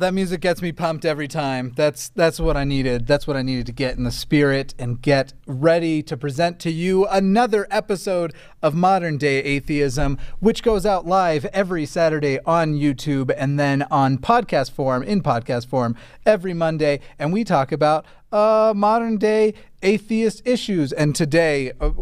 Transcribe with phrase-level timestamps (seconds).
[0.00, 1.72] that music gets me pumped every time.
[1.76, 3.06] That's that's what I needed.
[3.06, 6.70] That's what I needed to get in the spirit and get ready to present to
[6.70, 13.30] you another episode of Modern Day Atheism, which goes out live every Saturday on YouTube
[13.36, 15.94] and then on podcast form in podcast form
[16.24, 17.00] every Monday.
[17.18, 20.92] And we talk about uh, modern day atheist issues.
[20.92, 21.92] And today, uh,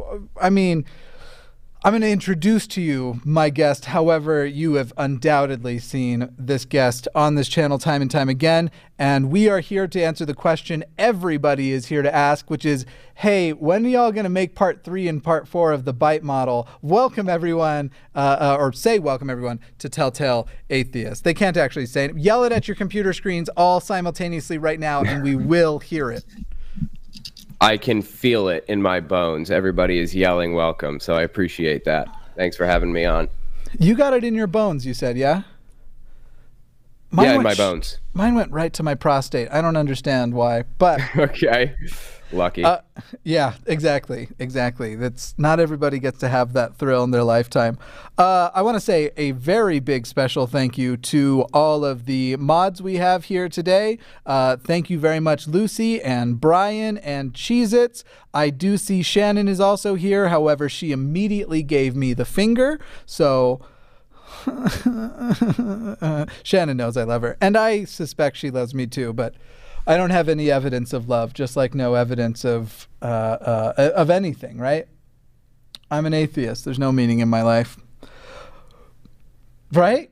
[0.40, 0.84] I mean.
[1.84, 3.84] I'm going to introduce to you my guest.
[3.84, 8.72] However, you have undoubtedly seen this guest on this channel time and time again.
[8.98, 12.84] And we are here to answer the question everybody is here to ask, which is
[13.14, 16.24] hey, when are y'all going to make part three and part four of the bite
[16.24, 16.66] model?
[16.82, 21.22] Welcome, everyone, uh, uh, or say welcome, everyone, to Telltale Atheist.
[21.22, 22.18] They can't actually say it.
[22.18, 26.24] Yell it at your computer screens all simultaneously right now, and we will hear it.
[27.60, 29.50] I can feel it in my bones.
[29.50, 32.08] Everybody is yelling welcome, so I appreciate that.
[32.36, 33.28] Thanks for having me on.
[33.78, 35.42] You got it in your bones, you said, yeah?
[37.10, 37.98] Mine yeah, in my bones.
[38.12, 39.48] Mine went right to my prostate.
[39.50, 41.74] I don't understand why, but okay.
[42.32, 42.62] Lucky.
[42.62, 42.78] Uh,
[43.24, 44.94] yeah, exactly, exactly.
[44.94, 47.78] That's not everybody gets to have that thrill in their lifetime.
[48.18, 52.36] Uh, I want to say a very big special thank you to all of the
[52.36, 53.98] mods we have here today.
[54.26, 58.04] Uh, thank you very much, Lucy and Brian and Cheez-Its.
[58.34, 60.28] I do see Shannon is also here.
[60.28, 63.60] However, she immediately gave me the finger, so.
[66.42, 69.12] Shannon knows I love her, and I suspect she loves me too.
[69.12, 69.34] But
[69.88, 74.10] I don't have any evidence of love, just like no evidence of uh, uh, of
[74.10, 74.58] anything.
[74.58, 74.86] Right?
[75.90, 76.66] I'm an atheist.
[76.66, 77.78] There's no meaning in my life.
[79.72, 80.10] Right?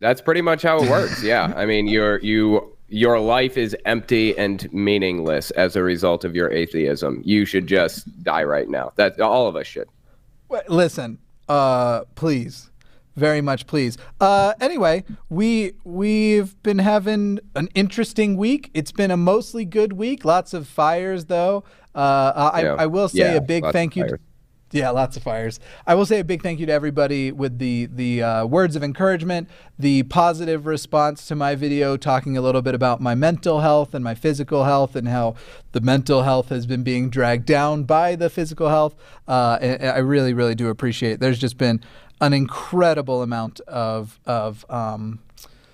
[0.00, 1.22] That's pretty much how it works.
[1.22, 1.52] yeah.
[1.54, 6.50] I mean, your you your life is empty and meaningless as a result of your
[6.50, 7.20] atheism.
[7.22, 8.92] You should just die right now.
[8.96, 9.88] That all of us should.
[10.66, 12.69] Listen, uh, please
[13.20, 13.96] very much please.
[14.20, 18.70] Uh, anyway, we we've been having an interesting week.
[18.74, 20.24] It's been a mostly good week.
[20.24, 21.62] Lots of fires, though.
[21.94, 22.74] Uh, I, yeah.
[22.78, 24.06] I will say yeah, a big thank you.
[24.08, 24.18] To,
[24.72, 25.58] yeah, lots of fires.
[25.84, 28.84] I will say a big thank you to everybody with the the uh, words of
[28.84, 29.48] encouragement,
[29.78, 34.04] the positive response to my video, talking a little bit about my mental health and
[34.04, 35.34] my physical health, and how
[35.72, 38.94] the mental health has been being dragged down by the physical health.
[39.26, 41.14] Uh, I really, really do appreciate.
[41.14, 41.20] It.
[41.20, 41.82] There's just been
[42.20, 45.20] an incredible amount of of um,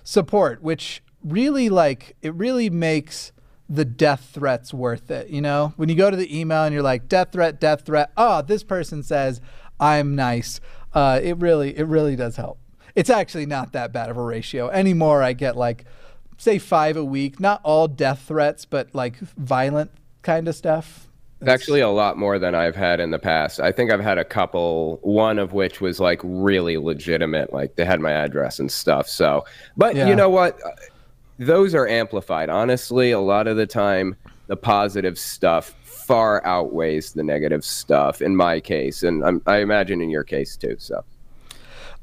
[0.05, 3.33] support, which really like it really makes
[3.69, 5.29] the death threats worth it.
[5.29, 8.13] You know, when you go to the email and you're like death threat, death threat.
[8.17, 9.41] Oh, this person says
[9.81, 10.61] I'm nice.
[10.95, 12.59] Uh, it really it really does help.
[12.95, 15.23] It's actually not that bad of a ratio anymore.
[15.23, 15.85] I get like
[16.39, 19.91] say five a week, not all death threats, but like violent
[20.23, 21.06] kind of stuff.
[21.41, 23.61] It's actually a lot more than I've had in the past.
[23.61, 27.85] I think I've had a couple, one of which was like really legitimate, like they
[27.85, 29.07] had my address and stuff.
[29.07, 29.45] So,
[29.77, 30.09] but yeah.
[30.09, 30.59] you know what?
[31.39, 32.49] Those are amplified.
[32.49, 34.17] Honestly, a lot of the time,
[34.47, 39.03] the positive stuff far outweighs the negative stuff in my case.
[39.03, 40.77] And I'm, I imagine in your case too.
[40.79, 41.05] So.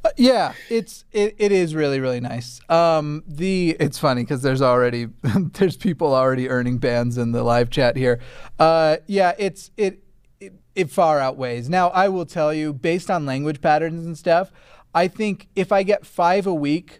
[0.04, 2.60] Uh, yeah, it's it, it is really really nice.
[2.70, 5.08] Um, the it's funny because there's already
[5.54, 8.20] there's people already earning bans in the live chat here.
[8.60, 10.04] Uh, yeah, it's it,
[10.40, 11.70] it it far outweighs.
[11.70, 14.52] Now I will tell you, based on language patterns and stuff,
[14.94, 17.00] I think if I get five a week,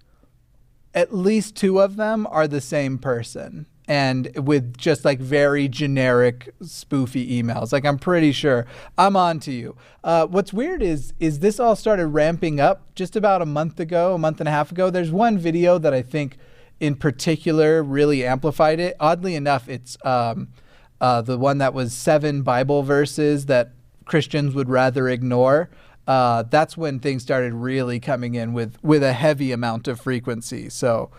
[0.94, 6.54] at least two of them are the same person and with just like very generic
[6.62, 7.74] spoofy emails.
[7.74, 8.66] Like I'm pretty sure
[8.98, 9.76] I'm on to you.
[10.04, 14.14] Uh, what's weird is is this all started ramping up just about a month ago,
[14.14, 14.90] a month and a half ago.
[14.90, 16.38] There's one video that I think
[16.80, 18.96] in particular really amplified it.
[19.00, 20.50] Oddly enough, it's um,
[21.02, 23.72] uh, the one that was seven Bible verses that
[24.06, 25.70] Christians would rather ignore.
[26.08, 30.70] Uh, that's when things started really coming in with with a heavy amount of frequency.
[30.70, 31.12] So,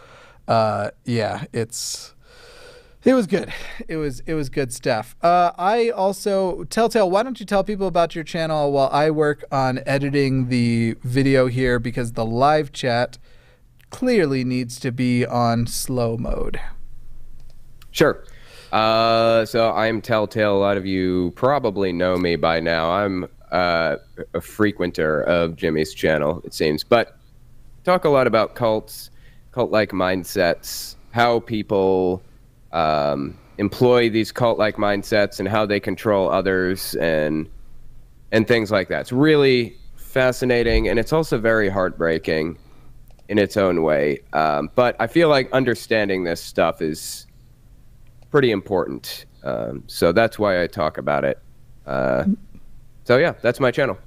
[0.47, 2.14] uh, yeah, it's
[3.05, 3.53] it was good.
[3.89, 5.15] It was it was good stuff.
[5.23, 7.11] Uh, I also Telltale.
[7.11, 11.47] Why don't you tell people about your channel while I work on editing the video
[11.47, 13.19] here because the live chat
[13.91, 16.61] clearly needs to be on slow mode.
[17.91, 18.25] Sure.
[18.73, 20.57] Uh, so I'm Telltale.
[20.57, 22.91] A lot of you probably know me by now.
[22.91, 23.97] I'm uh,
[24.33, 27.17] a frequenter of Jimmy's channel, it seems, but
[27.85, 29.11] talk a lot about cults,
[29.53, 32.21] cult-like mindsets, how people
[32.75, 37.49] um, employ these cult-like mindsets and how they control others and
[38.33, 39.03] and things like that.
[39.03, 42.59] It's really fascinating, and it's also very heartbreaking
[43.29, 44.19] in its own way.
[44.33, 47.27] Um, but I feel like understanding this stuff is
[48.31, 49.27] pretty important.
[49.45, 51.39] Um, so that's why I talk about it.
[51.87, 52.25] Uh,
[53.05, 53.99] so yeah, that's my channel.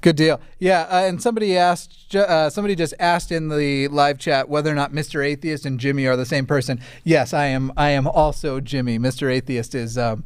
[0.00, 0.40] Good deal.
[0.58, 4.74] Yeah, uh, and somebody asked, uh, somebody just asked in the live chat whether or
[4.74, 5.24] not Mr.
[5.24, 6.80] Atheist and Jimmy are the same person.
[7.02, 7.72] Yes, I am.
[7.76, 8.98] I am also Jimmy.
[8.98, 9.32] Mr.
[9.32, 10.24] Atheist is, um,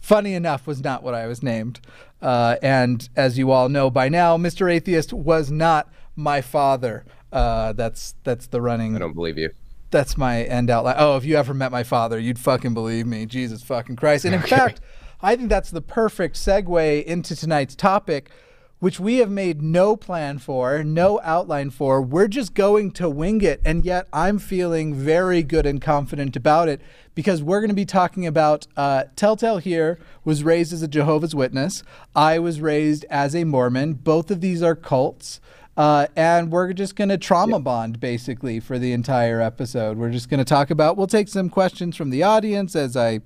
[0.00, 1.80] funny enough, was not what I was named.
[2.20, 4.72] Uh, and as you all know by now, Mr.
[4.72, 7.04] Atheist was not my father.
[7.32, 8.96] Uh, that's that's the running.
[8.96, 9.50] I don't believe you.
[9.90, 10.96] That's my end outline.
[10.98, 13.26] Oh, if you ever met my father, you'd fucking believe me.
[13.26, 14.24] Jesus fucking Christ.
[14.24, 14.80] And in fact,
[15.20, 18.30] I think that's the perfect segue into tonight's topic
[18.78, 22.02] which we have made no plan for, no outline for.
[22.02, 23.60] We're just going to wing it.
[23.64, 26.80] And yet I'm feeling very good and confident about it
[27.14, 31.34] because we're going to be talking about uh, Telltale here was raised as a Jehovah's
[31.34, 31.82] Witness.
[32.14, 33.94] I was raised as a Mormon.
[33.94, 35.40] Both of these are cults.
[35.76, 39.98] Uh, and we're just going to trauma bond basically for the entire episode.
[39.98, 43.20] We're just going to talk about, we'll take some questions from the audience as I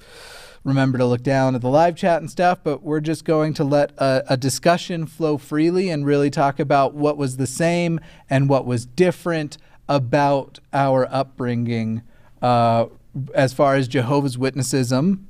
[0.65, 3.65] remember to look down at the live chat and stuff, but we're just going to
[3.65, 7.99] let a, a, discussion flow freely and really talk about what was the same
[8.29, 9.57] and what was different
[9.89, 12.03] about our upbringing
[12.43, 12.87] uh,
[13.35, 15.25] as far as Jehovah's Witnessism.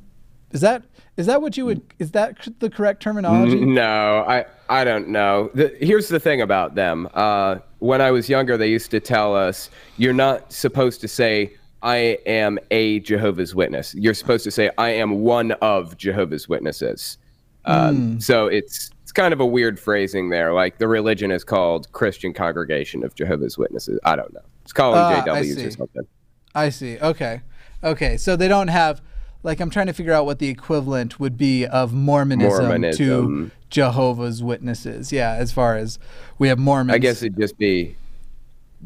[0.53, 0.85] Is that
[1.17, 3.65] is that what you would is that the correct terminology?
[3.65, 5.51] No, I I don't know.
[5.55, 7.09] The, here's the thing about them.
[7.15, 11.55] Uh, when I was younger, they used to tell us you're not supposed to say
[11.83, 13.95] I am a Jehovah's Witness.
[13.95, 17.19] You're supposed to say, I am one of Jehovah's Witnesses.
[17.65, 18.23] Um, mm.
[18.23, 20.53] So it's it's kind of a weird phrasing there.
[20.53, 23.99] Like the religion is called Christian Congregation of Jehovah's Witnesses.
[24.05, 24.43] I don't know.
[24.63, 26.07] It's calling uh, JWs or something.
[26.55, 26.99] I see.
[26.99, 27.41] Okay.
[27.83, 28.17] Okay.
[28.17, 29.03] So they don't have
[29.43, 32.97] like I'm trying to figure out what the equivalent would be of Mormonism, Mormonism.
[33.07, 35.13] to Jehovah's Witnesses.
[35.13, 35.99] Yeah, as far as
[36.39, 36.95] we have Mormons.
[36.95, 37.97] I guess it'd just be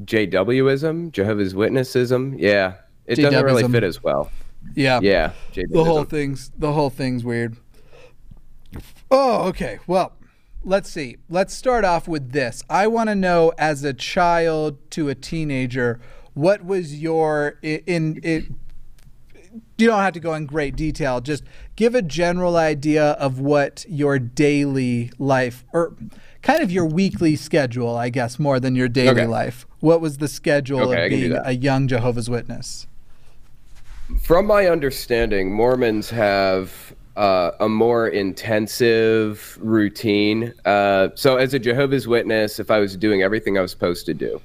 [0.05, 2.37] JWism, Jehovah's Witnessism.
[2.38, 2.75] Yeah.
[3.06, 4.31] It doesn't really fit as well.
[4.75, 5.01] Yeah.
[5.03, 5.33] Yeah.
[5.55, 7.56] The whole thing's the whole thing's weird.
[9.11, 9.79] Oh, okay.
[9.87, 10.12] Well,
[10.65, 11.19] let's see.
[11.29, 12.62] Let's start off with this.
[12.69, 16.01] I want to know as a child to a teenager,
[16.33, 18.45] what was your in it
[19.79, 21.21] you don't have to go in great detail.
[21.21, 21.45] Just
[21.77, 25.97] give a general idea of what your daily life or
[26.43, 29.27] kind of your weekly schedule, I guess, more than your daily okay.
[29.27, 29.67] life.
[29.81, 32.87] What was the schedule okay, of being a young Jehovah's Witness?
[34.21, 40.53] From my understanding, Mormons have uh, a more intensive routine.
[40.67, 44.15] Uh, so, as a Jehovah's Witness, if I was doing everything I was supposed to
[44.15, 44.43] do,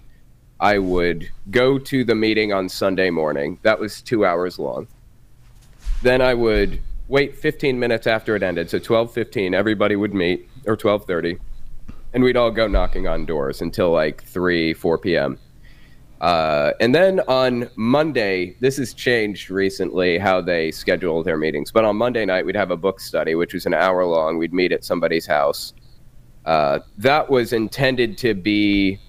[0.61, 3.59] I would go to the meeting on Sunday morning.
[3.63, 4.87] That was two hours long.
[6.03, 6.79] Then I would
[7.09, 8.69] wait 15 minutes after it ended.
[8.69, 11.37] So 12:15, everybody would meet, or 12:30,
[12.13, 15.37] and we'd all go knocking on doors until like 3, 4 p.m.
[16.21, 21.71] Uh, and then on Monday, this has changed recently how they schedule their meetings.
[21.71, 24.37] But on Monday night, we'd have a book study, which was an hour long.
[24.37, 25.73] We'd meet at somebody's house.
[26.45, 28.99] Uh, that was intended to be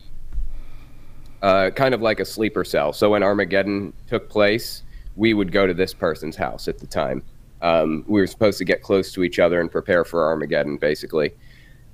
[1.43, 2.93] uh, kind of like a sleeper cell.
[2.93, 4.83] So when Armageddon took place,
[5.17, 7.23] we would go to this person's house at the time.
[7.62, 11.33] Um, we were supposed to get close to each other and prepare for Armageddon, basically.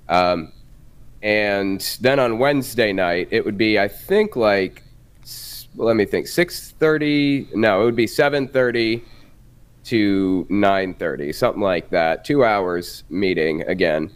[0.08, 0.52] Um,
[1.22, 4.82] and then on Wednesday night, it would be, I think, like
[5.76, 9.02] let me think 6.30 no it would be 7.30
[9.84, 12.24] to 9.30 something like that.
[12.24, 14.10] Two hours meeting again.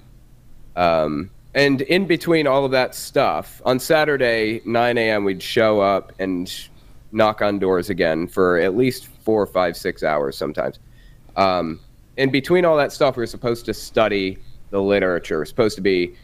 [0.74, 6.12] Um, and in between all of that stuff on saturday 9 a.m we'd show up
[6.18, 6.68] and
[7.12, 10.78] knock on doors again for at least four five six hours sometimes.
[11.36, 11.80] Um,
[12.16, 14.38] in between all that stuff we are supposed to study
[14.70, 16.14] the literature we're supposed to be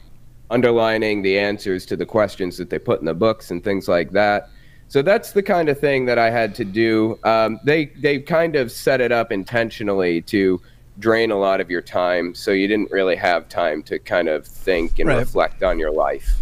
[0.51, 4.13] underlining the answers to the questions that they put in the books and things like
[4.13, 4.49] that
[4.89, 7.19] so that's the kind of thing that I had to do.
[7.25, 10.61] Um, they they kind of set it up intentionally to
[10.99, 14.47] drain a lot of your time, so you didn't really have time to kind of
[14.47, 15.19] think and right.
[15.19, 16.39] reflect on your life.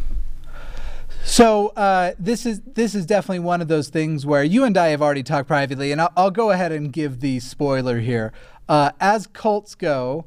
[1.25, 4.89] So uh, this is this is definitely one of those things where you and I
[4.89, 8.33] have already talked privately, and I'll, I'll go ahead and give the spoiler here.
[8.69, 10.27] Uh, as cults go,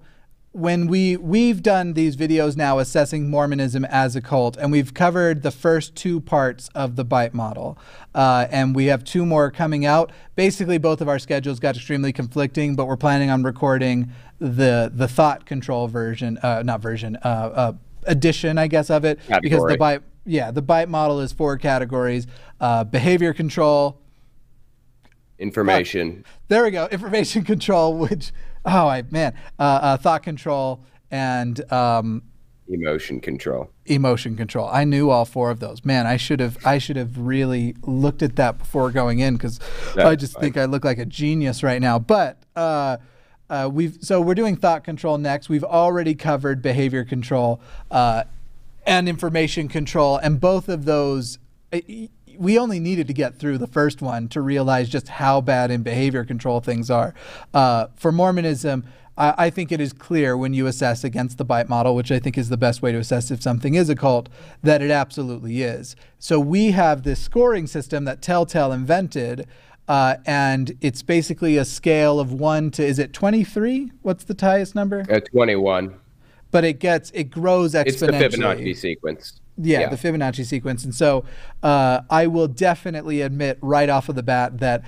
[0.57, 5.43] when we we've done these videos now assessing Mormonism as a cult, and we've covered
[5.43, 7.77] the first two parts of the bite model,
[8.15, 10.11] uh, and we have two more coming out.
[10.35, 15.07] Basically, both of our schedules got extremely conflicting, but we're planning on recording the the
[15.07, 17.73] thought control version, uh, not version, uh, uh
[18.05, 19.41] edition, I guess, of it, Category.
[19.41, 22.25] because the bite, yeah, the bite model is four categories:
[22.59, 24.01] uh, behavior control,
[25.37, 26.25] information.
[26.47, 28.31] there we go, information control, which
[28.67, 32.23] oh I, man, uh, uh, thought control and um,
[32.67, 33.69] emotion control.
[33.85, 34.69] Emotion control.
[34.71, 35.83] I knew all four of those.
[35.83, 39.59] Man, I should have I should have really looked at that before going in because
[39.97, 40.41] I just fine.
[40.41, 41.97] think I look like a genius right now.
[41.97, 42.97] But uh,
[43.49, 45.49] uh, we've so we're doing thought control next.
[45.49, 47.61] We've already covered behavior control.
[47.89, 48.23] Uh,
[48.87, 50.17] and information control.
[50.17, 51.37] And both of those,
[52.37, 55.83] we only needed to get through the first one to realize just how bad in
[55.83, 57.13] behavior control things are.
[57.53, 58.83] Uh, for Mormonism,
[59.17, 62.37] I, think it is clear when you assess against the BITE model, which I think
[62.37, 64.29] is the best way to assess if something is a cult,
[64.61, 65.95] that it absolutely is.
[66.19, 69.47] So we have this scoring system that Telltale invented.
[69.87, 74.75] Uh, and it's basically a scale of one to is it 23 what's the highest
[74.75, 75.95] number uh, 21
[76.51, 78.07] but it gets it grows exponentially it's the
[78.41, 80.83] fibonacci sequence yeah, yeah, the Fibonacci sequence.
[80.83, 81.25] And so
[81.63, 84.83] uh, I will definitely admit right off of the bat that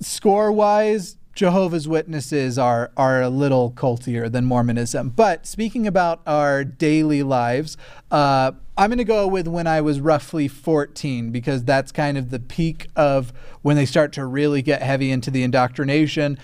[0.00, 5.10] score wise, Jehovah's Witnesses are are a little cultier than Mormonism.
[5.10, 7.76] But speaking about our daily lives,
[8.12, 12.30] uh, I'm going to go with when I was roughly 14 because that's kind of
[12.30, 16.38] the peak of when they start to really get heavy into the indoctrination.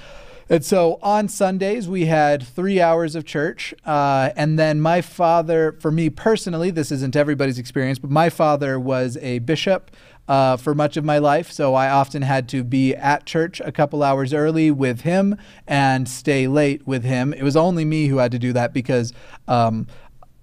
[0.50, 3.72] And so on Sundays, we had three hours of church.
[3.86, 8.78] Uh, and then my father, for me personally, this isn't everybody's experience, but my father
[8.78, 9.92] was a bishop.
[10.28, 11.50] Uh, for much of my life.
[11.50, 16.08] So I often had to be at church a couple hours early with him and
[16.08, 17.32] stay late with him.
[17.32, 19.12] It was only me who had to do that because
[19.48, 19.88] um,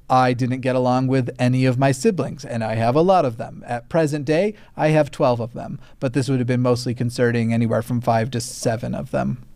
[0.09, 3.37] I didn't get along with any of my siblings, and I have a lot of
[3.37, 3.63] them.
[3.65, 7.53] At present day, I have 12 of them, but this would have been mostly concerning
[7.53, 9.47] anywhere from five to seven of them.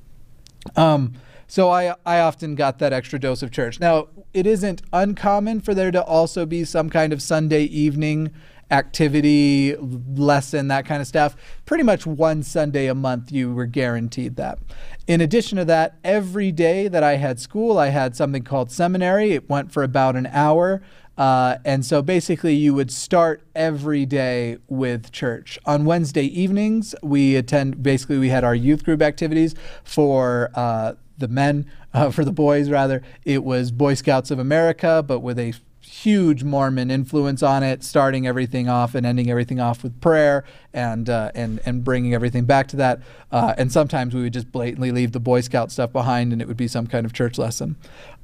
[0.75, 1.13] Um,
[1.47, 3.79] so I, I often got that extra dose of church.
[3.79, 8.31] Now, it isn't uncommon for there to also be some kind of Sunday evening
[8.71, 11.35] activity, lesson, that kind of stuff.
[11.65, 14.59] Pretty much one Sunday a month, you were guaranteed that.
[15.07, 19.31] In addition to that, every day that I had school, I had something called seminary.
[19.31, 20.81] It went for about an hour.
[21.21, 25.59] Uh, and so basically, you would start every day with church.
[25.67, 31.27] On Wednesday evenings, we attend, basically, we had our youth group activities for uh, the
[31.27, 33.03] men, uh, for the boys, rather.
[33.23, 35.53] It was Boy Scouts of America, but with a
[35.91, 41.09] huge Mormon influence on it, starting everything off and ending everything off with prayer and
[41.09, 43.01] uh, and and bringing everything back to that.
[43.31, 46.47] Uh, and sometimes we would just blatantly leave the Boy Scout stuff behind, and it
[46.47, 47.75] would be some kind of church lesson.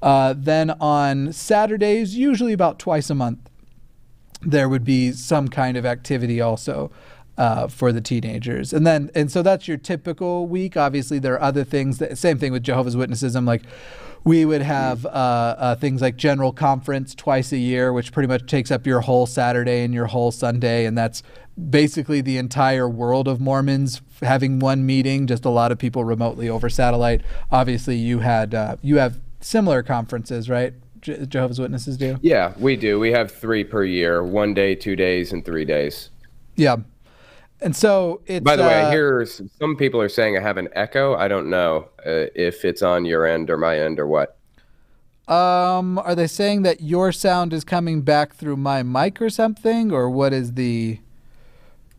[0.01, 3.49] Uh, then on Saturdays, usually about twice a month,
[4.41, 6.89] there would be some kind of activity also.
[7.37, 8.73] Uh, for the teenagers.
[8.73, 10.75] And then, and so that's your typical week.
[10.75, 13.35] Obviously, there are other things that, same thing with Jehovah's Witnesses.
[13.35, 13.61] I'm like,
[14.23, 18.47] we would have uh, uh, things like general conference twice a year, which pretty much
[18.47, 21.21] takes up your whole Saturday and your whole Sunday, and that's
[21.69, 25.27] basically the entire world of Mormons having one meeting.
[25.27, 27.21] Just a lot of people remotely over satellite.
[27.51, 30.73] Obviously, you had uh, you have similar conferences, right?
[31.01, 32.17] Je- Jehovah's Witnesses do.
[32.21, 32.99] Yeah, we do.
[32.99, 36.09] We have three per year: one day, two days, and three days.
[36.55, 36.77] Yeah.
[37.59, 38.43] And so it's.
[38.43, 41.15] By the uh, way, I hear some people are saying I have an echo.
[41.15, 44.37] I don't know uh, if it's on your end or my end or what.
[45.27, 49.91] Um, are they saying that your sound is coming back through my mic or something,
[49.91, 50.99] or what is the?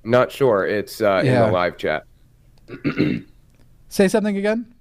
[0.04, 0.64] Not sure.
[0.64, 1.44] It's uh, yeah.
[1.44, 2.04] in the live chat.
[3.88, 4.74] Say something again.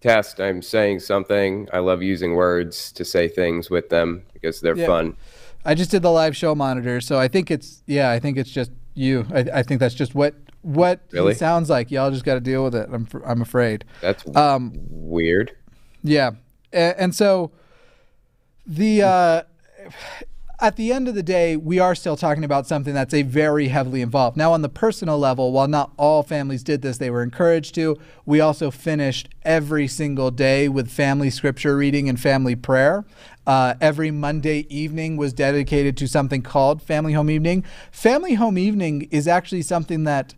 [0.00, 0.40] Test.
[0.40, 1.68] I'm saying something.
[1.72, 4.86] I love using words to say things with them because they're yeah.
[4.86, 5.16] fun.
[5.64, 8.10] I just did the live show monitor, so I think it's yeah.
[8.10, 9.26] I think it's just you.
[9.32, 11.32] I, I think that's just what what really?
[11.32, 11.90] it sounds like.
[11.90, 12.88] Y'all just got to deal with it.
[12.90, 13.84] I'm I'm afraid.
[14.00, 15.54] That's um weird.
[16.02, 16.32] Yeah,
[16.72, 17.52] and, and so
[18.66, 19.42] the uh,
[20.60, 23.68] at the end of the day, we are still talking about something that's a very
[23.68, 24.36] heavily involved.
[24.36, 27.98] Now, on the personal level, while not all families did this, they were encouraged to.
[28.24, 33.04] We also finished every single day with family scripture reading and family prayer.
[33.46, 37.64] Uh, every Monday evening was dedicated to something called Family Home Evening.
[37.92, 40.34] Family Home Evening is actually something that,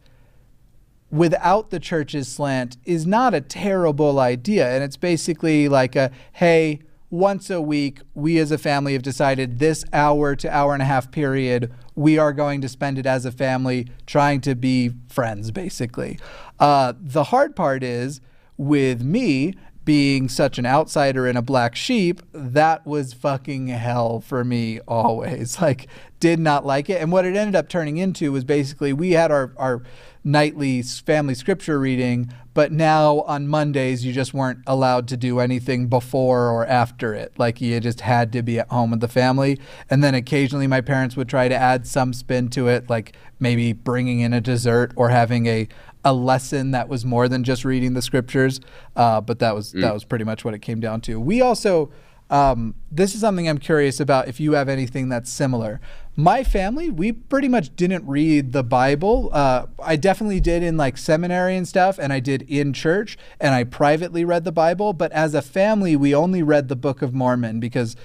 [1.11, 4.69] without the church's slant, is not a terrible idea.
[4.69, 9.59] And it's basically like a hey, once a week, we as a family have decided
[9.59, 13.25] this hour to hour and a half period, we are going to spend it as
[13.25, 16.19] a family trying to be friends, basically.
[16.59, 18.21] Uh, the hard part is
[18.57, 19.55] with me,
[19.87, 25.57] being such an outsider and a black sheep, that was fucking hell for me always.
[25.67, 25.89] Like,
[26.21, 27.01] did not like it.
[27.01, 29.83] And what it ended up turning into was basically we had our, our
[30.25, 35.89] nightly family scripture reading, but now on Mondays you just weren't allowed to do anything
[35.89, 37.33] before or after it.
[37.39, 39.59] Like you just had to be at home with the family.
[39.91, 43.73] And then occasionally my parents would try to add some spin to it, like maybe
[43.73, 45.69] bringing in a dessert or having a
[46.07, 48.61] a lesson that was more than just reading the scriptures.
[48.95, 49.83] Uh, but that was mm.
[49.83, 51.21] that was pretty much what it came down to.
[51.21, 51.91] We also
[52.31, 55.81] um, this is something I'm curious about if you have anything that's similar.
[56.15, 59.31] My family, we pretty much didn't read the Bible.
[59.33, 63.55] Uh, I definitely did in like seminary and stuff, and I did in church, and
[63.55, 64.93] I privately read the Bible.
[64.93, 67.97] But as a family, we only read the Book of Mormon because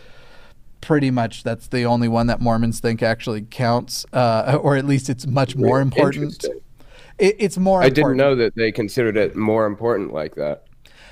[0.81, 5.09] pretty much that's the only one that Mormons think actually counts, uh, or at least
[5.09, 6.43] it's much more important.
[7.21, 7.81] It, it's more.
[7.81, 8.17] I important.
[8.17, 10.65] didn't know that they considered it more important like that.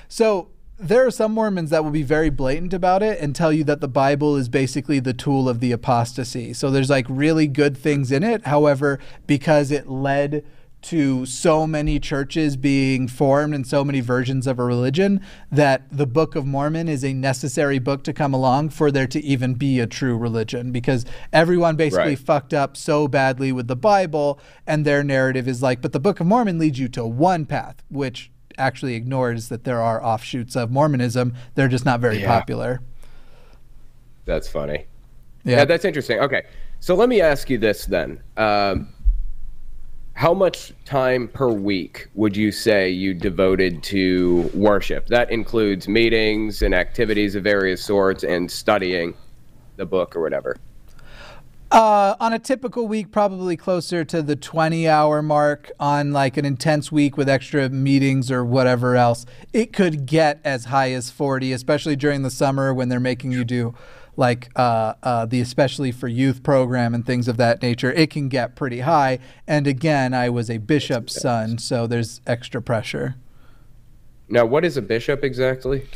[0.08, 3.62] So there are some Mormons that will be very blatant about it and tell you
[3.64, 6.52] that the Bible is basically the tool of the apostasy.
[6.52, 8.46] So there's like really good things in it.
[8.46, 10.44] However, because it led
[10.82, 15.20] to so many churches being formed and so many versions of a religion
[15.52, 19.22] that the Book of Mormon is a necessary book to come along for there to
[19.22, 22.18] even be a true religion because everyone basically Right.
[22.18, 26.18] fucked up so badly with the Bible and their narrative is like but the Book
[26.20, 30.70] of Mormon leads you to one path which actually ignores that there are offshoots of
[30.70, 32.26] Mormonism they're just not very Yeah.
[32.28, 32.80] popular
[34.24, 34.86] That's funny.
[35.44, 36.18] yeah, Yeah, that's interesting.
[36.20, 36.42] Okay,
[36.78, 38.88] so let me ask you this then: um,
[40.20, 45.06] How much time per week would you say you devoted to worship?
[45.06, 49.14] That includes meetings and activities of various sorts, and studying
[49.76, 50.58] the book or whatever.
[51.70, 55.70] Uh, on a typical week, probably closer to the 20 hour mark.
[55.80, 59.24] On like an intense week with extra meetings or whatever else,
[59.54, 63.42] it could get as high as 40, especially during the summer when they're making you
[63.42, 63.74] do
[64.16, 67.92] like uh, uh, the especially for youth program and things of that nature.
[67.92, 69.18] It can get pretty high.
[69.46, 73.16] And again, I was a bishop's son, so there's extra pressure.
[74.28, 75.86] Now, what is a bishop exactly?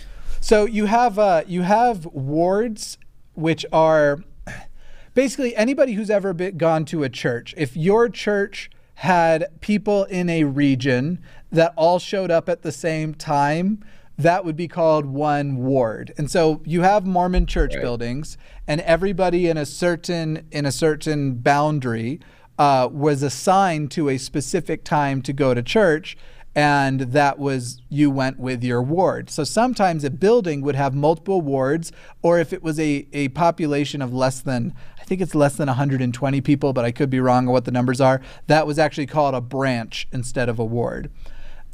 [0.40, 2.98] So you have uh, you have wards,
[3.34, 4.18] which are
[5.14, 7.54] basically anybody who's ever been, gone to a church.
[7.56, 13.14] If your church had people in a region that all showed up at the same
[13.14, 13.84] time,
[14.16, 16.12] that would be called one ward.
[16.16, 17.82] And so you have Mormon church Right.
[17.82, 22.20] buildings, and everybody in a certain in a certain boundary
[22.58, 26.16] uh, was assigned to a specific time to go to church
[26.54, 29.28] and that was you went with your ward.
[29.28, 31.90] So sometimes a building would have multiple wards,
[32.22, 35.66] or if it was a, a population of less than, I think it's less than
[35.66, 39.06] 120 people, but I could be wrong on what the numbers are, that was actually
[39.06, 41.10] called a branch instead of a ward.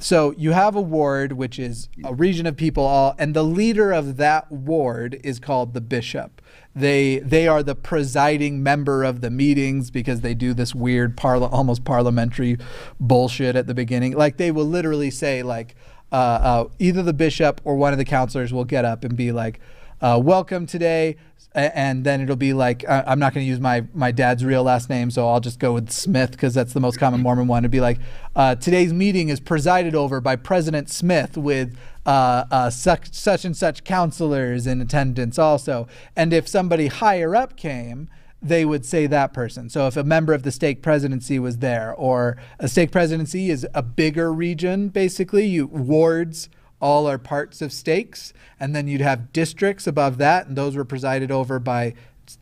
[0.03, 3.93] So you have a ward, which is a region of people all, and the leader
[3.93, 6.41] of that ward is called the bishop.
[6.75, 11.49] They they are the presiding member of the meetings because they do this weird parla-
[11.49, 12.57] almost parliamentary
[12.99, 14.13] bullshit at the beginning.
[14.13, 15.77] Like they will literally say like
[16.13, 19.33] uh, uh, either the bishop or one of the counselors will get up and be
[19.33, 19.61] like,
[20.01, 21.17] uh, "Welcome today."
[21.53, 24.63] And then it'll be like I- I'm not going to use my my dad's real
[24.63, 27.63] last name, so I'll just go with Smith because that's the most common Mormon one.
[27.63, 27.99] It'd be like
[28.37, 33.57] uh, today's meeting is presided over by President Smith with uh, uh, such such and
[33.57, 35.89] such counselors in attendance also.
[36.15, 38.09] And if somebody higher up came,
[38.41, 39.69] they would say that person.
[39.69, 43.67] So if a member of the stake presidency was there, or a stake presidency is
[43.75, 46.49] a bigger region, basically, you wards
[46.81, 50.85] all are parts of stakes, and then you'd have districts above that, and those were
[50.85, 51.95] presided over by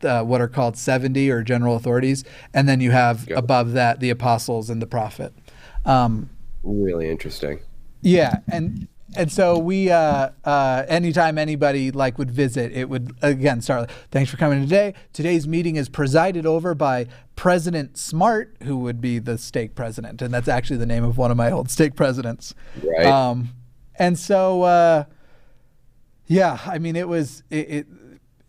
[0.03, 2.23] uh, what are called 70 or general authorities,
[2.53, 3.37] and then you have Yeah.
[3.37, 5.33] above that the apostles and the prophet.
[5.85, 6.29] Um,
[6.63, 7.59] Really interesting.
[8.01, 13.61] yeah, and and so we uh, uh, anytime anybody like would visit, it would again
[13.61, 13.89] start.
[14.11, 14.93] Thanks for coming today.
[15.13, 20.31] Today's meeting is presided over by President Smart, who would be the stake president, and
[20.31, 22.53] that's actually the name of one of my old stake presidents.
[22.83, 23.07] Right.
[23.07, 23.49] Um,
[23.99, 25.03] and so uh,
[26.27, 27.87] yeah, I mean it was it it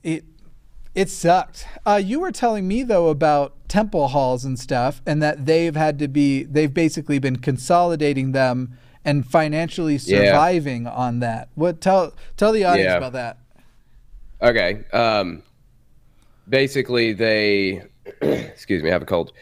[0.02, 0.24] it,
[0.94, 1.66] it sucked.
[1.84, 5.98] Uh, you were telling me though about temple halls and stuff, and that they've had
[5.98, 10.24] to be they've basically been consolidating them and financially Yeah.
[10.24, 11.48] surviving on that.
[11.54, 12.96] What tell tell the audience Yeah.
[12.98, 13.38] about that?
[14.42, 14.84] Okay.
[14.92, 15.42] Um,
[16.48, 17.82] basically, they,
[18.22, 19.32] excuse me, I have a cold.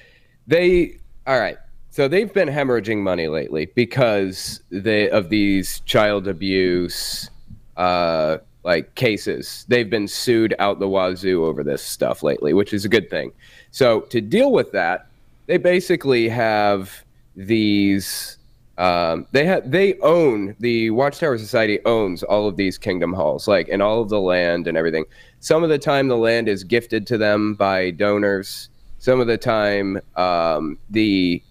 [0.47, 1.57] They, all right.
[1.98, 7.28] So they've been hemorrhaging money lately because they of these child abuse,
[7.76, 9.64] uh, like cases.
[9.66, 13.32] They've been sued out the wazoo over this stuff lately, which is a good thing.
[13.72, 15.08] So to deal with that,
[15.46, 17.02] they basically have
[17.34, 18.38] these.
[18.76, 23.68] Um, they have they own the Watchtower Society owns all of these kingdom halls, like
[23.68, 25.04] and all of the land and everything.
[25.40, 28.68] Some of the time, the land is gifted to them by donors.
[29.00, 31.42] Some of the time, um, the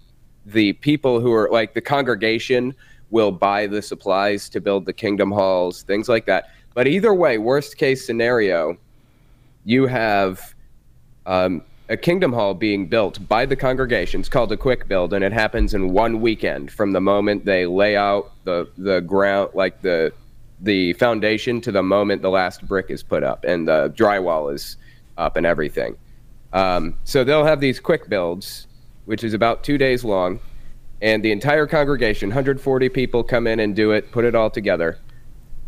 [0.47, 2.73] the people who are like the congregation
[3.09, 6.51] will buy the supplies to build the kingdom halls, things like that.
[6.73, 8.77] But either way, worst case scenario,
[9.65, 10.53] you have
[11.25, 14.19] um, a kingdom hall being built by the congregation.
[14.19, 17.65] It's called a quick build, and it happens in one weekend from the moment they
[17.65, 20.13] lay out the the ground, like the
[20.61, 24.77] the foundation, to the moment the last brick is put up and the drywall is
[25.17, 25.95] up and everything.
[26.53, 28.67] Um, so they'll have these quick builds,
[29.07, 30.39] which is about two days long,
[31.01, 34.99] and the entire congregation, 140 people, come in and do it, put it all together.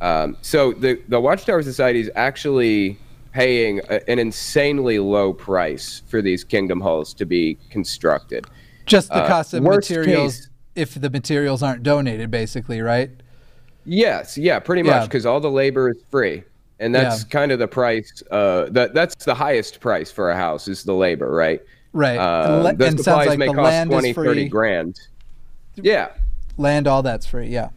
[0.02, 2.98] Um, so the the Watchtower Society is actually
[3.32, 8.46] paying a, an insanely low price for these kingdom halls to be constructed.
[8.86, 13.12] Just the uh, cost of materials case, if the materials aren't donated, basically, right?
[13.86, 15.32] Yes, yeah, pretty much, because yeah.
[15.32, 16.44] all the labor is free,
[16.80, 17.30] and that's yeah.
[17.30, 18.24] kind of the price.
[18.32, 21.62] Uh, that that's the highest price for a house is the labor, right?
[21.94, 22.18] Right.
[22.18, 25.00] Uh, and, the supplies like may the cost 20, 30 grand.
[25.76, 26.12] Yeah.
[26.58, 27.48] Land, all that's free.
[27.48, 27.70] Yeah.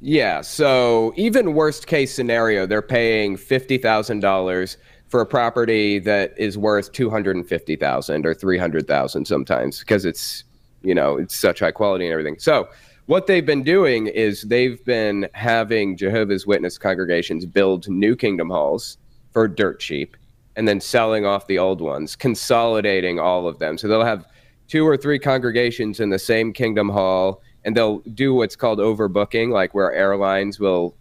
[0.00, 0.40] Yeah.
[0.40, 4.76] So even worst case scenario, they're paying fifty thousand dollars
[5.08, 9.26] for a property that is worth two hundred and fifty thousand or three hundred thousand
[9.26, 10.44] sometimes because it's
[10.82, 12.38] you know it's such high quality and everything.
[12.38, 12.68] So
[13.06, 18.98] what they've been doing is they've been having Jehovah's Witness congregations build new kingdom halls
[19.32, 20.16] for dirt cheap
[20.56, 23.76] and then selling off the old ones, consolidating all of them.
[23.76, 24.26] So they'll have
[24.68, 29.50] two or three congregations in the same kingdom hall and they'll do what's called overbooking
[29.50, 30.94] like where airlines will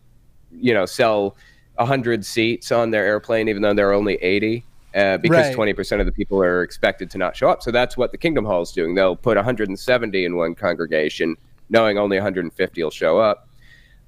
[0.52, 1.36] you know sell
[1.76, 5.76] 100 seats on their airplane even though there are only 80 uh, because right.
[5.76, 8.46] 20% of the people are expected to not show up so that's what the kingdom
[8.46, 11.36] hall is doing they'll put 170 in one congregation
[11.70, 13.48] knowing only 150 will show up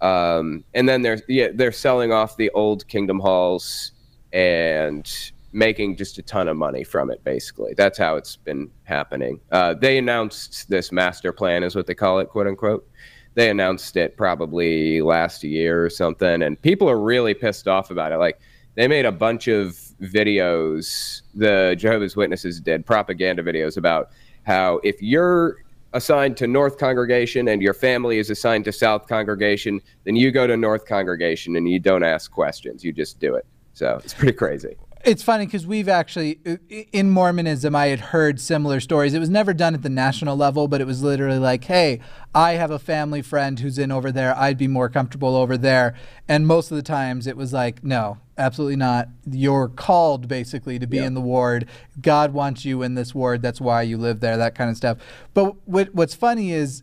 [0.02, 3.94] um, and then they're yeah, they're selling off the old kingdom halls
[4.34, 7.24] and making just a ton of money from it.
[7.24, 9.40] Basically, that's how it's been happening.
[9.52, 12.88] Uh, they announced this master plan, is what they call it, quote unquote.
[13.36, 18.12] They announced it probably last year or something, and people are really pissed off about
[18.12, 18.18] it.
[18.18, 18.40] Like
[18.76, 21.22] they made a bunch of videos.
[21.34, 24.10] The Jehovah's Witnesses did propaganda videos about
[24.44, 25.58] how if you're
[25.94, 30.46] assigned to North Congregation and your family is assigned to South Congregation, then you go
[30.46, 32.84] to North Congregation and you don't ask questions.
[32.84, 33.46] You just do it.
[33.74, 34.76] So it's pretty crazy.
[35.06, 36.56] It's funny because we've actually, uh,
[36.92, 39.14] in Mormonism, I had heard similar stories.
[39.14, 42.00] It was never done at the national level, but it was literally like, hey,
[42.34, 44.36] I have a family friend who's in over there.
[44.36, 45.94] I'd be more comfortable over there.
[46.28, 49.10] And most of the times it was like, no, absolutely not.
[49.30, 51.70] You're called basically to be in the ward.
[52.02, 53.44] God wants you in this ward.
[53.44, 54.98] That's why you live there, that kind of stuff.
[55.36, 56.82] But what, what's funny is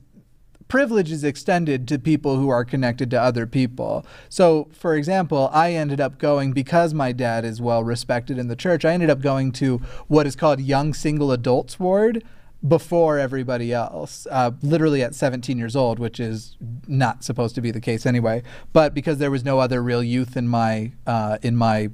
[0.72, 4.06] privilege is extended to people who are connected to other people.
[4.30, 8.56] So, for example, I ended up going because my dad is well respected in the
[8.56, 8.82] church.
[8.86, 12.24] I ended up going to what is called young single adults ward
[12.66, 16.56] before everybody else, uh, literally at 17 years old, which is
[16.88, 18.42] not supposed to be the case anyway.
[18.72, 21.90] But because there was no other real youth in my uh, in my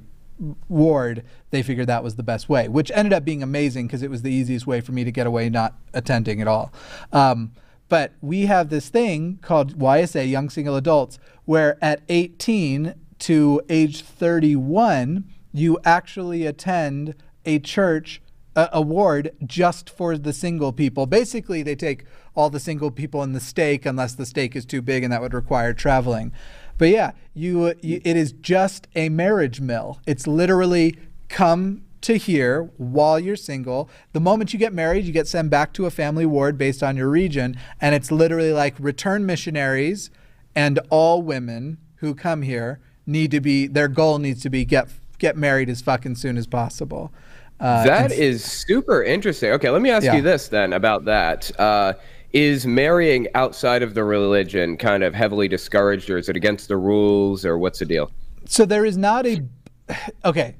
[0.69, 4.09] ward, they figured that was the best way, which ended up being amazing because it
[4.09, 6.71] was the easiest way for me to get away not attending at all.
[7.11, 7.51] Um,
[7.89, 14.01] but we have this thing called YSA, Young Single Adults, where at 18 to age
[14.01, 18.21] 31, you actually attend a church
[18.55, 21.05] uh, a ward just for the single people.
[21.05, 24.81] Basically, they take all the single people in the stake, unless the stake is too
[24.81, 26.31] big and that would require traveling.
[26.77, 29.99] But yeah, you, you it is just a marriage mill.
[30.05, 30.97] It's literally
[31.27, 33.89] come to here while you're single.
[34.13, 36.97] The moment you get married, you get sent back to a family ward based on
[36.97, 37.57] your region.
[37.81, 40.09] And it's literally like return missionaries
[40.55, 44.89] and all women who come here need to be, their goal needs to be get,
[45.17, 47.11] get married as fucking soon as possible.
[47.59, 49.51] Uh, that is super interesting.
[49.51, 50.15] Okay, let me ask yeah.
[50.15, 51.51] you this then about that.
[51.59, 51.93] Uh,
[52.31, 56.77] is marrying outside of the religion kind of heavily discouraged, or is it against the
[56.77, 58.11] rules, or what's the deal?
[58.45, 59.43] So there is not a.
[60.23, 60.55] Okay,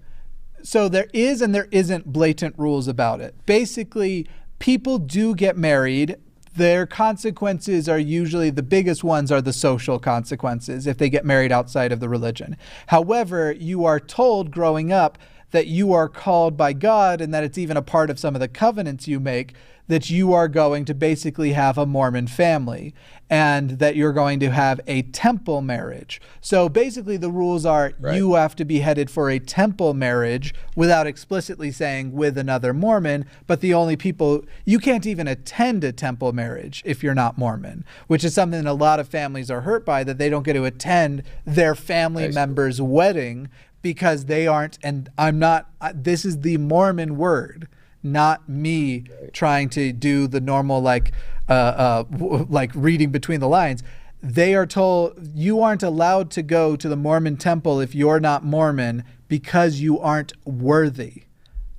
[0.63, 3.35] so there is and there isn't blatant rules about it.
[3.45, 4.27] Basically,
[4.59, 6.17] people do get married.
[6.55, 11.51] Their consequences are usually the biggest ones are the social consequences if they get married
[11.51, 12.57] outside of the religion.
[12.87, 15.17] However, you are told growing up
[15.51, 18.41] that you are called by God and that it's even a part of some of
[18.41, 19.53] the covenants you make
[19.89, 22.93] that you are going to basically have a Mormon family
[23.27, 26.21] and that you're going to have a temple marriage.
[26.41, 28.15] So basically, the rules are right.
[28.15, 33.25] you have to be headed for a temple marriage without explicitly saying with another Mormon,
[33.47, 37.83] but the only people you can't even attend a temple marriage if you're not Mormon,
[38.07, 40.65] which is something a lot of families are hurt by that they don't get to
[40.65, 43.49] attend their family member's wedding
[43.81, 47.67] because they aren't, and I'm not, this is the Mormon word
[48.03, 49.33] not me right.
[49.33, 51.11] trying to do the normal like
[51.47, 53.83] uh, uh, w- like reading between the lines.
[54.21, 58.43] They are told you aren't allowed to go to the Mormon temple if you're not
[58.43, 61.23] Mormon because you aren't worthy.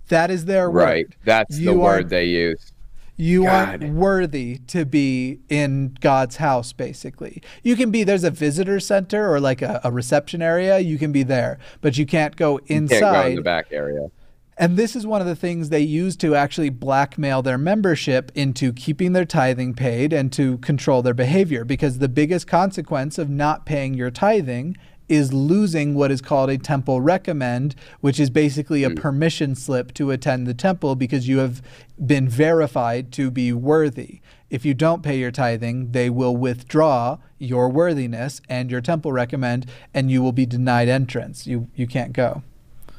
[0.08, 0.82] That is their word.
[0.82, 1.06] Right.
[1.24, 2.72] That's you the word they use.
[3.16, 3.68] You God.
[3.68, 7.42] aren't worthy to be in God's house, basically.
[7.62, 10.78] You can be, there's a visitor center or like a, a reception area.
[10.78, 12.94] You can be there, but you can't go inside.
[12.94, 14.10] You can't go in the back area.
[14.60, 18.74] And this is one of the things they use to actually blackmail their membership into
[18.74, 21.64] keeping their tithing paid and to control their behavior.
[21.64, 24.76] Because the biggest consequence of not paying your tithing
[25.08, 28.96] is losing what is called a temple recommend, which is basically a Hmm.
[28.96, 31.62] permission slip to attend the temple because you have
[31.98, 34.20] been verified to be worthy.
[34.50, 39.64] If you don't pay your tithing, they will withdraw your worthiness and your temple recommend,
[39.94, 41.46] and you will be denied entrance.
[41.46, 42.42] You you can't go.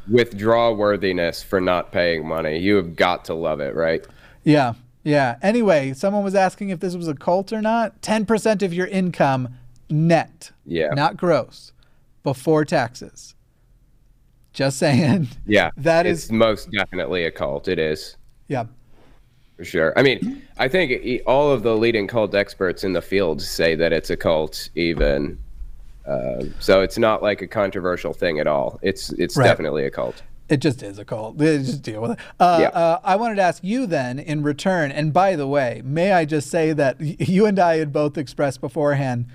[0.10, 2.58] Withdraw worthiness for not paying money.
[2.58, 4.06] You have got to love it, right?
[4.44, 4.74] Yeah.
[5.04, 5.38] Yeah.
[5.42, 8.02] Anyway, someone was asking if this was a cult or not.
[8.02, 9.50] 10% of your income
[9.90, 10.90] net, Yeah.
[10.94, 11.72] not gross,
[12.24, 13.36] before taxes.
[14.54, 15.28] Just saying.
[15.46, 15.70] Yeah.
[15.78, 17.68] That it's is- most definitely a cult.
[17.68, 18.18] It is.
[18.48, 18.66] Yeah.
[19.58, 19.94] For sure.
[19.98, 23.94] I mean, I think all of the leading cult experts in the field say that
[23.94, 25.38] it's a cult, even.
[26.06, 28.80] Uh, so it's not like a controversial thing at all.
[28.82, 29.46] It's it's Right.
[29.46, 30.22] definitely a cult.
[30.50, 31.38] It just is a cult.
[31.38, 32.20] Just deal with it.
[32.40, 32.68] Uh, Yeah.
[32.70, 36.26] uh, I wanted to ask you then, in return, and by the way, may I
[36.26, 39.28] just say that you and I had both expressed beforehand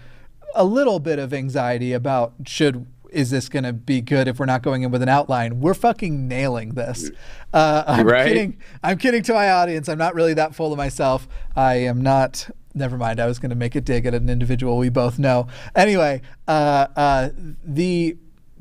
[0.55, 4.45] a little bit of anxiety about should is this going to be good if we're
[4.47, 5.61] not going in with an outline?
[5.61, 7.11] We're fucking nailing this.
[7.55, 8.27] Uh, I'm Right.
[8.27, 8.57] kidding.
[8.83, 9.89] I'm kidding to my audience.
[9.89, 11.27] I'm not really that full of myself.
[11.55, 12.51] I am not.
[12.77, 13.19] Never mind.
[13.19, 15.49] I was going to make a dig at an individual we both know.
[15.75, 17.31] Anyway, uh, uh,
[17.65, 18.17] the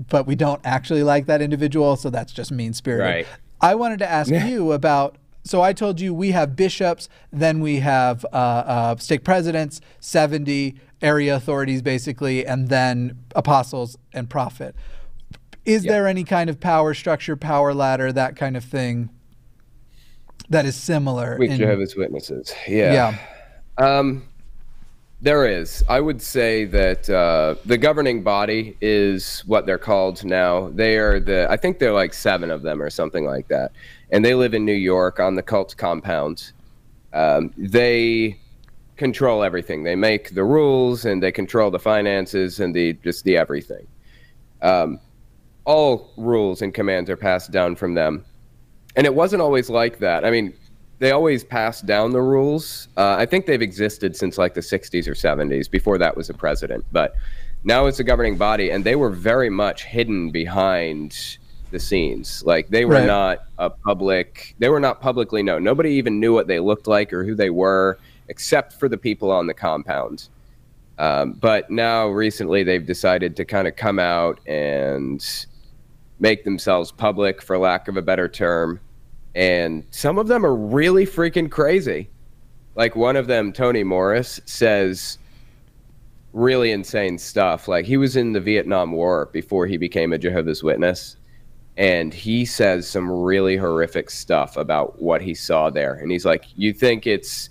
[0.10, 3.06] but we don't actually like that individual, so that's just mean spirited.
[3.06, 3.28] Right.
[3.62, 5.18] I wanted to ask you about.
[5.44, 10.76] So I told you we have bishops, then we have uh, uh, stake presidents, seventy
[11.02, 14.76] area authorities, basically, and then apostles and prophet.
[15.66, 15.92] Is Yeah.
[15.92, 19.10] there any kind of power structure, power ladder, that kind of thing
[20.50, 21.38] that is similar?
[21.38, 22.54] With in- Jehovah's Witnesses.
[22.68, 22.94] Yeah.
[22.94, 23.18] yeah.
[23.78, 24.24] Um,
[25.22, 25.84] there is.
[25.90, 30.70] I would say that uh, the governing body is what they're called now.
[30.70, 31.48] They are the.
[31.50, 33.72] I think they're like seven of them or something like that,
[34.12, 36.52] and they live in New York on the cult compound.
[37.14, 38.38] Um, they
[38.98, 39.84] control everything.
[39.84, 43.88] They make the rules and they control the finances and the just the everything.
[44.62, 45.00] Um,
[45.66, 48.26] all rules and commands are passed down from them,
[48.96, 50.26] and it wasn't always like that.
[50.26, 50.54] I mean,
[51.00, 52.88] they always passed down the rules.
[52.98, 55.70] Uh, I think they've existed since like the 60s or 70s.
[55.70, 57.16] Before that was a president, but
[57.64, 61.38] now it's a governing body, and they were very much hidden behind
[61.72, 62.44] the scenes.
[62.46, 63.08] Like they were Right.
[63.08, 64.56] not a public.
[64.60, 65.64] They were not publicly known.
[65.64, 67.98] Nobody even knew what they looked like or who they were,
[68.30, 70.28] except for the people on the compound.
[70.98, 75.26] Um, but now recently they've decided to kind of come out and
[76.20, 78.80] make themselves public, for lack of a better term.
[79.36, 82.10] And some of them are really freaking crazy.
[82.76, 85.18] Like one of them, Tony Morris, says
[86.34, 87.68] really insane stuff.
[87.68, 91.18] Like he was in the Vietnam War before he became a Jehovah's Witness.
[91.78, 95.96] And he says some really horrific stuff about what he saw there.
[95.96, 97.50] And he's like, You think it's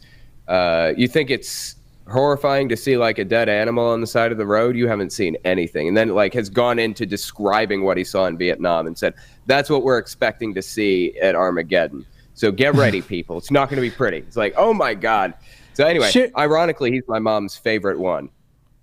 [0.49, 1.77] uh, you think it's
[2.09, 5.11] horrifying to see like a dead animal on the side of the road you haven't
[5.11, 8.99] seen anything and then like has gone into describing what he saw in vietnam and
[8.99, 9.14] said
[9.47, 13.77] that's what we're expecting to see at armageddon so get ready people it's not going
[13.77, 15.33] to be pretty it's like oh my god
[15.73, 16.31] so anyway Shit.
[16.37, 18.29] ironically he's my mom's favorite one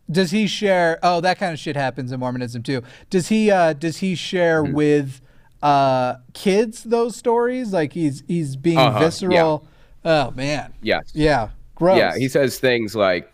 [0.09, 0.97] Does he share?
[1.03, 2.81] Oh, that kind of shit happens in Mormonism too.
[3.09, 3.49] Does he?
[3.49, 4.73] Uh, does he share Mm-hmm.
[4.73, 5.21] with
[5.63, 7.71] uh, kids those stories?
[7.71, 9.65] Like he's he's being Uh-huh, visceral.
[10.03, 10.73] Oh man.
[10.81, 11.49] yes Yeah.
[11.81, 11.97] Gross.
[11.97, 13.31] Yeah, he says things like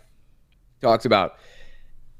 [0.80, 1.34] talks about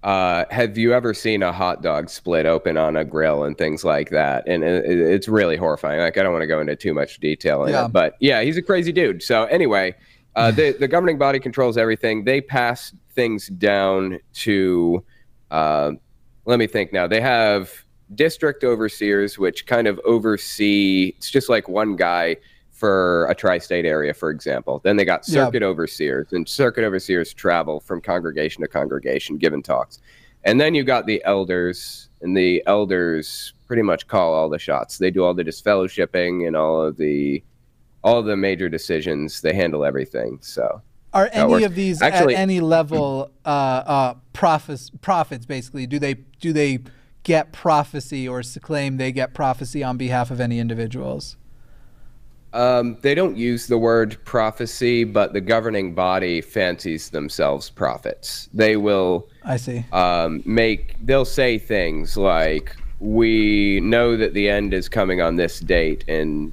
[0.04, 3.82] uh, have you ever seen a hot dog split open on a grill and things
[3.84, 4.46] like that?
[4.46, 6.00] And it, it- it's really horrifying.
[6.00, 7.86] Like I don't want to go into too much detail in Yeah.
[7.86, 9.22] it, but yeah, he's a crazy dude.
[9.22, 9.94] So anyway,
[10.36, 12.24] uh, the the governing body controls everything.
[12.24, 15.02] They pass things down to.
[15.50, 15.92] Uh,
[16.44, 17.06] let me think now.
[17.06, 17.72] They have
[18.14, 21.14] district overseers, which kind of oversee.
[21.16, 22.36] It's just like one guy
[22.78, 24.80] for a tri-state area, for example.
[24.84, 25.44] Then they got Yeah.
[25.44, 29.98] circuit overseers, and circuit overseers travel from congregation to congregation, giving talks.
[30.44, 34.96] And then you got the elders, and the elders pretty much call all the shots.
[34.98, 37.42] They do all the disfellowshipping and all of the
[38.04, 39.40] all of the major decisions.
[39.40, 40.38] They handle everything.
[40.40, 40.80] So
[41.12, 44.90] Are any of these Actually- at any level uh, uh, prophets?
[45.00, 46.78] Prophets, basically, do they do they
[47.24, 51.36] get prophecy or claim they get prophecy on behalf of any individuals?
[52.58, 58.48] Um, they don't use the word prophecy, but the governing body fancies themselves prophets.
[58.52, 59.84] They will I see.
[59.92, 65.60] um, make, they'll say things like, We know that the end is coming on this
[65.60, 66.52] date, and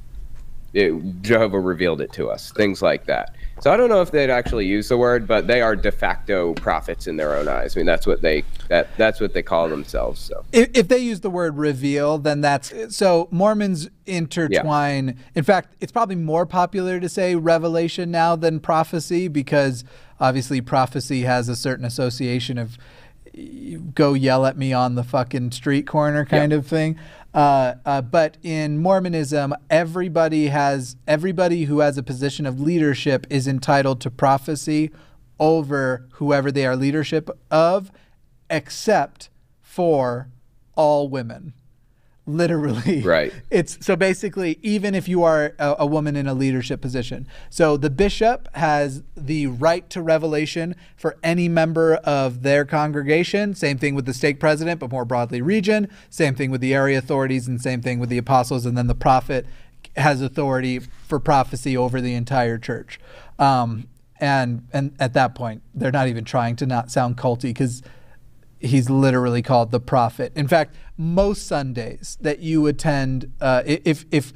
[0.74, 3.36] it, Jehovah revealed it to us, things like that.
[3.66, 6.54] So I don't know if they'd actually use the word, but they are de facto
[6.54, 7.76] prophets in their own eyes.
[7.76, 10.20] I mean, that's what they that that's what they call themselves.
[10.20, 15.18] So if, if they use the word reveal, then that's so Mormons intertwine.
[15.34, 19.84] In fact, it's probably more popular to say revelation now than prophecy because
[20.20, 22.78] obviously prophecy has a certain association of
[23.94, 26.98] go yell at me on the fucking street corner kind of thing.
[27.34, 33.48] Uh, uh, but in Mormonism, everybody has everybody who has a position of leadership is
[33.48, 34.92] entitled to prophecy
[35.38, 37.92] over whoever they are leadership of,
[38.50, 39.30] except
[39.62, 40.30] for
[40.76, 41.54] all women
[42.26, 43.02] literally.
[43.06, 43.32] Right.
[43.52, 47.28] It's so basically even if you are a, a, woman in a leadership position.
[47.50, 53.54] So the bishop has the right to revelation for any member of their congregation.
[53.54, 55.88] Same thing with the stake president but more broadly region.
[56.10, 58.96] Same thing with the area authorities and same thing with the apostles and then the
[58.96, 59.46] prophet
[59.96, 63.00] has authority for prophecy over the entire church.
[63.38, 63.88] Um,
[64.20, 67.84] and and at that point they're not even trying to not sound culty because
[68.60, 70.32] he's literally called the prophet.
[70.36, 74.34] In fact, most Sundays that you attend, uh, if if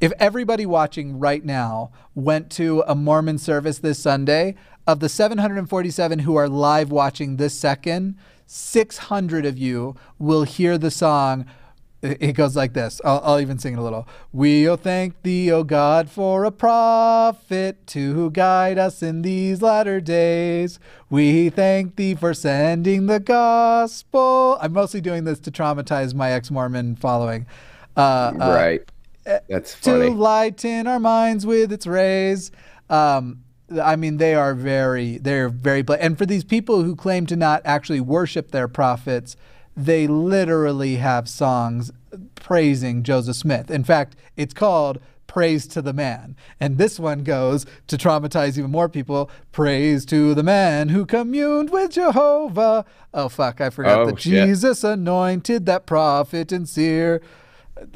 [0.00, 4.56] if everybody watching right now went to a Mormon service this Sunday,
[4.86, 10.90] of the 747 who are live watching this second, 600 of you will hear the
[10.90, 11.46] song
[12.02, 13.00] it goes like this.
[13.04, 14.08] I'll, I'll, even sing it a little.
[14.32, 20.80] We'll thank thee, O God, for a prophet to guide us in these latter days.
[21.08, 24.58] We thank thee for sending the gospel.
[24.60, 27.46] I'm mostly doing this to traumatize my ex Mormon following.
[27.96, 28.82] Uh, uh right.
[29.24, 30.08] Uh, That's funny.
[30.08, 32.50] To lighten our minds with its rays.
[32.90, 33.44] Um,
[33.80, 37.36] I mean, they are very, they're very, bla- and for these people who claim to
[37.36, 39.36] not actually worship their prophets,
[39.76, 41.92] they literally have songs
[42.34, 43.70] praising Joseph Smith.
[43.70, 46.36] In fact, it's called Praise to the Man.
[46.60, 51.70] And this one goes to traumatize even more people Praise to the man who communed
[51.70, 52.84] with Jehovah.
[53.14, 54.46] Oh, fuck, I forgot oh, that shit.
[54.46, 57.22] Jesus anointed that prophet and seer.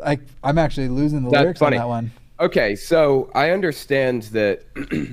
[0.04, 1.76] I, I'm actually losing the That's lyrics funny.
[1.76, 2.12] on that one.
[2.38, 4.62] Okay, so I understand that.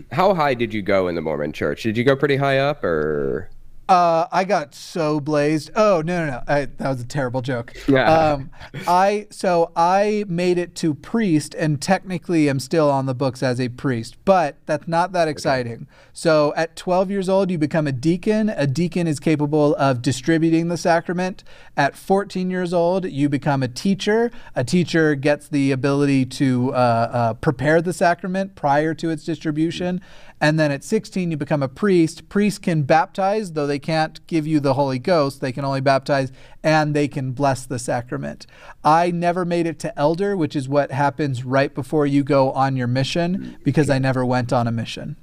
[0.12, 1.84] how high did you go in the Mormon church?
[1.84, 3.50] Did you go pretty high up or?
[3.90, 5.70] Uh, I got so blazed.
[5.76, 6.44] Oh no, no, no!
[6.48, 7.74] I, that was a terrible joke.
[7.88, 8.12] Yeah.
[8.12, 8.50] Um,
[8.88, 13.60] I so I made it to priest, and technically am still on the books as
[13.60, 15.88] a priest, but that's not that exciting.
[16.14, 18.50] So at 12 years old, you become a deacon.
[18.50, 21.44] A deacon is capable of distributing the sacrament.
[21.76, 24.32] At 14 years old, you become a teacher.
[24.56, 30.00] A teacher gets the ability to uh, uh, prepare the sacrament prior to its distribution.
[30.44, 32.28] And then at 16, you become a priest.
[32.28, 35.40] Priests can baptize, though they can't give you the Holy Ghost.
[35.40, 38.46] They can only baptize and they can bless the sacrament.
[38.84, 42.76] I never made it to elder, which is what happens right before you go on
[42.76, 45.16] your mission, because I never went on a mission.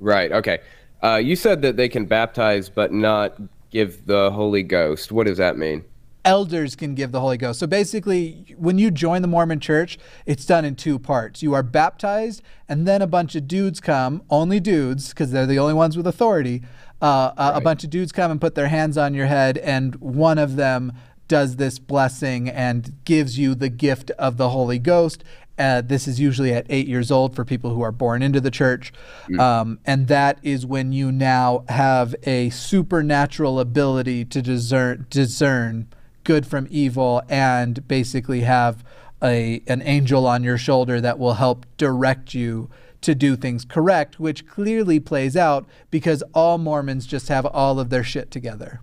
[0.00, 0.32] Right.
[0.32, 0.58] Okay.
[1.04, 5.12] Uh, you said that they can baptize but not give the Holy Ghost.
[5.12, 5.84] What does that mean?
[6.24, 7.58] Elders can give the Holy Ghost.
[7.60, 11.42] So basically, when you join the Mormon church, it's done in two parts.
[11.42, 15.58] You are baptized, and then a bunch of dudes come, only dudes, because they're the
[15.58, 16.62] only ones with authority.
[17.00, 17.56] Uh, right.
[17.56, 20.56] A bunch of dudes come and put their hands on your head, and one of
[20.56, 20.92] them
[21.28, 25.22] does this blessing and gives you the gift of the Holy Ghost.
[25.56, 28.50] Uh, this is usually at eight years old for people who are born into the
[28.50, 28.92] church.
[29.28, 29.38] Mm.
[29.38, 35.88] Um, and that is when you now have a supernatural ability to discern, discern
[36.24, 38.84] good from evil and basically have
[39.22, 42.70] a an angel on your shoulder that will help direct you
[43.02, 47.90] to do things correct, which clearly plays out because all Mormons just have all of
[47.90, 48.80] their shit together.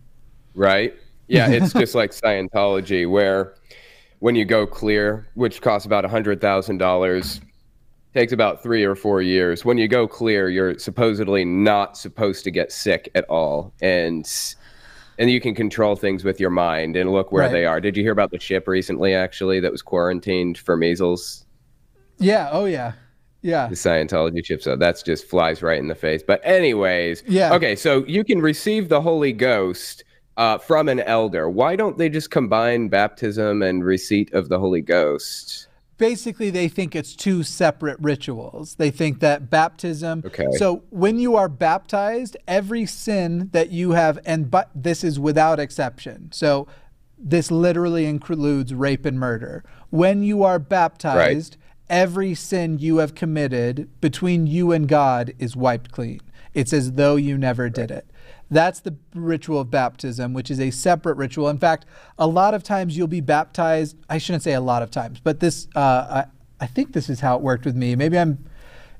[0.56, 0.96] Right.
[1.28, 3.54] Yeah, it's just like Scientology, where
[4.20, 7.42] when you go clear, which costs about a hundred thousand dollars,
[8.14, 9.64] takes about three or four years.
[9.64, 14.26] When you go clear, you're supposedly not supposed to get sick at all, and
[15.18, 17.52] and you can control things with your mind and look where right.
[17.52, 17.82] they are.
[17.82, 21.46] Did you hear about the ship recently, actually, that was quarantined for measles?
[22.20, 22.50] Yeah.
[22.52, 22.94] Oh, yeah.
[23.42, 23.68] Yeah.
[23.68, 24.62] The Scientology ship.
[24.62, 26.24] So that's just flies right in the face.
[26.26, 27.24] But, anyways.
[27.28, 27.54] Yeah.
[27.54, 27.76] Okay.
[27.76, 30.04] So you can receive the Holy Ghost
[30.38, 31.50] uh, from an elder.
[31.50, 35.67] Why don't they just combine baptism and receipt of the Holy Ghost?
[35.98, 38.76] Basically they think it's two separate rituals.
[38.76, 40.24] They think that baptism.
[40.26, 40.48] Okay.
[40.54, 45.60] So when you are baptized, every sin that you have, and but this is without
[45.60, 46.32] exception.
[46.32, 46.68] So
[47.18, 49.64] this literally includes rape and murder.
[49.90, 51.98] When you are baptized, right.
[51.98, 56.22] every sin you have committed between you and God is wiped clean.
[56.54, 57.74] It's as though you never right.
[57.74, 58.10] did it.
[58.50, 61.50] That's the ritual of baptism, which is a separate ritual.
[61.50, 61.86] In fact,
[62.18, 63.98] a lot of times you'll be baptized.
[64.10, 66.26] I shouldn't say a lot of times, but this, uh, I,
[66.60, 67.96] I think this is how it worked with me.
[67.96, 68.46] Maybe I'm,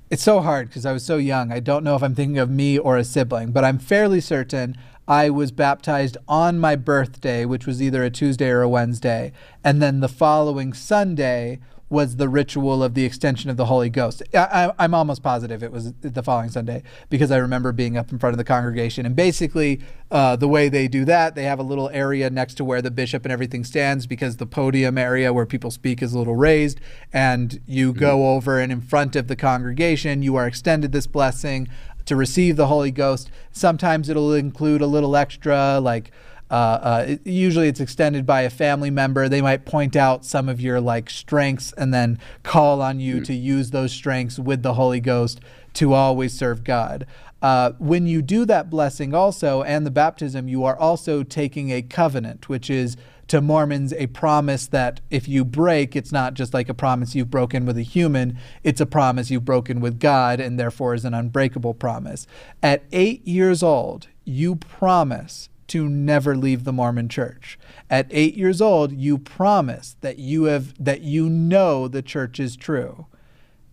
[0.10, 1.52] it's so hard because I was so young.
[1.52, 4.78] I don't know if I'm thinking of me or a sibling, but I'm fairly certain
[5.08, 9.32] I was baptized on my birthday, which was either a Tuesday or a Wednesday.
[9.64, 11.60] And then the following Sunday
[11.90, 14.22] was the ritual of the extension of the Holy Ghost.
[14.34, 18.20] I, am almost positive it was the following Sunday because I remember being up in
[18.20, 19.06] front of the congregation.
[19.06, 19.80] And basically,
[20.12, 22.92] uh, the way they do that, they have a little area next to where the
[22.92, 26.80] bishop and everything stands because the podium area where people speak is a little raised.
[27.14, 28.00] And you mm-hmm.
[28.00, 31.70] go over and in front of the congregation, you are extended this blessing
[32.06, 33.30] to receive the Holy Ghost.
[33.52, 36.12] Sometimes it'll include a little extra, like
[36.50, 39.28] uh, uh, it, usually it's extended by a family member.
[39.28, 43.26] They might point out some of your like strengths and then call on you mm.
[43.26, 45.40] to use those strengths with the Holy Ghost
[45.74, 47.06] to always serve God.
[47.42, 51.82] Uh, when you do that blessing also and the baptism, you are also taking a
[51.82, 56.70] covenant, which is to Mormons a promise that if you break, it's not just like
[56.70, 60.60] a promise you've broken with a human, it's a promise you've broken with God and
[60.60, 62.26] therefore is an unbreakable promise.
[62.64, 67.60] At eight years old, you promise to never leave the Mormon church.
[67.90, 72.56] At 8 years old, you promise that you have that you know the church is
[72.56, 73.08] true.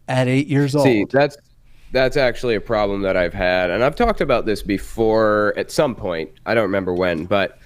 [0.09, 0.85] At 8 years old.
[0.85, 1.37] See, that's
[1.93, 5.95] that's actually a problem that I've had and I've talked about this before at some
[5.95, 6.31] point.
[6.45, 7.59] I don't remember when, but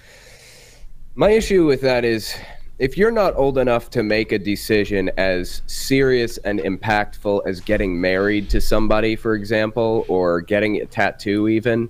[1.15, 2.35] my issue with that is
[2.79, 7.99] if you're not old enough to make a decision as serious and impactful as getting
[7.99, 11.89] married to somebody, for example, or getting a tattoo, even,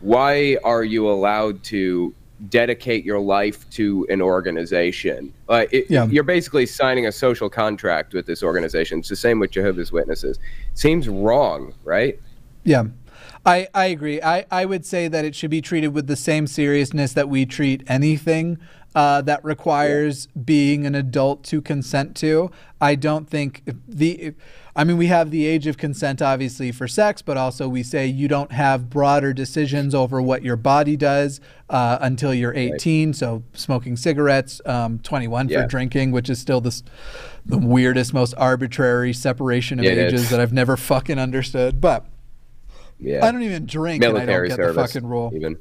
[0.00, 2.14] why are you allowed to
[2.48, 5.32] dedicate your life to an organization?
[5.48, 6.06] Uh, it, yeah.
[6.06, 9.00] You're basically signing a social contract with this organization.
[9.00, 10.38] It's the same with Jehovah's Witnesses.
[10.74, 12.18] Seems wrong, right?
[12.64, 12.84] Yeah.
[13.44, 14.20] I, I agree.
[14.22, 17.46] I, I would say that it should be treated with the same seriousness that we
[17.46, 18.58] treat anything
[18.94, 20.42] uh, that requires yeah.
[20.44, 22.50] being an adult to consent to.
[22.80, 24.34] I don't think the.
[24.78, 28.06] I mean, we have the age of consent, obviously, for sex, but also we say
[28.06, 33.08] you don't have broader decisions over what your body does uh, until you're 18.
[33.08, 33.16] Right.
[33.16, 35.62] So, smoking cigarettes, um, 21 yeah.
[35.62, 36.84] for drinking, which is still this,
[37.44, 41.80] the weirdest, most arbitrary separation of yeah, ages that I've never fucking understood.
[41.80, 42.06] But
[43.00, 43.26] yeah.
[43.26, 45.32] I don't even drink Military and I don't get the fucking rule.
[45.34, 45.58] Even.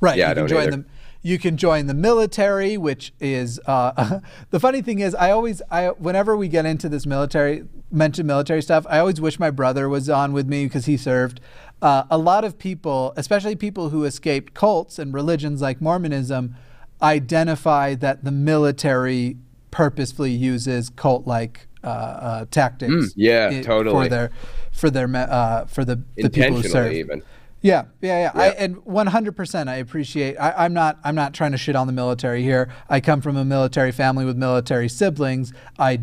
[0.00, 0.16] Right.
[0.16, 0.86] Yeah, you can join them
[1.26, 4.20] you can join the military, which is uh,
[4.50, 8.62] the funny thing is I always I whenever we get into this military mention military
[8.62, 11.40] stuff, I always wish my brother was on with me because he served.
[11.82, 16.54] Uh, a lot of people, especially people who escaped cults and religions like Mormonism,
[17.02, 19.36] identify that the military
[19.72, 22.92] purposefully uses cult-like uh, uh, tactics.
[22.92, 24.30] Mm, yeah, totally for their
[24.70, 26.92] for their uh, for the, the people who serve.
[26.92, 27.22] Even.
[27.62, 28.40] Yeah, yeah, yeah.
[28.40, 30.36] I, and 100%, I appreciate.
[30.36, 30.98] I, I'm not.
[31.02, 32.72] I'm not trying to shit on the military here.
[32.88, 35.52] I come from a military family with military siblings.
[35.78, 36.00] I,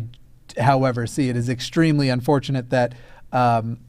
[0.58, 2.94] however, see it as extremely unfortunate that.
[3.32, 3.80] Um,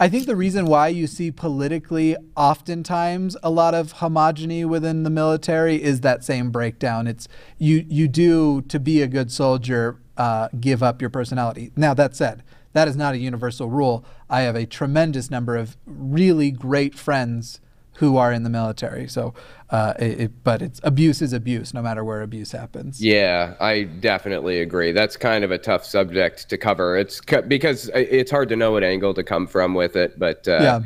[0.00, 5.10] I think the reason why you see politically oftentimes a lot of homogeny within the
[5.10, 7.06] military is that same breakdown.
[7.06, 11.72] It's you you do to be a good soldier uh, give up your personality.
[11.76, 12.42] Now that said,
[12.74, 14.04] that is not a universal rule.
[14.28, 17.60] I have a tremendous number of really great friends
[17.98, 19.06] who are in the military.
[19.08, 19.34] So,
[19.70, 23.02] uh, it, it, but it's abuse is abuse, no matter where abuse happens.
[23.02, 24.92] Yeah, I definitely agree.
[24.92, 26.98] That's kind of a tough subject to cover.
[26.98, 30.18] It's because it's hard to know what angle to come from with it.
[30.18, 30.80] But uh, yeah.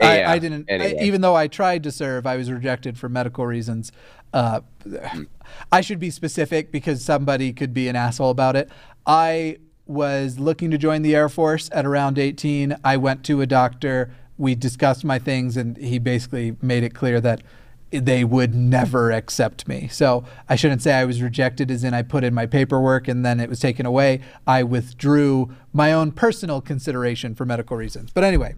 [0.00, 0.70] I, yeah, I, didn't.
[0.70, 0.96] Anyway.
[1.00, 3.92] I, even though I tried to serve, I was rejected for medical reasons.
[4.32, 5.26] Uh, mm.
[5.70, 8.70] I should be specific because somebody could be an asshole about it.
[9.06, 12.76] I was looking to join the Air Force at around 18.
[12.84, 14.12] I went to a doctor.
[14.36, 17.42] We discussed my things, and he basically made it clear that
[17.90, 19.88] they would never accept me.
[19.88, 23.24] So I shouldn't say I was rejected, as in I put in my paperwork and
[23.24, 24.20] then it was taken away.
[24.46, 28.10] I withdrew my own personal consideration for medical reasons.
[28.12, 28.56] But anyway,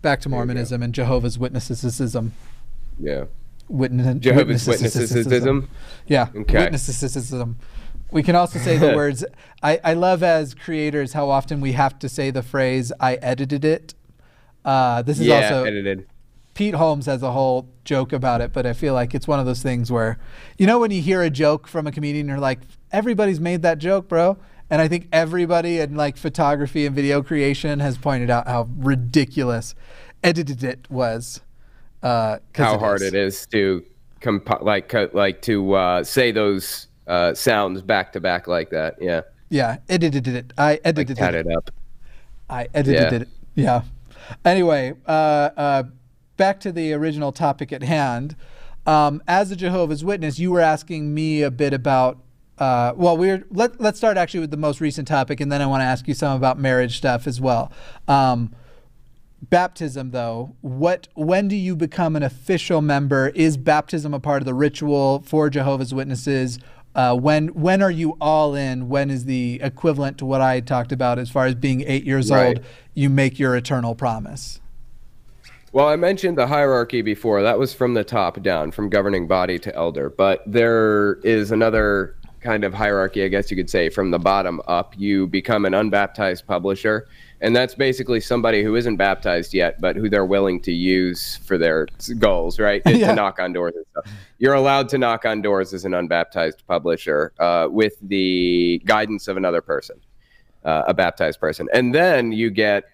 [0.00, 2.30] back to Mormonism and Jehovah's Witnessesism.
[2.98, 3.26] Yeah.
[3.68, 5.68] Witness, Jehovah's Witnessesism.
[6.06, 6.28] Yeah.
[6.34, 6.66] Okay.
[6.66, 7.56] Witnessesism.
[8.10, 9.24] We can also say the words.
[9.62, 13.64] I, I love as creators how often we have to say the phrase "I edited
[13.64, 13.94] it."
[14.64, 16.06] Uh, this is yeah, also edited.
[16.54, 19.44] Pete Holmes has a whole joke about it, but I feel like it's one of
[19.44, 20.18] those things where,
[20.56, 23.76] you know, when you hear a joke from a comedian, you're like, everybody's made that
[23.76, 24.38] joke, bro.
[24.70, 29.74] And I think everybody in like photography and video creation has pointed out how ridiculous
[30.24, 31.42] edited it was.
[32.02, 33.08] Uh, how it hard is.
[33.08, 33.84] it is to
[34.20, 38.96] comp- like like to uh, say those uh, sounds back to back like that.
[39.00, 39.22] Yeah.
[39.48, 40.52] Yeah, edited it.
[40.58, 41.46] I edited like, it.
[41.46, 41.70] it up.
[42.50, 43.18] I edited yeah.
[43.20, 43.28] it.
[43.54, 43.82] Yeah.
[44.44, 45.82] Anyway, uh, uh,
[46.36, 48.36] back to the original topic at hand.
[48.86, 52.18] Um, as a Jehovah's Witness, you were asking me a bit about.
[52.58, 55.66] Uh, well, we're let, let's start actually with the most recent topic, and then I
[55.66, 57.70] want to ask you some about marriage stuff as well.
[58.08, 58.54] Um,
[59.42, 63.28] baptism, though, what when do you become an official member?
[63.34, 66.58] Is baptism a part of the ritual for Jehovah's Witnesses?
[66.96, 68.88] Uh, when when are you all in?
[68.88, 72.30] When is the equivalent to what I talked about as far as being eight years
[72.30, 72.56] Right.
[72.56, 72.66] old?
[72.94, 74.60] You make your eternal promise.
[75.72, 77.42] Well, I mentioned the hierarchy before.
[77.42, 80.08] That was from the top down, from governing body to elder.
[80.08, 84.60] But there is another kind of hierarchy, I guess you could say, from the bottom
[84.66, 84.94] up.
[84.96, 87.08] You become an unbaptized publisher.
[87.40, 91.58] And that's basically somebody who isn't baptized yet, but who they're willing to use for
[91.58, 91.86] their
[92.18, 92.82] goals, right?
[92.86, 93.08] To- Yeah.
[93.08, 94.06] To knock on doors and stuff.
[94.38, 99.36] You're allowed to knock on doors as an unbaptized publisher uh, with the guidance of
[99.36, 100.00] another person,
[100.64, 101.68] uh, a baptized person.
[101.74, 102.84] And then you get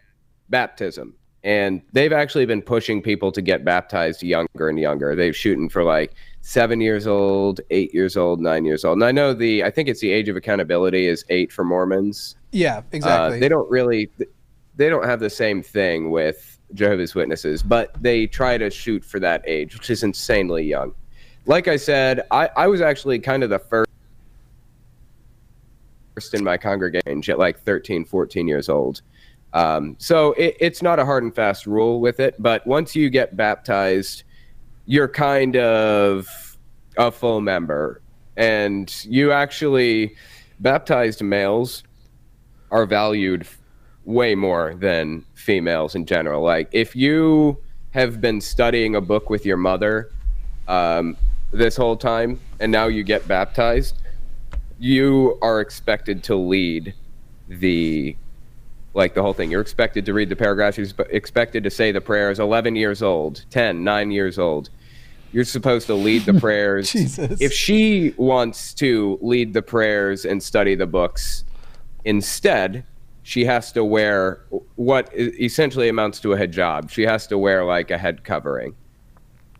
[0.49, 1.15] baptism.
[1.45, 5.17] And they've actually been pushing people to get baptized younger and younger.
[5.17, 8.97] They're shooting for like seven years old, eight years old, nine years old.
[8.97, 12.35] And I know the, I think it's the age of accountability is eight for Mormons.
[12.51, 13.41] Yeah, Uh, exactly.
[13.41, 14.11] they don't really,
[14.77, 19.21] they don't have the same thing with Jehovah's Witnesses, but they try to shoot for
[19.21, 20.93] that age, which is insanely young.
[21.47, 23.89] Like I said, I, I was actually kind of the first
[26.35, 29.03] in my congregation at like 13, 14 years old.
[29.55, 33.11] Um, so it, it's not a hard and fast rule with it, but once you
[33.11, 34.25] get baptized,
[34.87, 36.29] you're kind of
[36.97, 38.01] a full member.
[38.37, 40.17] And you actually,
[40.61, 41.83] baptized males
[42.71, 43.47] are valued
[44.05, 46.43] way more than females in general.
[46.43, 47.59] Like if you
[47.91, 50.11] have been studying a book with your mother
[50.67, 51.17] um,
[51.53, 53.97] this whole time and now you get baptized,
[54.79, 56.95] you are expected to lead
[57.49, 58.17] the
[58.95, 59.51] like the whole thing.
[59.51, 60.79] You're expected to read the paragraphs.
[60.79, 62.39] You're expected to say the prayers.
[62.39, 64.71] 11 years old, 10, 9 years old.
[65.33, 66.93] You're supposed to lead the prayers.
[66.95, 71.45] If she wants to lead the prayers and study the books,
[72.05, 72.85] instead,
[73.23, 74.45] she has to wear
[74.77, 76.91] what essentially amounts to a hijab.
[76.91, 78.75] She has to wear like a head covering.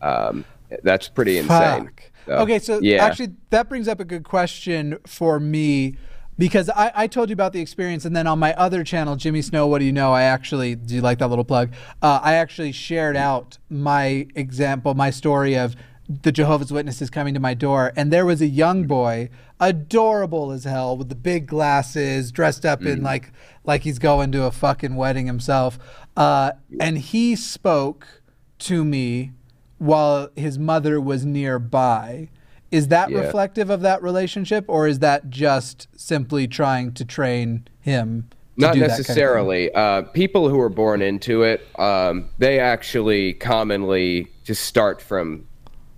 [0.03, 0.45] Um,
[0.83, 1.91] that's pretty insane.
[2.27, 3.05] So, okay, so yeah.
[3.05, 5.97] actually, that brings up a good question for me
[6.39, 9.43] because I, I told you about the experience, and then on my other channel, Jimmy
[9.43, 10.13] Snow, What Do You Know?
[10.13, 11.73] I actually, do you like that little plug?
[12.01, 15.77] Uh, I actually shared out my example, my story of
[16.09, 19.31] the Jehovah's Witnesses coming to my door, and there was a young boy,
[19.61, 23.33] adorable as hell, with the big glasses, dressed up in like
[23.65, 25.79] like he's going to a fucking wedding himself,
[26.17, 28.23] uh, and he spoke
[28.59, 29.33] to me
[29.79, 32.29] while his mother was nearby.
[32.73, 33.19] Is that Yeah.
[33.19, 38.25] reflective of that relationship, or is that just simply trying to train him?
[38.59, 39.73] To Not do that kind of necessarily.
[39.75, 45.45] uh, people who are born into it, um, they actually commonly just start from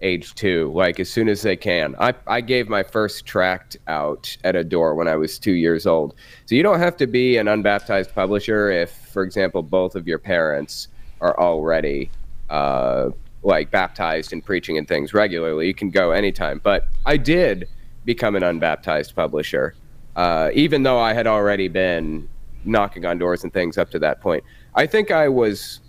[0.02, 1.94] age two, like as soon as they can.
[1.98, 5.86] I, I gave my first tract out at a door when I was two years
[5.86, 6.14] old.
[6.46, 10.18] So you don't have to be an unbaptized publisher if, for example, both of your
[10.18, 10.88] parents
[11.20, 12.10] are already
[12.50, 13.10] uh,
[13.44, 15.66] like baptized and preaching and things regularly.
[15.66, 16.60] You can go anytime.
[16.62, 17.68] But I did
[18.04, 19.74] become an unbaptized publisher,
[20.16, 22.28] uh, even though I had already been
[22.64, 24.42] knocking on doors and things up to that point.
[24.74, 25.80] I think I was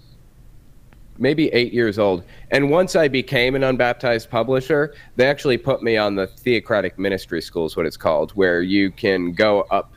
[1.17, 2.23] maybe eight years old.
[2.51, 7.41] And once I became an unbaptized publisher, they actually put me on the theocratic ministry
[7.41, 9.93] school, is what it's called, where you can go up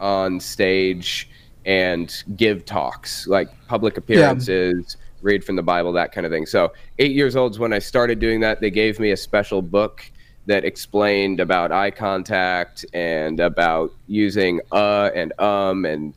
[0.00, 1.28] on stage
[1.66, 6.46] and give talks, like public appearances, read from the Bible, that kind of thing.
[6.46, 8.60] So, eight years old is when I started doing that.
[8.60, 10.10] They gave me a special book
[10.46, 16.14] that explained about eye contact and about using uh and um and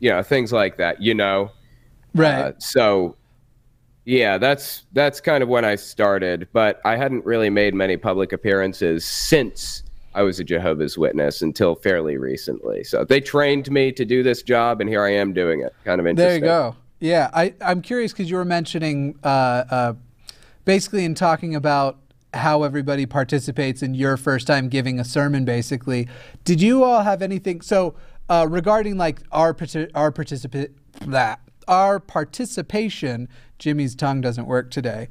[0.00, 1.00] you know things like that.
[1.00, 1.52] You know,
[2.14, 2.40] Right.
[2.40, 3.16] uh, so
[4.04, 8.32] yeah, that's that's kind of when I started, but I hadn't really made many public
[8.32, 9.84] appearances since
[10.18, 12.82] I was a Jehovah's Witness until fairly recently.
[12.82, 15.72] So they trained me to do this job, and here I am doing it.
[15.84, 16.40] Kind of interesting.
[16.40, 16.76] There you go.
[16.98, 19.26] Yeah, I, I'm curious because you were mentioning uh,
[19.70, 19.94] uh,
[20.64, 21.98] basically in talking about
[22.34, 25.44] how everybody participates in your first time giving a sermon.
[25.44, 26.08] Basically,
[26.42, 27.60] did you all have anything?
[27.60, 27.94] So
[28.28, 29.56] uh, regarding like our
[29.94, 30.72] our participant
[31.06, 31.38] that
[31.68, 33.28] our participation,
[33.60, 35.06] Jimmy's tongue doesn't work today.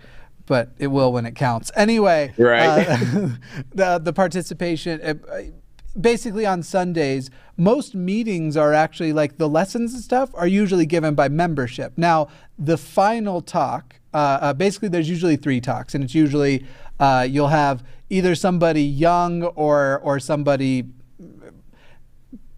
[0.48, 1.72] But it will when it counts.
[1.76, 2.88] Anyway, Right.
[2.88, 2.98] uh,
[3.76, 5.00] the the participation.
[5.02, 5.14] Uh,
[6.00, 11.16] basically on Sundays, most meetings are actually like the lessons and stuff are usually given
[11.16, 11.93] by membership.
[11.98, 12.28] Now,
[12.58, 16.66] the final talk, uh, uh, basically, there's usually three talks, and it's usually
[17.00, 20.86] uh, you'll have either somebody young or or somebody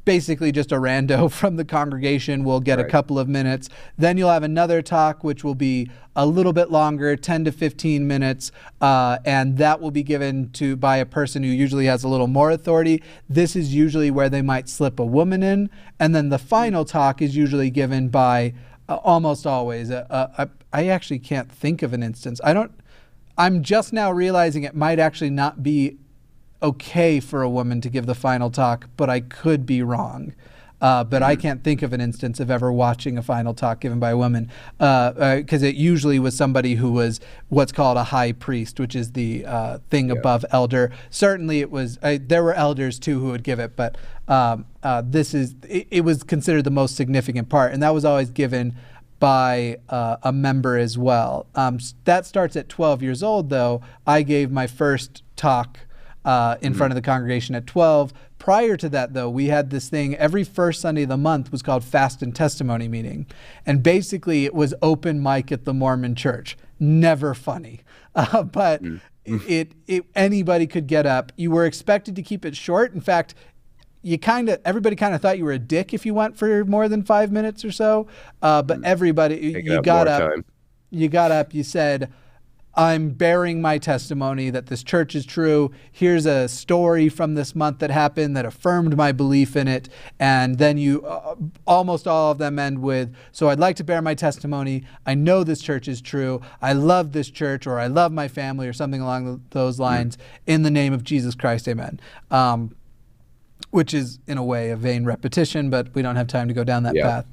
[0.09, 3.69] basically just a rando from the congregation will get a couple of minutes.
[3.95, 8.07] Then you'll have another talk, which will be a little bit longer, 10 to 15
[8.07, 8.51] minutes,
[8.81, 12.25] uh, and that will be given to by a person who usually has a little
[12.25, 13.03] more authority.
[13.29, 17.21] This is usually where they might slip a woman in, and then the final talk
[17.21, 18.55] is usually given by
[18.89, 19.91] uh, almost always.
[19.91, 22.41] I actually can't think of an instance.
[22.43, 22.71] I don't.
[23.37, 25.99] I'm just now realizing it might actually not be
[26.61, 30.33] okay for a woman to give the final talk, but I could be wrong.
[30.81, 33.99] Uh, but I can't think of an instance of ever watching a final talk given
[33.99, 38.05] by a woman because uh, uh, it usually was somebody who was what's called a
[38.05, 40.13] high priest, which is the uh, thing yeah.
[40.13, 40.91] above elder.
[41.09, 41.97] Certainly, it was.
[41.97, 43.97] there were elders too who would give it, but
[44.29, 48.05] um, uh, this is it, it, was considered the most significant part, and that was
[48.05, 48.75] always given
[49.19, 51.45] by uh, a member as well.
[51.55, 53.81] Um, that starts at 12 years old, though.
[54.07, 55.79] I gave my first talk
[56.25, 56.77] uh, in mm-hmm.
[56.77, 58.13] front of the congregation at 12.
[58.37, 61.61] Prior to that, though, we had this thing every first Sunday of the month was
[61.61, 63.27] called Fast and Testimony Meeting.
[63.65, 66.57] And basically, it was open mic at the Mormon church.
[66.79, 67.81] Never funny.
[68.15, 68.99] Uh, but mm.
[69.47, 71.31] it, it anybody could get up.
[71.37, 72.91] You were expected to keep it short.
[72.91, 73.35] In fact,
[74.01, 76.65] you kind of everybody kind of thought you were a dick if you went for
[76.65, 78.07] more than five minutes or so.
[78.41, 78.85] Uh, but mm.
[78.85, 80.45] everybody, you got up, time.
[80.89, 82.11] you got up, you said,
[82.79, 85.69] I'm bearing my testimony that this church is true.
[85.91, 89.89] Here's a story from this month that happened that affirmed my belief in it.
[90.17, 91.35] And then you, uh,
[91.67, 94.85] almost all of them end with, So I'd like to bear my testimony.
[95.05, 96.41] I know this church is true.
[96.61, 100.17] I love this church, or I love my family, or something along those lines.
[100.47, 101.99] In the name of Jesus Christ, amen.
[102.31, 102.73] Um,
[103.71, 106.63] which is, in a way, a vain repetition, but we don't have time to go
[106.63, 107.03] down that yeah.
[107.03, 107.25] path.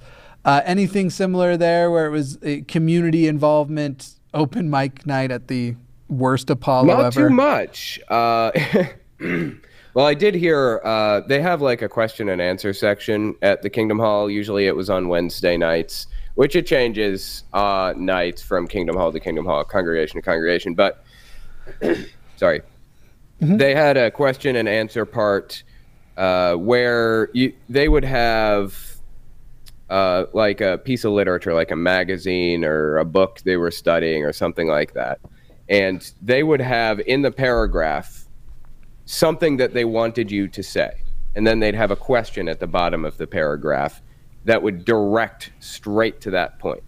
[0.44, 2.36] Uh, anything similar there where it was
[2.66, 4.15] community involvement?
[4.36, 5.74] Open mic night at the
[6.08, 7.20] worst Apollo Not ever?
[7.22, 8.00] Not too much.
[8.08, 8.52] Uh,
[9.94, 13.70] well, I did hear uh, they have like a question and answer section at the
[13.70, 14.30] Kingdom Hall.
[14.30, 19.18] Usually it was on Wednesday nights, which it changes uh, nights from Kingdom Hall to
[19.20, 20.74] Kingdom Hall, congregation to congregation.
[20.74, 21.02] But
[22.36, 22.60] sorry,
[23.40, 23.56] mm-hmm.
[23.56, 25.62] they had a question and answer part
[26.16, 28.85] uh, where you, they would have
[29.88, 34.24] uh, like a piece of literature, like a magazine or a book they were studying
[34.24, 35.20] or something like that.
[35.68, 38.26] And they would have in the paragraph
[39.04, 41.02] something that they wanted you to say.
[41.34, 44.02] And then they'd have a question at the bottom of the paragraph
[44.44, 46.82] that would direct straight to that point.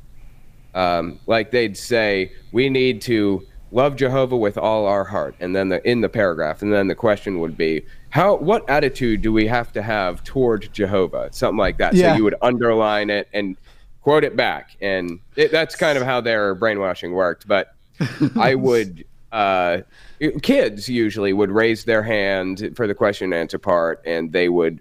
[0.74, 5.68] Um, like they'd say, we need to love Jehovah with all our heart, and then
[5.68, 9.46] the, in the paragraph, and then the question would be, how what attitude do we
[9.46, 11.28] have to have toward Jehovah?
[11.32, 11.94] Something like that.
[11.94, 12.12] Yeah.
[12.12, 13.56] So you would underline it and
[14.02, 17.46] quote it back, and it, that's kind of how their brainwashing worked.
[17.46, 17.74] But
[18.36, 19.04] I would.
[19.30, 19.82] Uh,
[20.42, 24.80] kids usually would raise their hand for the question and answer part, and they would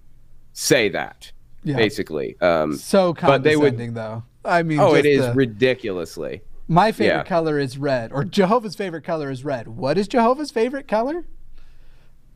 [0.53, 1.32] say that
[1.63, 1.75] yeah.
[1.75, 2.39] basically.
[2.41, 4.23] Um, so condescending, but they would, though.
[4.45, 5.34] I mean, oh, it is the...
[5.34, 6.41] ridiculously.
[6.67, 7.23] My favorite yeah.
[7.23, 9.67] color is red, or Jehovah's favorite color is red.
[9.67, 11.25] What is Jehovah's favorite color?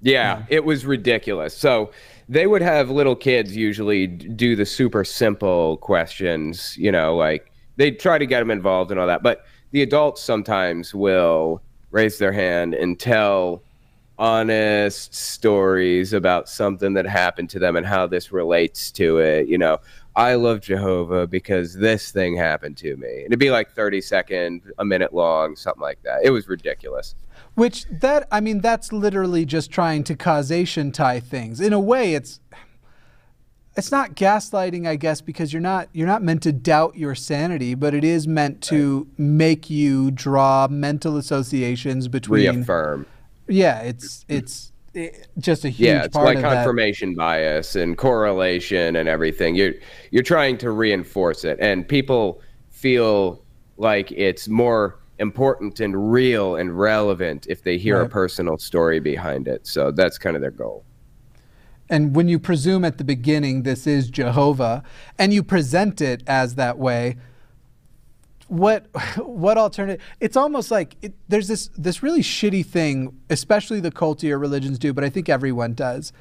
[0.02, 1.56] Yeah, it was ridiculous.
[1.56, 1.92] So
[2.28, 8.00] they would have little kids usually do the super simple questions, you know, like they'd
[8.00, 9.22] try to get them involved and all that.
[9.24, 13.62] But the adults sometimes will raise their hand and tell
[14.18, 19.48] honest stories about something that happened to them and how this relates to it.
[19.48, 19.80] You know,
[20.16, 23.24] I love Jehovah because this thing happened to me.
[23.24, 26.20] And it'd be like 30 second, a minute long, something like that.
[26.24, 27.16] It was ridiculous.
[27.62, 31.62] Which that I mean that's literally just trying to causation tie things.
[31.62, 32.40] In a way it's
[33.78, 37.76] it's not gaslighting I guess because you're not you're not meant to doubt your sanity,
[37.76, 39.20] but it is meant to right.
[39.20, 43.06] make you draw mental associations between reaffirm.
[43.48, 47.18] Yeah, it's it's it, just a huge yeah, it's like confirmation that.
[47.18, 49.54] bias and correlation and everything.
[49.54, 49.76] You're
[50.10, 52.42] you're trying to reinforce it, and people
[52.72, 53.46] feel
[53.78, 58.08] like it's more important and real and relevant if they hear right.
[58.08, 59.66] a personal story behind it.
[59.66, 60.84] So that's kind of their goal.
[61.90, 64.84] And when you presume at the beginning this is Jehovah
[65.20, 67.18] and you present it as that way,
[68.48, 73.92] what what alternative it's almost like it, there's this this really shitty thing especially the
[73.92, 76.12] cultier religions do but i think everyone does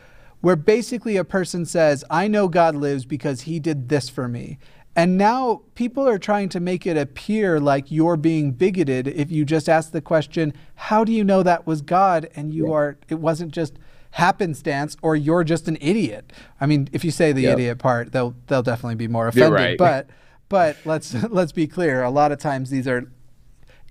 [0.40, 4.60] where basically a person says i know god lives because he did this for me
[5.00, 9.46] and now people are trying to make it appear like you're being bigoted if you
[9.46, 12.74] just ask the question, how do you know that was God and you yeah.
[12.74, 13.78] are it wasn't just
[14.10, 16.34] happenstance or you're just an idiot.
[16.60, 17.54] I mean, if you say the yep.
[17.54, 19.52] idiot part, they'll they'll definitely be more offended.
[19.52, 19.78] Right.
[19.78, 20.10] But
[20.50, 23.10] but let's let's be clear, a lot of times these are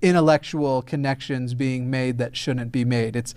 [0.03, 3.15] intellectual connections being made that shouldn't be made.
[3.15, 3.33] It's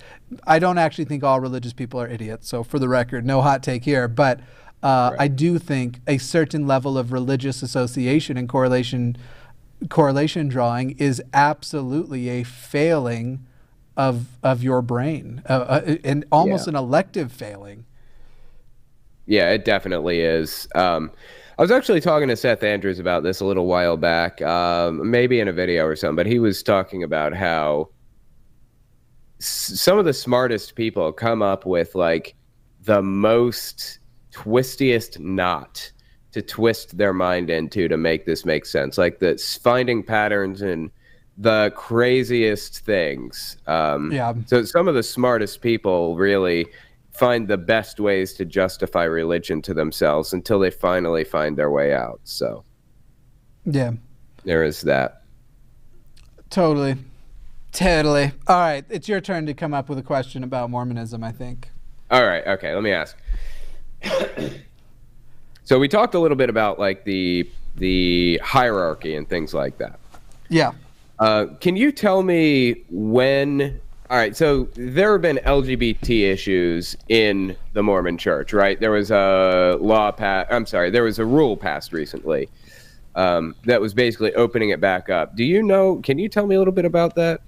[0.47, 2.49] I don't actually think all religious people are idiots.
[2.49, 4.41] So for the record, no hot take here, but
[4.83, 5.20] uh, right.
[5.20, 9.16] I do think a certain level of religious association and correlation
[9.89, 13.45] correlation drawing is absolutely a failing
[13.97, 16.70] of of your brain, uh, uh, and almost yeah.
[16.70, 17.85] an elective failing.
[19.26, 20.66] Yeah, it definitely is.
[20.74, 21.12] Um,
[21.59, 25.39] I was actually talking to Seth Andrews about this a little while back, um, maybe
[25.39, 27.91] in a video or something, but he was talking about how
[29.39, 32.35] some of the smartest people come up with like
[32.83, 33.99] the most
[34.33, 35.93] twistiest knot
[36.33, 38.97] to twist their mind into to make this make sense.
[38.99, 40.91] Like the finding patterns and
[41.39, 43.57] the craziest things.
[43.66, 44.35] Um, Yeah.
[44.47, 46.66] So some of the smartest people really
[47.12, 51.93] find the best ways to justify religion to themselves until they finally find their way
[51.95, 52.20] out.
[52.24, 52.64] So
[53.66, 53.93] Yeah.
[54.45, 55.22] there is that.
[56.49, 56.97] Totally.
[57.72, 58.33] Totally.
[58.47, 58.85] All right.
[58.91, 61.68] It's your turn to come up with a question about Mormonism, I think.
[62.11, 62.47] All right.
[62.47, 62.74] Okay.
[62.74, 63.16] Let me ask.
[65.65, 69.99] so we talked a little bit about like the the hierarchy and things like that.
[70.49, 70.73] Yeah.
[71.19, 73.81] Uh, can you tell me when?
[74.11, 78.79] All right, so there have been LGBT issues in the Mormon Church, right?
[78.79, 80.53] There was a law passed.
[80.53, 82.51] I'm sorry, there was a rule passed recently
[83.15, 85.35] um, that was basically opening it back up.
[85.35, 85.97] Do you know?
[85.97, 87.41] Can you tell me a little bit about that?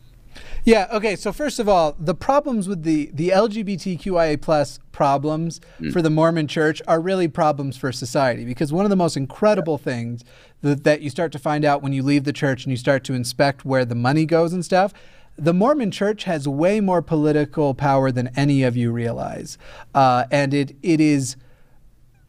[0.64, 0.88] Yeah.
[0.92, 1.14] Okay.
[1.14, 5.60] So first of all, the problems with the the LGBTQIA plus problems
[5.92, 9.76] for the Mormon Church are really problems for society because one of the most incredible
[9.76, 10.24] things
[10.62, 13.04] that, that you start to find out when you leave the church and you start
[13.04, 14.94] to inspect where the money goes and stuff.
[15.36, 19.58] The Mormon Church has way more political power than any of you realize,
[19.94, 21.36] uh, and it it is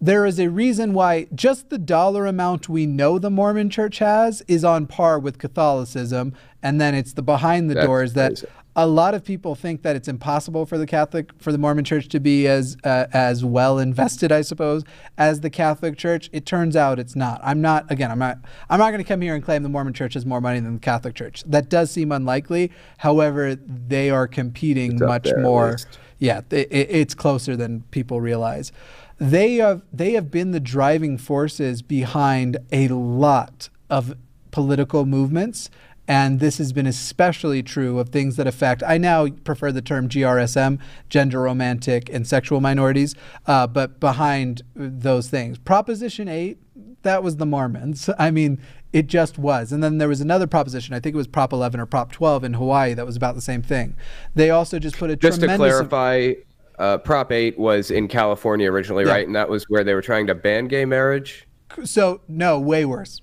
[0.01, 4.43] there is a reason why just the dollar amount we know the Mormon church has
[4.47, 6.33] is on par with Catholicism.
[6.65, 8.47] And then it's the behind the That's doors that crazy.
[8.75, 12.07] a lot of people think that it's impossible for the Catholic, for the Mormon church
[12.09, 14.83] to be as, uh, as well invested, I suppose,
[15.15, 16.27] as the Catholic church.
[16.33, 17.39] It turns out it's not.
[17.43, 19.93] I'm not, again, I'm not, I'm not going to come here and claim the Mormon
[19.93, 21.43] church has more money than the Catholic church.
[21.45, 22.71] That does seem unlikely.
[22.97, 25.77] However, they are competing much there more
[26.17, 28.71] yeah, it- it's closer than people realize.
[29.19, 34.15] They have they have been the driving forces behind a lot of
[34.49, 35.69] political movements,
[36.07, 38.83] and this has been especially true of things that affect.
[38.83, 40.79] I now prefer the term GRSM,
[41.09, 43.15] gender romantic and sexual minorities,
[43.47, 46.57] uh, but behind those things, Proposition Eight,
[47.01, 48.09] that was the Mormons.
[48.19, 48.59] I mean,
[48.93, 49.71] it just was.
[49.71, 52.43] And then there was another proposition, I think it was Prop 11 or Prop 12
[52.43, 53.95] in Hawaii, that was about the same thing.
[54.35, 56.33] They also just put a Just to clarify,
[56.79, 59.11] uh, Prop 8 was in California originally, Yeah.
[59.11, 59.27] right?
[59.27, 61.47] And that was where they were trying to ban gay marriage.
[61.83, 63.19] So, no, way worse.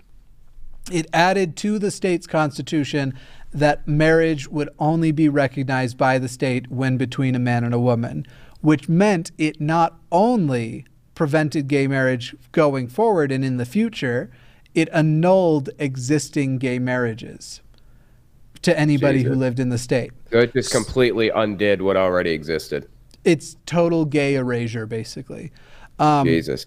[0.91, 3.14] It added to the state's constitution
[3.53, 7.78] that marriage would only be recognized by the state when between a man and a
[7.78, 8.26] woman,
[8.61, 14.30] which meant it not only prevented gay marriage going forward and in the future,
[14.74, 17.61] it annulled existing gay marriages
[18.62, 20.12] to anybody who lived in the state.
[20.30, 22.89] So it just completely undid what already existed.
[23.24, 25.53] It's total gay erasure, basically.
[25.99, 26.66] Um, Jesus.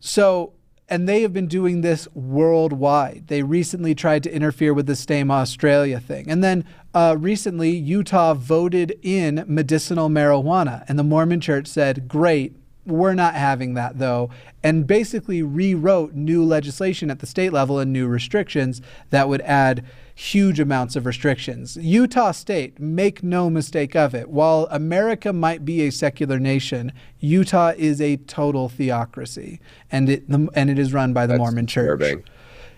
[0.00, 0.52] So,
[0.88, 3.24] and they have been doing this worldwide.
[3.28, 6.30] They recently tried to interfere with the same Australia thing.
[6.30, 10.84] And then uh, recently, Utah voted in medicinal marijuana.
[10.88, 12.56] And the Mormon church said, great,
[12.86, 14.30] we're not having that though.
[14.62, 18.80] And basically rewrote new legislation at the state level and new restrictions
[19.10, 21.76] that would add huge amounts of restrictions.
[21.76, 27.72] Utah State, make no mistake of it, while America might be a secular nation, Utah
[27.76, 29.60] is a total theocracy,
[29.90, 31.98] and it the, and it is run by the That's Mormon Church.
[31.98, 32.24] disturbing.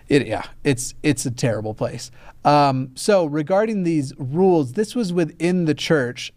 [0.09, 2.11] It, yeah, it's it's a terrible place.
[2.43, 6.33] Um, so regarding these rules, this was within the church.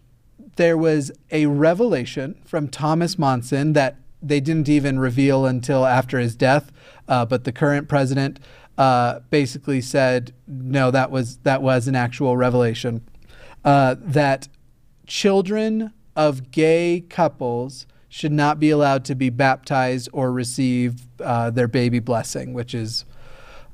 [0.61, 6.35] There was a revelation from Thomas Monson that they didn't even reveal until after his
[6.35, 6.71] death,
[7.07, 8.39] uh, but the current president
[8.77, 13.01] uh, basically said no, that was that was an actual revelation
[13.65, 14.49] uh, that
[15.07, 21.67] children of gay couples should not be allowed to be baptized or receive uh, their
[21.67, 23.03] baby blessing, which is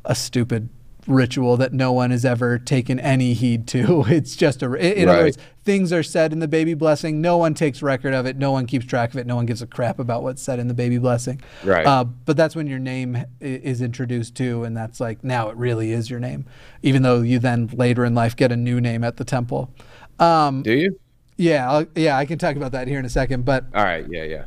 [0.05, 0.69] a stupid
[1.07, 4.03] ritual that no one has ever taken any heed to.
[4.07, 7.21] It's just a, in other words, things are said in the baby blessing.
[7.21, 8.37] No one takes record of it.
[8.37, 9.25] No one keeps track of it.
[9.27, 11.41] No one gives a crap about what's said in the baby blessing.
[11.63, 11.85] Right.
[11.85, 15.91] Uh, but that's when your name is introduced too, and that's like now it really
[15.91, 16.45] is your name,
[16.83, 19.71] even though you then later in life get a new name at the temple.
[20.19, 20.99] Um, Do you?
[21.37, 23.45] yeah, I'll, yeah, I can talk about that here in a second.
[23.45, 24.05] But All right.
[24.09, 24.23] Yeah.
[24.23, 24.45] Yeah.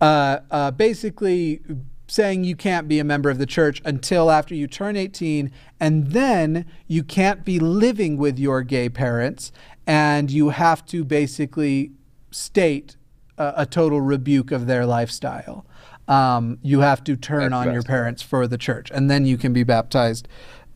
[0.00, 1.60] uh, uh, basically
[2.08, 6.08] saying you can't be a member of the church until after you turn 18, and
[6.08, 9.52] then you can't be living with your gay parents,
[9.86, 11.92] and you have to basically
[12.30, 12.96] state
[13.36, 15.64] a, a total rebuke of their lifestyle.
[16.08, 19.36] Um, you have to turn That's on your parents for the church, and then you
[19.36, 20.26] can be baptized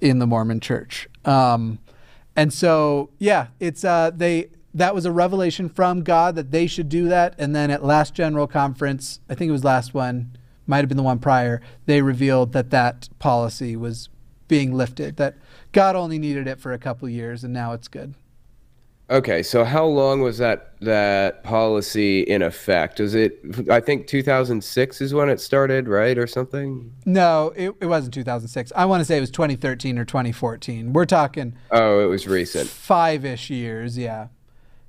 [0.00, 1.08] in the Mormon church.
[1.24, 1.78] Um,
[2.36, 6.88] and so, yeah, it's uh, they that was a revelation from God that they should
[6.88, 7.34] do that.
[7.38, 10.36] And then at last general conference, I think it was last one,
[10.66, 14.08] might have been the one prior, they revealed that that policy was
[14.48, 15.16] being lifted.
[15.16, 15.36] That
[15.72, 18.14] God only needed it for a couple years, and now it's good.
[19.10, 22.98] Okay, so how long was that that policy in effect?
[22.98, 23.38] Was it?
[23.68, 26.92] I think 2006 is when it started, right, or something?
[27.04, 28.72] No, it, it wasn't 2006.
[28.74, 30.92] I want to say it was 2013 or 2014.
[30.94, 32.68] We're talking Oh, it was recent.
[32.70, 33.98] five-ish years.
[33.98, 34.28] Yeah,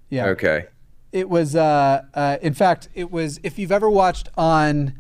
[0.10, 0.28] yeah.
[0.28, 0.68] Okay.
[1.12, 1.56] It was.
[1.56, 3.40] Uh, uh, in fact, it was.
[3.44, 4.94] If you've ever watched on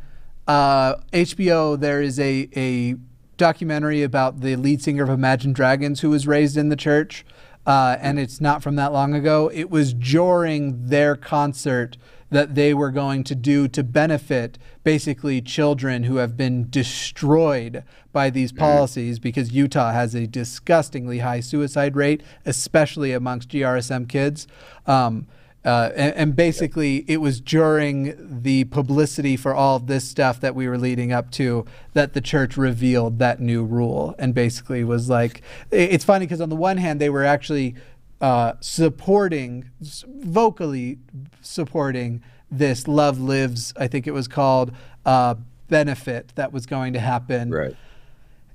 [0.47, 2.95] uh, HBO, there is a a
[3.37, 7.25] documentary about the lead singer of Imagine Dragons who was raised in the church,
[7.65, 9.49] uh, and it's not from that long ago.
[9.53, 11.97] It was during their concert
[12.29, 18.29] that they were going to do to benefit basically children who have been destroyed by
[18.29, 24.47] these policies because Utah has a disgustingly high suicide rate, especially amongst GRSM kids.
[24.87, 25.27] Um,
[25.65, 30.55] uh, and, and basically, it was during the publicity for all of this stuff that
[30.55, 35.09] we were leading up to that the church revealed that new rule, and basically was
[35.09, 35.41] like,
[35.71, 37.75] it's funny because on the one hand, they were actually
[38.19, 40.99] uh, supporting, vocally
[41.41, 44.71] supporting this Love Lives, I think it was called,
[45.05, 45.35] uh,
[45.69, 47.75] benefit that was going to happen Right.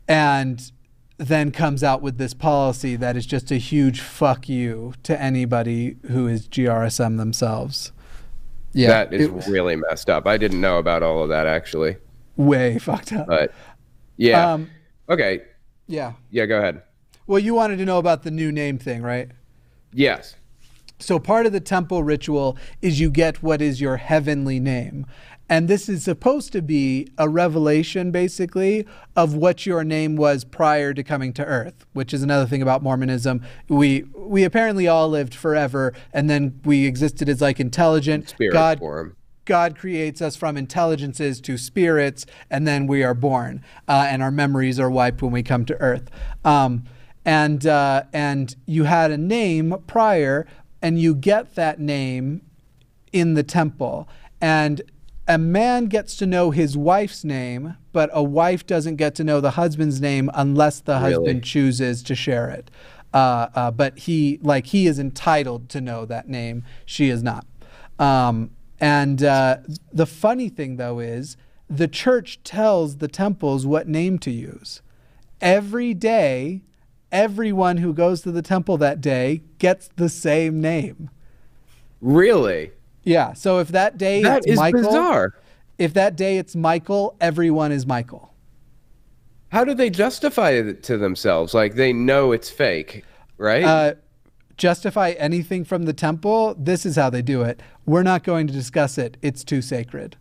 [0.06, 0.70] and
[1.18, 5.96] then comes out with this policy that is just a huge fuck you to anybody
[6.08, 7.92] who is GRSM themselves.
[8.72, 10.26] Yeah, that is it really messed up.
[10.26, 11.96] I didn't know about all of that actually,
[12.36, 13.26] way fucked up.
[13.26, 13.52] but
[14.16, 14.52] yeah.
[14.52, 14.70] Um,
[15.08, 15.42] okay.
[15.86, 16.12] yeah.
[16.30, 16.46] Yeah.
[16.46, 16.82] Go ahead.
[17.26, 19.30] Well, you wanted to know about the new name thing, right?
[19.92, 20.36] Yes.
[20.98, 25.06] So part of the temple ritual is you get what is your heavenly name.
[25.48, 28.86] And this is supposed to be a revelation, basically,
[29.16, 32.82] of what your name was prior to coming to earth, which is another thing about
[32.82, 33.42] Mormonism.
[33.68, 38.28] We we apparently all lived forever, and then we existed as like intelligent.
[38.28, 39.16] Spirit God form.
[39.46, 44.30] God creates us from intelligences to spirits, and then we are born, uh, and our
[44.30, 46.10] memories are wiped when we come to Earth.
[46.44, 46.84] Um,
[47.24, 50.46] and uh, and you had a name prior,
[50.82, 52.42] and you get that name
[53.10, 54.06] in the temple,
[54.40, 54.82] and
[55.28, 59.40] a man gets to know his wife's name, but a wife doesn't get to know
[59.40, 61.12] the husband's name unless the Really?
[61.12, 62.70] husband chooses to share it.
[63.12, 66.64] Uh, uh, but he, like, he is entitled to know that name.
[66.86, 67.46] She is not.
[67.98, 68.50] Um,
[68.80, 69.58] and uh,
[69.92, 71.36] the funny thing, though, is
[71.68, 74.80] the church tells the temples what name to use.
[75.40, 76.62] Every day,
[77.12, 81.10] everyone who goes to the temple that day gets the same name.
[82.00, 82.72] Really?
[83.08, 83.32] Yeah.
[83.32, 85.34] So if that day That it's Michael, bizarre.
[85.78, 88.34] if that day it's Michael, everyone is Michael.
[89.50, 91.54] How do they justify it to themselves?
[91.54, 93.04] Like they know it's fake,
[93.38, 93.64] right?
[93.64, 93.94] Uh,
[94.58, 96.54] justify anything from the temple.
[96.58, 97.62] This is how they do it.
[97.86, 99.16] We're not going to discuss it.
[99.22, 100.16] It's too sacred.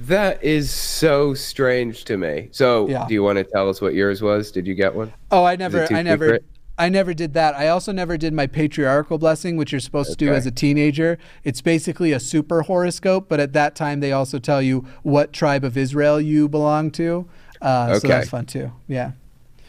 [0.00, 2.48] that is so strange to me.
[2.52, 3.04] So, Yeah.
[3.08, 4.52] do you want to tell us what yours was?
[4.52, 5.12] Did you get one?
[5.32, 6.44] Oh, I never, I never, secret?
[6.78, 7.54] I never did that.
[7.56, 11.18] I also never did my patriarchal blessing, which you're supposed to do as a teenager.
[11.42, 15.64] It's basically a super horoscope, but at that time they also tell you what tribe
[15.64, 17.28] of Israel you belong to.
[17.60, 18.08] Uh, So Okay.
[18.08, 18.70] that's fun too.
[18.86, 19.12] Yeah.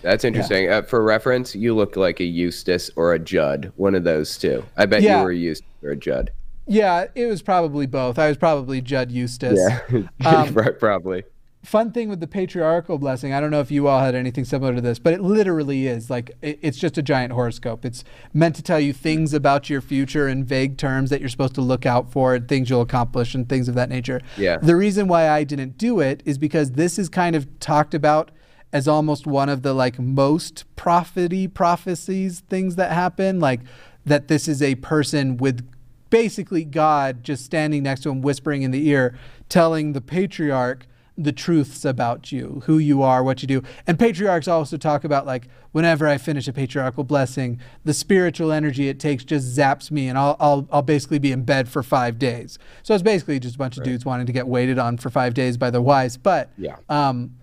[0.02, 0.70] That's interesting.
[0.72, 4.64] Uh, for reference, you look like a Eustace or a Judd, one of those two.
[4.78, 5.18] I bet Yeah.
[5.20, 6.32] you were a Eustace or a Judd.
[6.68, 8.20] Yeah, it was probably both.
[8.20, 9.60] I was probably Judd Eustace.
[9.60, 11.24] Yeah, Um, right, probably.
[11.64, 14.74] Fun thing with the patriarchal blessing i don't know if you all had anything similar
[14.74, 18.04] to this but it literally is like it, it's just a giant horoscope it's
[18.34, 21.62] meant to tell you things about your future in vague terms that you're supposed to
[21.62, 24.58] look out for and things you'll accomplish and things of that nature Yeah.
[24.58, 28.32] the reason why i didn't do it is because this is kind of talked about
[28.72, 33.60] as almost one of the like most prophety prophecies things that happen like
[34.06, 35.68] that this is a person with
[36.10, 39.16] basically God just standing next to him, whispering in the ear,
[39.48, 40.88] telling the patriarch
[41.22, 43.62] the truths about you, who you are, what you do.
[43.86, 48.88] And patriarchs also talk about like whenever I finish a patriarchal blessing, the spiritual energy
[48.88, 52.18] it takes just zaps me, and I'll I'll, I'll basically be in bed for five
[52.18, 52.58] days.
[52.84, 55.34] So it's basically just a bunch of dudes wanting to get waited on for five
[55.34, 56.16] days by the wise.
[56.16, 56.78] But Yeah.
[56.88, 57.36] um,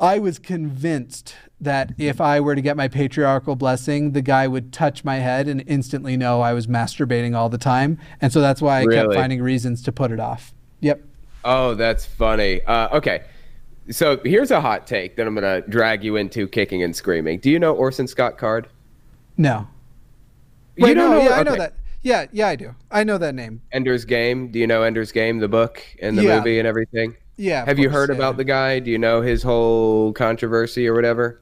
[0.00, 4.72] I was convinced that if I were to get my patriarchal blessing, the guy would
[4.72, 7.98] touch my head and instantly know I was masturbating all the time.
[8.20, 10.52] And so that's why I kept finding reasons to put it off.
[10.80, 11.00] Yep.
[11.44, 12.62] Oh, that's funny.
[12.62, 13.24] Uh, okay.
[13.90, 17.38] So here's a hot take that I'm going to drag you into kicking and screaming.
[17.38, 18.68] Do you know Orson Scott Card?
[19.36, 19.66] No.
[20.76, 21.24] You Wait, don't no, know?
[21.24, 21.74] yeah, I know that.
[22.02, 22.74] Yeah, yeah, I do.
[22.90, 23.60] I know that name.
[23.72, 24.48] Ender's Game.
[24.50, 26.38] Do you know Ender's Game, the book and the Yeah.
[26.38, 27.14] movie and everything?
[27.36, 27.62] Yeah.
[27.62, 28.16] of Have you heard yeah.
[28.16, 28.78] about the guy?
[28.78, 31.40] Do you know his whole controversy or whatever?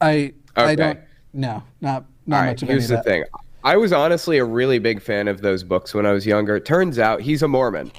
[0.00, 0.98] I I don't.
[1.32, 3.04] No, not not All right, much of any here's of the that.
[3.04, 3.24] thing.
[3.64, 6.56] I was honestly a really big fan of those books when I was younger.
[6.56, 7.92] It turns out he's a Mormon,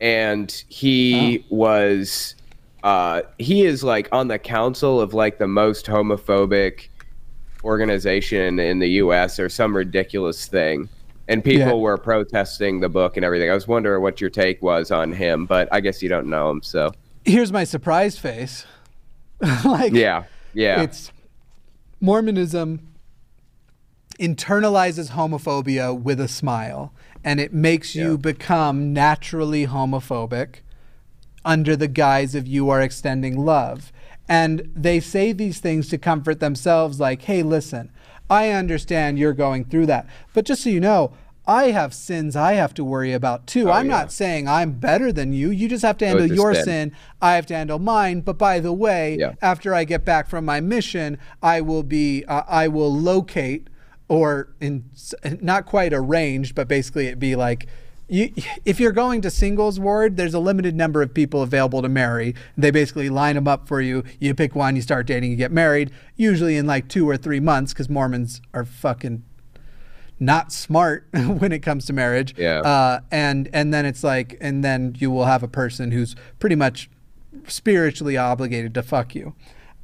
[0.00, 1.56] and he Oh.
[1.56, 2.34] was,
[2.82, 6.88] uh, he is like on the council of like the most homophobic
[7.64, 9.38] organization in the U.S.
[9.38, 10.88] or some ridiculous thing,
[11.28, 11.72] and people Yeah.
[11.72, 13.50] were protesting the book and everything.
[13.50, 16.50] I was wondering what your take was on him, but I guess you don't know
[16.50, 16.92] him, so
[17.24, 18.66] Here's my surprised face.
[19.64, 21.10] like yeah, yeah, it's
[22.00, 22.80] Mormonism
[24.20, 26.92] internalizes homophobia with a smile
[27.24, 30.56] and it makes you become naturally homophobic
[31.44, 33.92] under the guise of you are extending love.
[34.28, 37.90] And they say these things to comfort themselves like, "Hey, listen,
[38.30, 40.06] I understand you're going through that.
[40.32, 41.12] But just so you know,
[41.46, 43.70] I have sins I have to worry about too.
[43.70, 43.96] I'm Oh, yeah.
[43.98, 45.50] not saying I'm better than you.
[45.50, 46.64] You just have to handle your sin.
[46.64, 46.92] sin.
[47.20, 48.20] I have to handle mine.
[48.22, 49.32] But by the way, Yeah.
[49.42, 53.68] after I get back from my mission, I will be uh, I will locate
[54.14, 54.84] or in
[55.40, 57.66] not quite arranged, but basically it'd be like
[58.08, 58.32] you,
[58.64, 62.34] if you're going to singles ward, there's a limited number of people available to marry.
[62.56, 64.04] They basically line them up for you.
[64.20, 65.90] You pick one, you start dating, you get married.
[66.16, 69.24] Usually in like two or three months, because Mormons are fucking
[70.20, 72.34] not smart when it comes to marriage.
[72.36, 72.60] Yeah.
[72.60, 76.56] Uh, and and then it's like, and then you will have a person who's pretty
[76.56, 76.90] much
[77.48, 79.34] spiritually obligated to fuck you.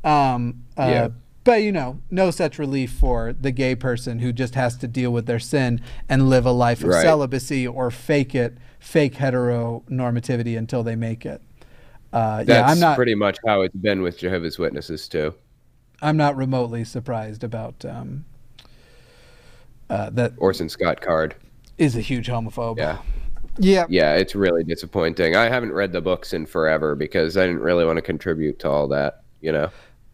[0.05, 1.09] Um, uh, Yeah.
[1.43, 5.11] But you know, no such relief for the gay person who just has to deal
[5.11, 7.03] with their sin and live a life of Right.
[7.03, 11.41] celibacy or fake it, fake heteronormativity until they make it.
[12.13, 12.97] Uh, that's yeah, I'm not.
[12.97, 15.33] pretty much how it's been with Jehovah's Witnesses too.
[16.03, 18.25] I'm not remotely surprised about um,
[19.89, 20.33] uh, that.
[20.39, 21.35] Orson Scott Card.
[21.79, 22.77] Is a huge homophobe.
[22.79, 22.99] Yeah.
[23.59, 23.87] Yeah.
[23.89, 25.37] Yeah, it's really disappointing.
[25.37, 28.69] I haven't read the books in forever because I didn't really want to contribute to
[28.69, 29.71] all that, you know.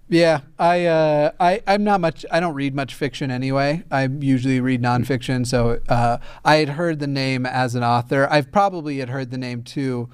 [0.09, 2.25] Yeah, I, uh, I, I'm not much.
[2.31, 3.83] I don't read much fiction anyway.
[3.91, 5.45] I usually read nonfiction.
[5.47, 8.29] So uh, I had heard the name as an author.
[8.31, 10.09] I've probably had heard the name too,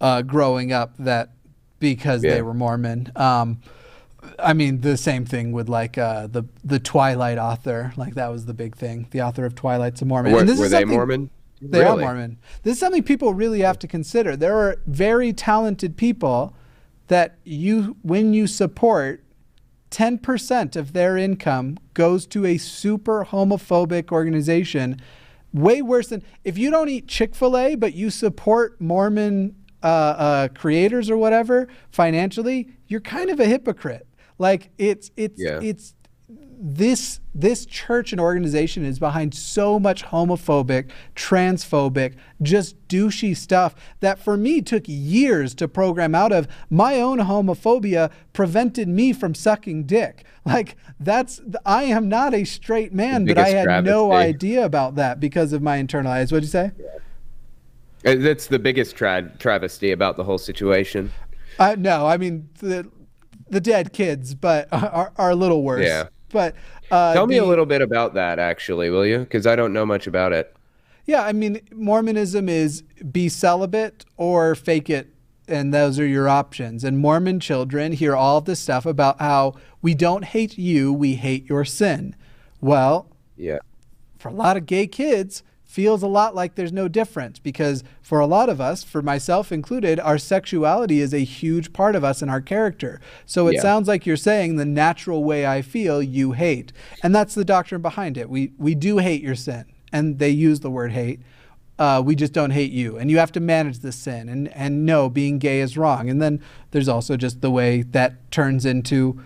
[0.00, 0.94] uh, growing up.
[0.98, 1.30] That
[1.80, 2.34] because Yeah.
[2.34, 3.10] they were Mormon.
[3.16, 3.60] Um,
[4.38, 7.92] I mean, the same thing with like uh, the the Twilight author.
[7.96, 9.08] Like that was the big thing.
[9.10, 10.32] The author of Twilight's a Mormon.
[10.32, 11.30] Were, And this were is they Mormon?
[11.60, 12.38] They are Mormon.
[12.62, 14.36] This is something people really have to consider.
[14.36, 16.54] There are very talented people
[17.08, 19.23] that you, when you support,
[19.94, 25.00] 10% of their income goes to a super homophobic organization.
[25.52, 29.86] Way worse than if you don't eat Chick fil A, but you support Mormon uh,
[29.86, 34.08] uh, creators or whatever financially, you're kind of a hypocrite.
[34.36, 35.60] Like it's it's Yeah.
[35.62, 35.94] it's
[36.58, 44.18] this this church and organization is behind so much homophobic, transphobic, just douchey stuff that
[44.18, 46.46] for me took years to program out of.
[46.70, 50.24] My own homophobia prevented me from sucking dick.
[50.46, 55.18] Like that's I am not a straight man, but I had no idea about that
[55.18, 56.32] because of my internalized.
[56.32, 56.72] What'd you say?
[58.04, 61.10] Uh, That's the biggest tra- travesty about the whole situation.
[61.58, 62.90] Uh, no, I mean the
[63.48, 65.86] the dead kids, but are, are a little worse.
[65.86, 66.08] Yeah.
[66.34, 66.56] But
[66.90, 69.20] uh, Tell me a little bit about that, actually, will you?
[69.20, 70.54] Because I don't know much about it.
[71.06, 72.82] Yeah, I mean, Mormonism is
[73.12, 75.14] be celibate or fake it,
[75.46, 76.82] and those are your options.
[76.82, 81.14] And Mormon children hear all of this stuff about how we don't hate you, we
[81.14, 82.16] hate your sin.
[82.60, 83.06] Well,
[83.36, 83.58] Yeah.
[84.18, 85.44] for a lot of gay kids,
[85.74, 89.50] feels a lot like there's no difference because for a lot of us, for myself
[89.50, 93.00] included, our sexuality is a huge part of us and our character.
[93.26, 93.62] So it Yeah.
[93.62, 96.72] sounds like you're saying the natural way I feel, you hate.
[97.02, 98.30] And that's the doctrine behind it.
[98.30, 99.64] We we do hate your sin.
[99.92, 101.18] And they use the word hate.
[101.76, 102.96] Uh, we just don't hate you.
[102.96, 104.28] And you have to manage the sin.
[104.28, 106.08] And and no, being gay is wrong.
[106.08, 106.38] And then
[106.70, 109.20] there's also just the way that turns into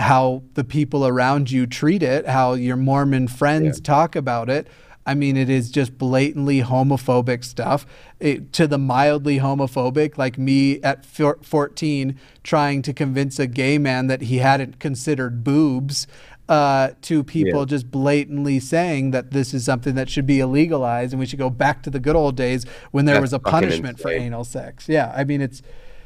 [0.00, 3.84] how the people around you treat it, how your Mormon friends Yeah.
[3.84, 4.66] talk about it.
[5.06, 7.86] I mean, it is just blatantly homophobic stuff.
[8.18, 14.08] It, to the mildly homophobic, like me at 14 trying to convince a gay man
[14.08, 16.06] that he hadn't considered boobs,
[16.48, 17.66] uh, to people Yeah.
[17.66, 21.50] just blatantly saying that this is something that should be illegalized and we should go
[21.50, 24.88] back to the good old days when there That's was a punishment for anal sex.
[24.88, 25.62] Yeah, I mean, it's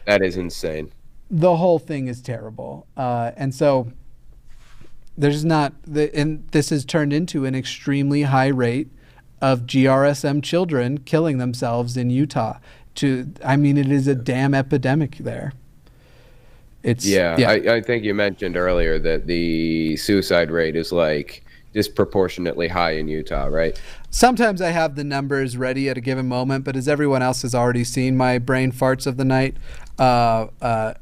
[0.06, 0.92] That is insane.
[1.30, 2.86] the whole thing is terrible.
[2.96, 3.92] Uh, and so
[5.20, 8.88] there's not, the, and this has turned into an extremely high rate
[9.40, 12.58] of GRSM children killing themselves in Utah.
[12.96, 15.52] To, I mean, it is a damn epidemic there.
[16.82, 22.68] It's Yeah, I, I think you mentioned earlier that the suicide rate is like disproportionately
[22.68, 23.80] high in Utah, right?
[24.10, 27.54] Sometimes I have the numbers ready at a given moment, but as everyone else has
[27.54, 29.56] already seen, my brain farts of the night,
[29.98, 30.94] uh, uh,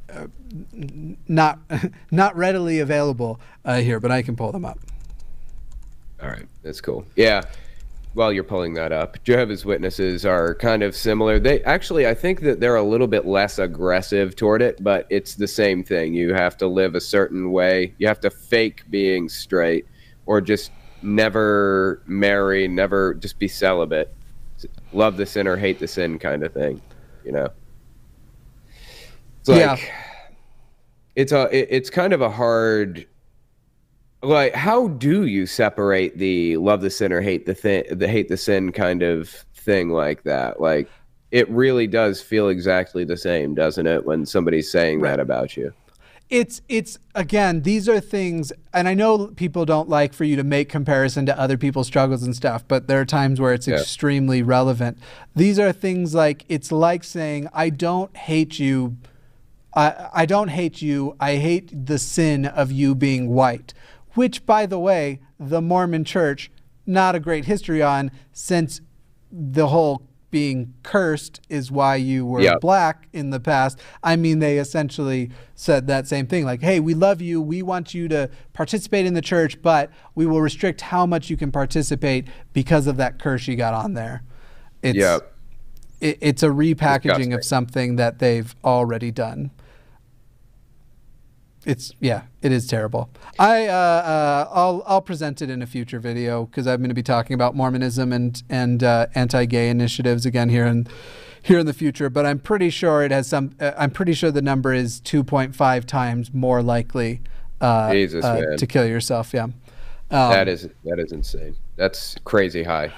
[1.27, 1.59] not
[2.11, 4.79] not readily available uh, here, but I can pull them up.
[6.23, 7.07] All right, that's cool.
[7.15, 7.43] Yeah,
[8.15, 11.39] while you're pulling that up, Jehovah's Witnesses are kind of similar.
[11.39, 15.37] They actually, I think that they're a little bit less aggressive toward it, but it's
[15.37, 16.15] the same thing.
[16.15, 17.95] You have to live a certain way.
[17.99, 19.87] You have to fake being straight,
[20.29, 20.71] or just
[21.03, 24.15] never marry, never just be celibate.
[24.93, 26.81] Love the sin or hate the sin kind of thing,
[27.25, 27.49] you know.
[29.41, 29.79] It's like, yeah.
[31.17, 31.49] It's a.
[31.75, 33.07] It's kind of a hard
[34.23, 38.29] like how do you separate the love the sin or hate the thing the hate
[38.29, 40.91] the sin kind of thing like that like
[41.31, 45.11] it really does feel exactly the same doesn't it when somebody's saying right.
[45.11, 45.73] that about you
[46.31, 50.45] it's it's again these are things and i know people don't like for you to
[50.45, 53.77] make comparison to other people's struggles and stuff but there are times where it's yeah.
[53.77, 54.99] extremely relevant.
[55.35, 58.97] These are things like it's like saying i don't hate you.
[59.75, 61.15] I, I don't hate you.
[61.21, 63.75] I hate the sin of you being white
[64.19, 66.51] which, by the way, the Mormon church,
[66.85, 68.81] not a great history on, since
[69.31, 72.61] the whole being cursed is why you were yep.
[72.61, 73.79] black in the past.
[74.03, 77.41] I mean, they essentially said that same thing like, hey, we love you.
[77.41, 81.37] We want you to participate in the church, but we will restrict how much you
[81.37, 84.23] can participate because of that curse you got on there.
[84.83, 85.33] It's, yep.
[86.01, 87.33] it, it's a repackaging Disgusting.
[87.33, 89.51] of something that they've already done
[91.69, 93.11] it's yeah, it is terrible.
[93.39, 96.95] I uh, uh, I'll I'll present it in a future video because I'm going to
[96.95, 100.89] be talking about Mormonism and and uh, anti-gay initiatives again here in
[101.43, 102.09] here in the future.
[102.09, 103.55] But I'm pretty sure it has some.
[103.61, 107.21] Uh, I'm pretty sure the number is 2.5 times more likely
[107.61, 109.35] uh, Jesus, uh, to kill yourself.
[109.35, 109.53] Yeah, um,
[110.11, 111.55] that is that is insane.
[111.77, 112.93] That's crazy high.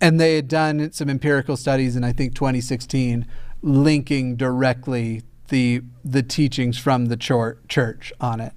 [0.00, 3.26] And they had done some empirical studies in I think 2016
[3.62, 8.52] linking directly the the teachings from the church on it.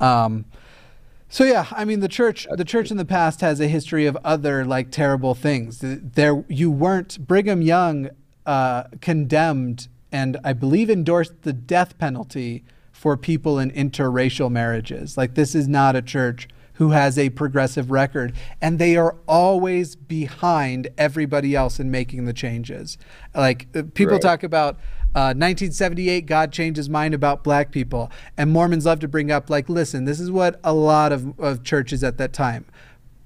[0.00, 0.46] Um,
[1.28, 4.16] so yeah, I mean the church the church in the past has a history of
[4.24, 5.80] other like terrible things.
[5.82, 8.10] There you weren't Brigham Young
[8.46, 15.16] uh, condemned and I believe endorsed the death penalty for people in interracial marriages.
[15.16, 19.96] Like this is not a church who has a progressive record and they are always
[19.96, 22.96] behind everybody else in making the changes.
[23.34, 24.22] Like uh, people right.
[24.22, 24.78] talk about
[25.14, 28.10] 1978, uh, God changed his mind about black people.
[28.36, 31.62] And Mormons love to bring up, like, listen, this is what a lot of, of
[31.62, 32.66] churches at that time.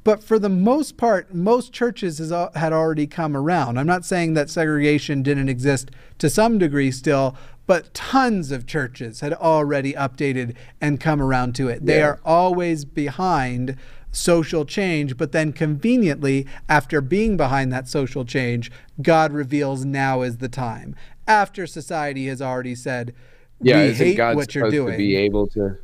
[0.05, 3.79] But for the most part, most churches has, had already come around.
[3.79, 7.37] I'm not saying that segregation didn't exist to some degree still,
[7.67, 11.83] but tons of churches had already updated and come around to it.
[11.83, 11.87] Yeah.
[11.87, 13.77] They are always behind
[14.11, 18.71] social change, but then conveniently, after being behind that social change,
[19.03, 20.97] God reveals now is the time
[21.29, 23.15] after society has already said,
[23.61, 24.93] yeah, we hate God what you're doing.
[24.93, 25.77] To be able to,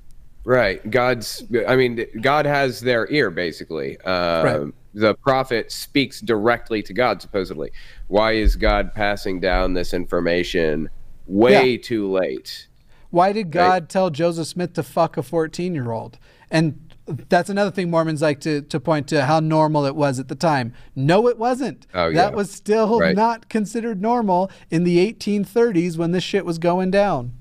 [0.45, 0.91] right?
[0.91, 4.01] God's, I mean, God has their ear basically.
[4.01, 4.75] Uh, right.
[4.95, 7.73] The prophet speaks directly to God, supposedly.
[8.07, 10.89] Why is God passing down this information
[11.27, 11.83] way yeah.
[11.83, 12.69] too late?
[13.11, 13.89] Why did God right?
[13.89, 16.19] tell Joseph Smith to fuck a 14 year old?
[16.51, 20.29] And that's another thing Mormons like to, to point to how normal it was at
[20.29, 20.73] the time.
[20.95, 21.87] No, it wasn't.
[21.95, 22.15] Oh, yeah.
[22.15, 23.15] That was still right.
[23.15, 27.33] not considered normal in the 1830s when this shit was going down.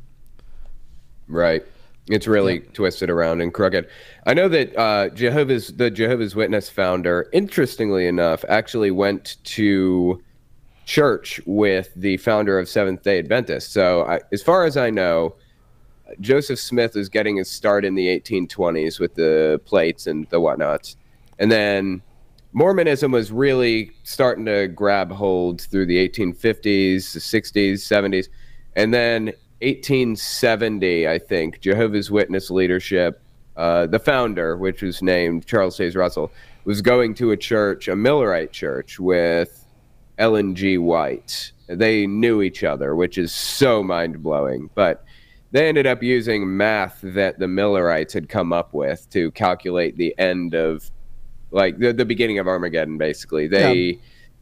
[1.27, 1.63] Right.
[2.09, 2.69] It's really yeah.
[2.73, 3.87] twisted around and crooked.
[4.25, 10.21] I know that uh, Jehovah's the Jehovah's Witness founder, interestingly enough, actually went to
[10.85, 13.71] church with the founder of Seventh Day Adventist.
[13.71, 15.35] So, I, as far as I know,
[16.19, 20.97] Joseph Smith is getting his start in the 1820s with the plates and the whatnots.
[21.39, 22.01] And then
[22.53, 28.29] Mormonism was really starting to grab hold through the 1850s, 60s, 70s.
[28.75, 29.25] And then
[29.61, 33.21] 1870, I think, Jehovah's Witness leadership,
[33.55, 36.31] uh, the founder, which was named Charles Taze Russell,
[36.65, 39.65] was going to a church, a Millerite church, with
[40.17, 40.77] Ellen G.
[40.77, 41.51] White.
[41.67, 44.69] They knew each other, which is so mind blowing.
[44.75, 45.03] But
[45.53, 50.13] they ended up using math that the Millerites had come up with to calculate the
[50.17, 50.89] end of,
[51.51, 52.97] like the, the beginning of Armageddon.
[52.97, 53.97] Basically, they yeah.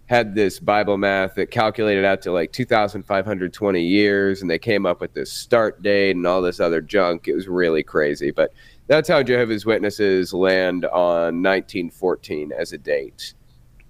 [0.06, 5.02] had this Bible math that calculated out to like 2,520 years, and they came up
[5.02, 7.28] with this start date and all this other junk.
[7.28, 8.54] It was really crazy, but
[8.88, 13.34] that's how Jehovah's Witnesses land on 1914 as a date,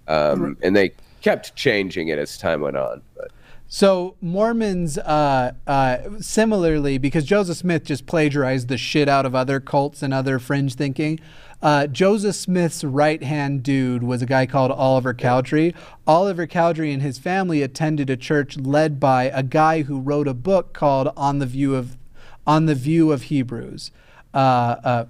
[0.07, 0.91] um, and they
[1.22, 3.31] kept changing it as time went on, but.
[3.73, 9.61] So Mormons, uh, uh, similarly, because Joseph Smith just plagiarized the shit out of other
[9.61, 11.22] cults and other fringe thinking.
[11.61, 15.73] Uh, Joseph Smith's right hand dude was a guy called Oliver Cowdery.
[16.06, 20.34] Oliver Cowdery and his family attended a church led by a guy who wrote a
[20.34, 21.98] book called On the View of
[22.45, 23.89] On the View of Hebrews.
[24.34, 25.06] Uh, uh,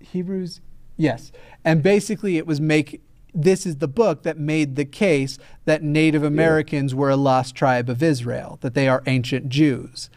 [0.00, 0.62] Hebrews,
[0.96, 1.30] yes,
[1.62, 3.02] and basically it was make
[3.42, 7.88] this is the book that made the case that Native Americans were a lost tribe
[7.88, 10.10] of Israel, that they are ancient Jews.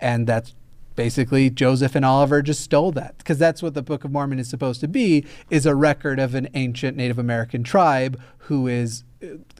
[0.00, 0.54] And that's
[0.96, 4.48] basically Joseph and Oliver just stole that because that's what the Book of Mormon is
[4.48, 9.04] supposed to be is a record of an ancient Native American tribe who is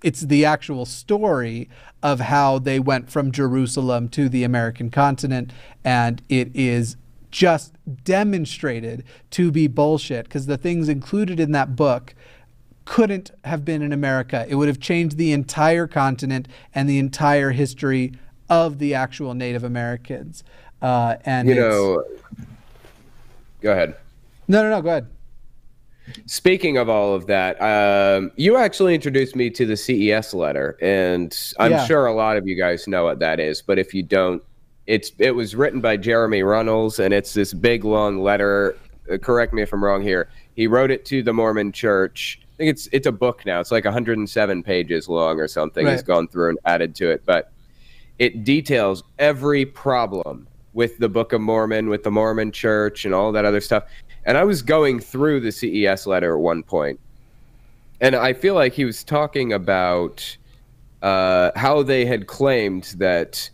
[0.03, 1.69] it's the actual story
[2.03, 5.53] of how they went from Jerusalem to the American continent
[5.83, 6.97] and it is
[7.31, 7.75] just
[8.05, 12.15] demonstrated to be bullshit because the things included in that book
[12.85, 14.47] couldn't have been in America.
[14.49, 18.13] It would have changed the entire continent and the entire history
[18.49, 20.45] of the actual Native Americans.
[20.83, 22.05] Uh, and you know,
[23.61, 23.97] go ahead.
[24.49, 24.83] No, no, no.
[24.83, 25.07] Go ahead.
[26.27, 31.35] Speaking of all of that, um, you actually introduced me to the CES letter, and
[31.59, 31.87] I'm yeah.
[31.87, 33.63] sure a lot of you guys know what that is.
[33.63, 34.43] But if you don't,
[34.87, 38.77] it's it was written by Jeremy Runnells, and it's this big long letter.
[39.11, 40.29] Uh, correct me if I'm wrong here.
[40.55, 42.41] He wrote it to the Mormon Church.
[42.55, 43.59] I think it's it's a book now.
[43.59, 45.85] It's like 107 pages long or something.
[45.85, 45.93] Right.
[45.93, 47.53] He's gone through and added to it, but
[48.21, 53.33] it details every problem with the Book of Mormon, with the Mormon Church, and all
[53.33, 53.85] that other stuff.
[54.25, 57.01] And I was going through the CES letter at one point,
[58.01, 60.37] and I feel like he was talking about
[61.03, 63.51] uh, how they had claimed that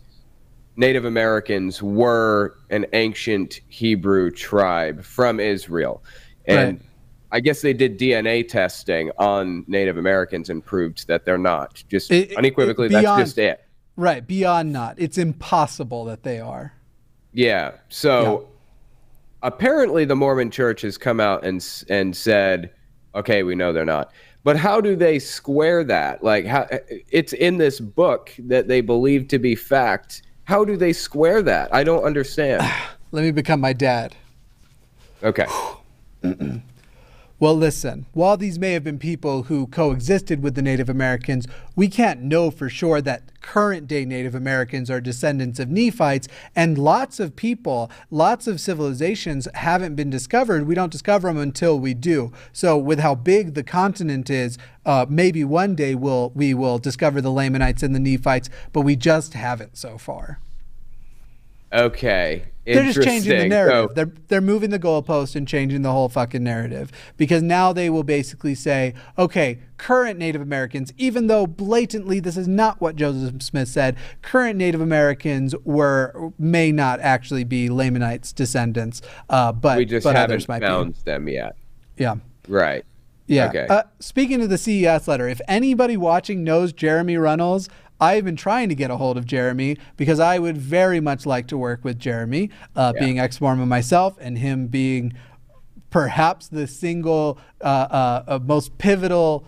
[0.75, 6.03] Native Americans were an ancient Hebrew tribe from Israel.
[6.45, 6.87] And right.
[7.31, 11.83] I guess they did DNA testing on Native Americans and proved that they're not.
[11.87, 13.65] Just it, unequivocally, it, beyond, that's just it.
[13.95, 14.25] Right.
[14.25, 14.95] Beyond not.
[14.97, 16.73] It's impossible that they are.
[17.33, 17.71] Yeah.
[17.89, 18.47] So yeah.
[19.43, 22.71] apparently, the Mormon Church has come out and and said,
[23.15, 24.11] "Okay, we know they're not."
[24.43, 26.23] But how do they square that?
[26.23, 30.23] Like, how it's in this book that they believe to be fact.
[30.45, 31.73] How do they square that?
[31.73, 32.63] I don't understand.
[33.11, 34.15] Let me become my dad.
[35.23, 35.45] Okay.
[37.41, 41.87] Well, listen, while these may have been people who coexisted with the Native Americans, we
[41.87, 47.19] can't know for sure that current day Native Americans are descendants of Nephites, and lots
[47.19, 50.67] of people, lots of civilizations haven't been discovered.
[50.67, 52.31] We don't discover them until we do.
[52.53, 57.21] So, with how big the continent is, uh, maybe one day we'll, we will discover
[57.21, 60.37] the Lamanites and the Nephites, but we just haven't so far.
[61.73, 62.43] Okay.
[62.65, 63.89] They're just changing the narrative.
[63.89, 67.89] So, they're they're moving the goalpost and changing the whole fucking narrative because now they
[67.89, 73.41] will basically say, okay, current Native Americans, even though blatantly this is not what Joseph
[73.41, 79.85] Smith said, current Native Americans were may not actually be Lamanites descendants, uh, but we
[79.85, 81.55] just but haven't found them yet.
[81.97, 82.15] Yeah.
[82.47, 82.85] Right.
[83.25, 83.47] Yeah.
[83.47, 83.65] Okay.
[83.69, 87.69] Uh, speaking of the CES letter, if anybody watching knows Jeremy Runnells,
[88.01, 91.47] I've been trying to get a hold of Jeremy because I would very much like
[91.49, 92.99] to work with Jeremy, uh, yeah.
[92.99, 95.13] being ex Mormon myself, and him being
[95.91, 99.45] perhaps the single uh, uh, uh most pivotal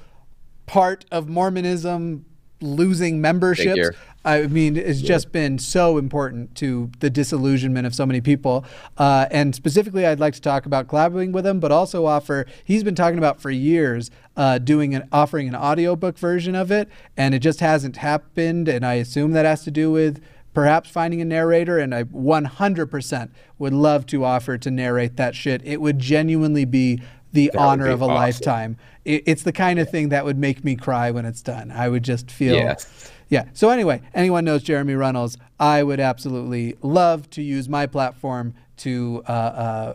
[0.68, 2.26] part of Mormonism
[2.62, 3.98] losing memberships.
[4.26, 5.08] I mean, it's yeah.
[5.08, 8.64] just been so important to the disillusionment of so many people.
[8.98, 12.46] Uh, and specifically, I'd like to talk about collaborating with him, but also offer.
[12.64, 16.88] He's been talking about for years uh, doing an offering an audiobook version of it,
[17.18, 18.70] and it just hasn't happened.
[18.70, 20.22] And I assume that has to do with
[20.54, 21.78] perhaps finding a narrator.
[21.78, 25.62] And I 100% would love to offer to narrate that shit.
[25.66, 27.02] It would genuinely be
[27.34, 28.16] the that honor of a awesome.
[28.16, 28.78] lifetime.
[29.06, 31.72] It, it's the kind of thing that would make me cry when it's done.
[31.72, 32.56] I would just feel.
[32.56, 33.12] Yes.
[33.30, 33.46] Yeah.
[33.54, 39.24] So anyway, anyone knows Jeremy Runnells, I would absolutely love to use my platform to
[39.28, 39.94] uh, uh,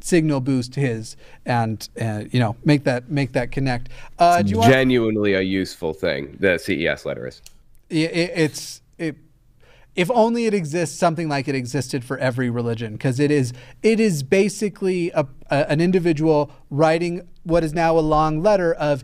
[0.00, 3.88] signal boost his and uh, you know make that make that connect.
[4.18, 5.42] Uh, genuinely want...
[5.42, 6.36] a useful thing.
[6.40, 7.42] The CES letter is.
[7.90, 9.16] It, it's it
[9.94, 13.52] if only it exists something like it existed for every religion because it is
[13.82, 19.02] it is basically a, a, an individual writing what is now a long letter of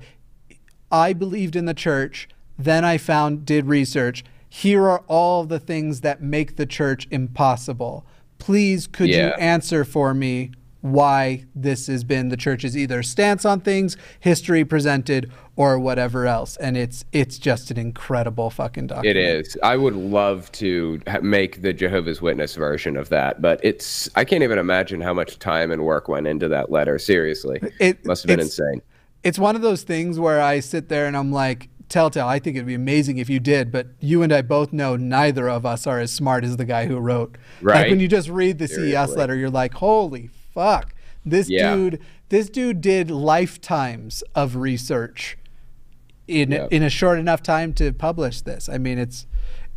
[0.90, 6.02] i believed in the church then i found did research here are all the things
[6.02, 8.06] that make the church impossible
[8.38, 9.28] please could yeah.
[9.28, 10.50] you answer for me
[10.84, 16.58] why this has been the church's either stance on things, history presented, or whatever else.
[16.58, 19.16] And it's it's just an incredible fucking document.
[19.16, 19.56] It is.
[19.62, 24.42] I would love to make the Jehovah's Witness version of that, but it's I can't
[24.42, 26.98] even imagine how much time and work went into that letter.
[26.98, 28.82] Seriously, it must have been insane.
[29.22, 32.56] It's one of those things where I sit there and I'm like, Telltale, I think
[32.56, 35.86] it'd be amazing if you did, but you and I both know neither of us
[35.86, 37.38] are as smart as the guy who wrote.
[37.62, 37.76] Right.
[37.76, 38.92] Like when you just read the Seriously.
[38.92, 40.94] CES letter, you're like, holy fuck.
[41.24, 41.74] This yeah.
[41.74, 45.38] dude, this dude did lifetimes of research
[46.26, 46.68] in yep.
[46.70, 48.68] in a short enough time to publish this.
[48.68, 49.26] I mean, it's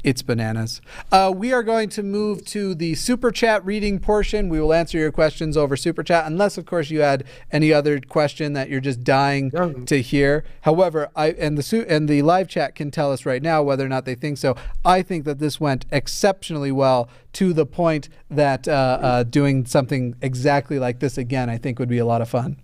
[0.08, 0.80] It's bananas.
[1.12, 4.48] Uh, we are going to move to the super chat reading portion.
[4.48, 8.00] We will answer your questions over super chat, unless, of course, you had any other
[8.00, 9.52] question that you're just dying
[9.86, 10.46] to hear.
[10.62, 13.86] However, I and the su- and the live chat can tell us right now whether
[13.86, 14.56] or not they think so.
[14.86, 18.72] I think that this went exceptionally well to the point that uh,
[19.02, 22.56] uh, doing something exactly like this again, I think, would be a lot of fun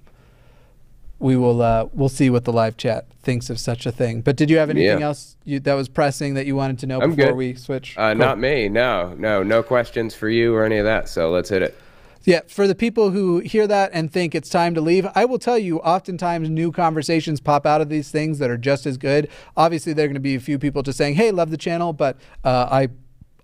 [1.23, 4.21] we will uh, we'll see what the live chat thinks of such a thing.
[4.21, 5.05] But did you have anything Yeah.
[5.07, 7.35] else you, that was pressing that you wanted to know I'm before good.
[7.37, 7.95] we switch?
[7.97, 8.19] Uh, Cool.
[8.19, 8.69] Not me.
[8.69, 11.07] No, no, no questions for you or any of that.
[11.09, 11.77] So let's hit it.
[12.25, 15.39] Yeah, for the people who hear that and think it's time to leave, I will
[15.39, 19.27] tell you, oftentimes new conversations pop out of these things that are just as good.
[19.57, 21.93] Obviously, there are going to be a few people just saying, "Hey, love the channel,"
[21.93, 22.89] but uh, I.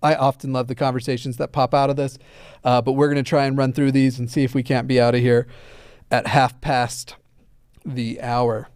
[0.01, 2.17] I often love the conversations that pop out of this,
[2.63, 4.87] uh, but we're going to try and run through these and see if we can't
[4.87, 5.45] be out of here
[6.09, 7.15] at half past
[7.95, 8.69] the hour.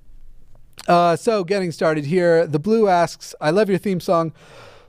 [0.88, 4.34] Uh, so, getting started here, the Blue asks, "I love your theme song.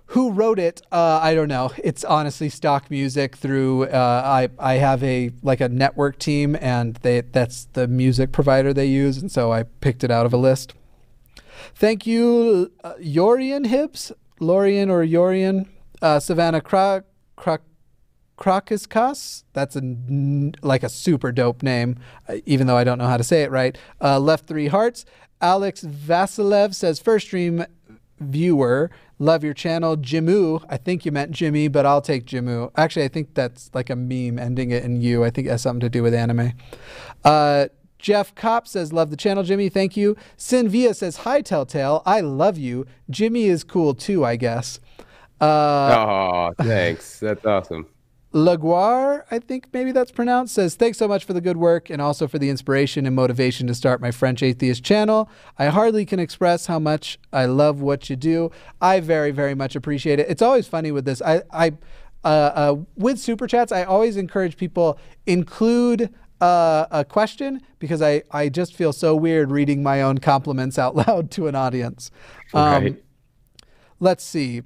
[0.09, 0.83] Who wrote it?
[0.93, 1.73] Uh, I don't know.
[1.83, 3.85] It's honestly stock music through.
[3.85, 8.73] Uh, I I have a like a network team, and they that's the music provider
[8.73, 10.75] they use, and so I picked it out of a list.
[11.75, 15.69] Thank you, uh, Yorian Hibbs, Lorian or Yorian,
[16.03, 17.05] uh, Savannah Cra-
[17.37, 17.61] Cra-
[18.39, 19.45] Krakiskas.
[19.53, 19.83] That's a
[20.63, 21.99] like a super dope name,
[22.29, 23.77] uh, even though I don't know how to say it right.
[24.01, 25.05] Uh, left three hearts.
[25.41, 27.65] Alex Vasilev says first stream
[28.21, 28.91] viewer.
[29.19, 30.65] Love your channel, Jimu.
[30.69, 32.71] I think you meant Jimmy, but I'll take Jimu.
[32.77, 35.25] Actually, I think that's like a meme ending it in you.
[35.25, 36.53] I think it has something to do with anime.
[37.25, 37.67] Uh,
[37.99, 39.69] Jeff Kopp says, Love the channel, Jimmy.
[39.69, 40.17] Thank you.
[40.37, 42.03] Sin Via says, Hi, Telltale.
[42.05, 42.87] I love you.
[43.09, 44.81] Jimmy is cool too, I guess.
[45.41, 47.21] Uh, oh, thanks.
[47.21, 47.87] That's awesome.
[48.35, 52.03] Laguar, I think maybe that's pronounced, says, Thanks so much for the good work and
[52.03, 55.31] also for the inspiration and motivation to start my French Atheist channel.
[55.57, 58.51] I hardly can express how much I love what you do.
[58.81, 60.29] I very, very much appreciate it.
[60.29, 61.23] It's always funny with this.
[61.23, 61.75] I, I
[62.25, 68.25] uh, uh, with super chats, I always encourage people include uh, a question because I,
[68.33, 72.11] I just feel so weird reading my own compliments out loud to an audience.
[72.53, 73.01] Um, Right.
[74.01, 74.63] Let's see.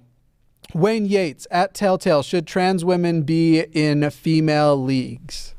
[0.74, 2.22] Wayne Yates at Telltale.
[2.22, 5.54] Should trans women be in female leagues?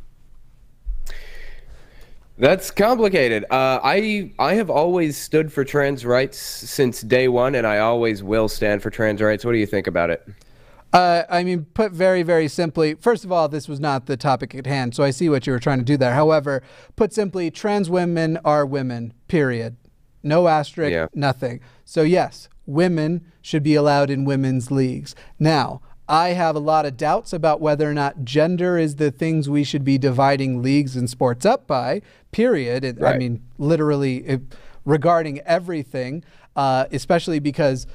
[2.37, 3.43] That's complicated.
[3.49, 8.23] Uh, I I have always stood for trans rights since day one, and I always
[8.23, 9.43] will stand for trans rights.
[9.43, 10.25] What do you think about it?
[10.93, 14.55] Uh, I mean, put very, very simply, first of all, this was not the topic
[14.55, 16.13] at hand, so I see what you were trying to do there.
[16.13, 16.63] However,
[16.95, 19.75] put simply, trans women are women, period.
[20.23, 21.05] No asterisk, Yeah.
[21.13, 21.59] nothing.
[21.89, 25.15] So, yes, women should be allowed in women's leagues.
[25.39, 29.49] Now, I have a lot of doubts about whether or not gender is the things
[29.49, 32.83] we should be dividing leagues and sports up by, period.
[32.83, 34.41] It- I mean, literally it,
[34.85, 36.23] regarding everything,
[36.55, 37.87] uh, especially because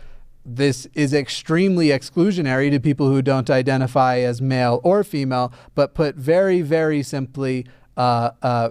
[0.44, 6.16] this is extremely exclusionary to people who don't identify as male or female, but put
[6.16, 7.64] very, very simply,
[7.96, 8.70] uh, uh,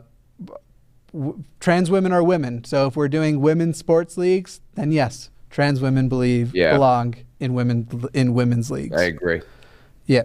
[1.14, 2.64] w- trans women are women.
[2.64, 6.74] So if we're doing women's sports leagues, then yes, trans women believe Yeah.
[6.74, 8.98] belong in women in women's leagues.
[8.98, 9.42] I agree.
[10.06, 10.24] Yeah.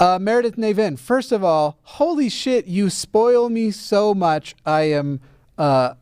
[0.00, 4.54] Uh, Meredith Navin, first of all, holy shit, you spoil me so much.
[4.64, 5.20] I am
[5.56, 5.94] uh,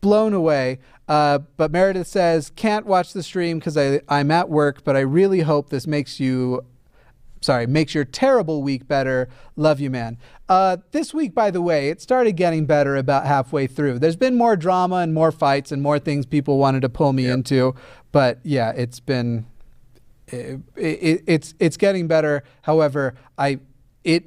[0.00, 0.80] blown away.
[1.06, 3.76] Uh, but Meredith says, can't watch the stream because
[4.08, 6.64] I'm at work, but I really hope this makes you,
[7.44, 9.28] sorry, makes your terrible week better.
[9.56, 10.18] Love you, man.
[10.48, 13.98] Uh, this week, by the way, it started getting better about halfway through.
[13.98, 17.26] There's been more drama and more fights and more things people wanted to pull me
[17.26, 17.74] into.
[18.12, 19.46] But yeah, it's been
[20.28, 22.42] it, it, it's it's getting better.
[22.62, 23.60] However, I
[24.02, 24.24] it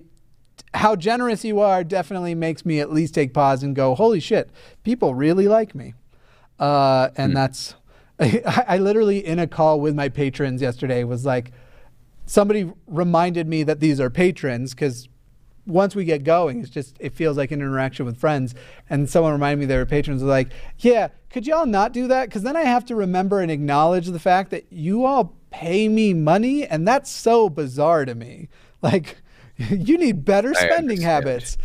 [0.74, 4.52] how generous you are definitely makes me at least take pause and go, holy shit,
[4.84, 5.94] people really like me.
[6.60, 7.76] Uh, and that's
[8.20, 11.52] I, I literally in a call with my patrons yesterday was like
[12.28, 15.10] somebody reminded me that these are patrons because
[15.66, 18.54] once we get going, it's just it feels like an interaction with friends.
[18.90, 20.22] And someone reminded me they were patrons.
[20.22, 20.50] Was like,
[20.80, 22.30] yeah, could y'all not do that?
[22.30, 26.14] Because then I have to remember and acknowledge the fact that you all pay me
[26.14, 28.48] money, and that's so bizarre to me.
[28.82, 29.18] Like,
[29.58, 31.58] you need better spending habits.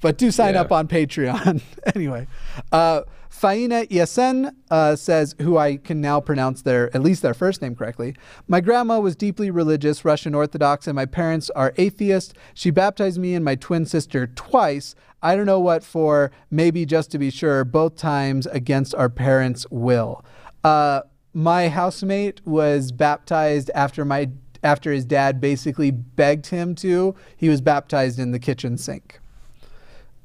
[0.00, 0.62] But do sign Yeah.
[0.62, 1.60] up on Patreon.
[1.94, 2.26] anyway,
[2.72, 7.62] uh, Faina Yasen uh, says, who I can now pronounce their at least their first
[7.62, 8.14] name correctly.
[8.48, 12.34] My grandma was deeply religious, Russian Orthodox, and my parents are atheist.
[12.54, 14.94] She baptized me and my twin sister twice.
[15.22, 19.64] I don't know what for, maybe just to be sure, both times against our parents'
[19.70, 20.24] will.
[20.64, 21.02] Uh,
[21.32, 24.30] my housemate was baptized after my
[24.62, 27.14] after his dad basically begged him to.
[27.36, 29.20] He was baptized in the kitchen sink.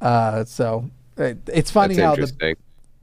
[0.02, 2.56] Uh, so it, it's funny That's how the interesting.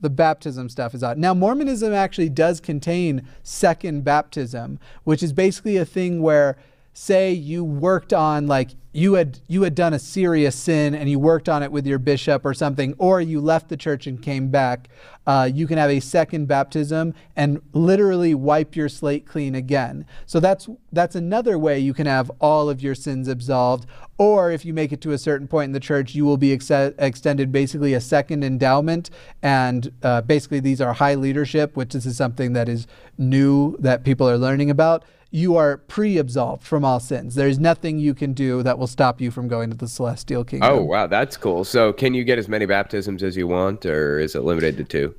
[0.02, 1.16] The baptism stuff is odd.
[1.16, 6.58] Now, Mormonism actually does contain second baptism, which is basically a thing where
[6.92, 11.18] say you worked on like you had you had done a serious sin and you
[11.18, 14.48] worked on it with your bishop or something or you left the church and came
[14.48, 14.88] back
[15.26, 20.04] uh, you can have a second baptism and literally wipe your slate clean again.
[20.26, 23.86] So that's that's another way you can have all of your sins absolved
[24.18, 26.52] or if you make it to a certain point in the church you will be
[26.52, 29.10] ex- extended basically a second endowment.
[29.42, 32.86] And uh, basically these are high leadership which this is something that is
[33.16, 37.34] new that people are learning about you are pre-absolved from all sins.
[37.34, 40.70] There's nothing you can do that will stop you from going to the celestial kingdom.
[40.70, 41.64] Oh wow, that's cool.
[41.64, 44.84] So can you get as many baptisms as you want, or is it limited to
[44.84, 45.14] two?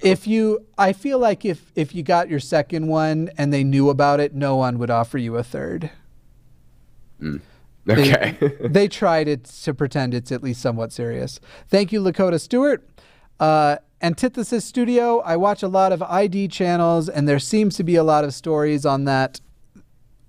[0.00, 3.90] If you, I feel like if if you got your second one and they knew
[3.90, 5.90] about it, no one would offer you a third.
[7.20, 7.40] Mm.
[7.90, 8.36] Okay.
[8.40, 11.40] they, they tried it to pretend it's at least somewhat serious.
[11.68, 12.88] Thank you, Lakota Stewart.
[13.38, 15.18] Uh, Antithesis Studio.
[15.20, 18.32] I watch a lot of ID channels, and there seems to be a lot of
[18.32, 19.40] stories on that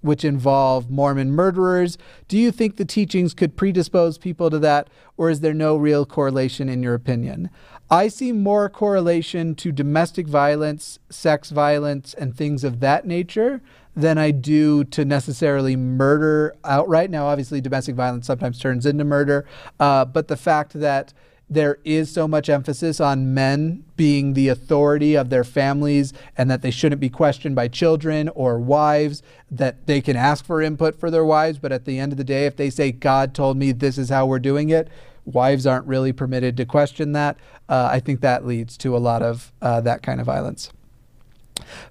[0.01, 1.97] which involve Mormon murderers.
[2.27, 6.05] Do you think the teachings could predispose people to that, or is there no real
[6.05, 7.49] correlation in your opinion?
[7.91, 13.61] I see more correlation to domestic violence, sex violence, and things of that nature
[13.95, 17.09] than I do to necessarily murder outright.
[17.09, 19.45] Now, obviously, domestic violence sometimes turns into murder,
[19.79, 21.13] uh, but the fact that
[21.49, 26.61] there is so much emphasis on men being the authority of their families and that
[26.61, 31.09] they shouldn't be questioned by children or wives, that they can ask for input for
[31.09, 33.71] their wives, but at the end of the day, if they say, God told me
[33.71, 34.89] this is how we're doing it,
[35.25, 37.37] wives aren't really permitted to question that.
[37.67, 40.71] Uh, I think that leads to a lot of uh, that kind of violence.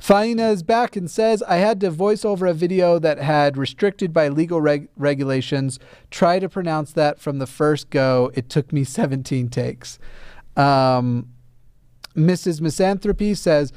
[0.01, 4.13] Faina is back and says, I had to voice over a video that had restricted
[4.13, 5.79] by legal reg- regulations.
[6.11, 8.31] Try to pronounce that from the first go.
[8.35, 9.99] It took me 17 takes.
[10.57, 11.29] Um,
[12.17, 12.61] Mrs.
[12.61, 13.73] Misanthropy says,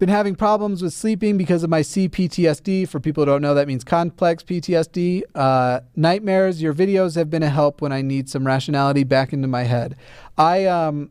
[0.00, 2.88] been having problems with sleeping because of my CPTSD.
[2.88, 5.22] For people who don't know, that means complex PTSD.
[5.34, 6.62] Uh, nightmares.
[6.62, 9.96] Your videos have been a help when I need some rationality back into my head.
[10.38, 11.10] I um,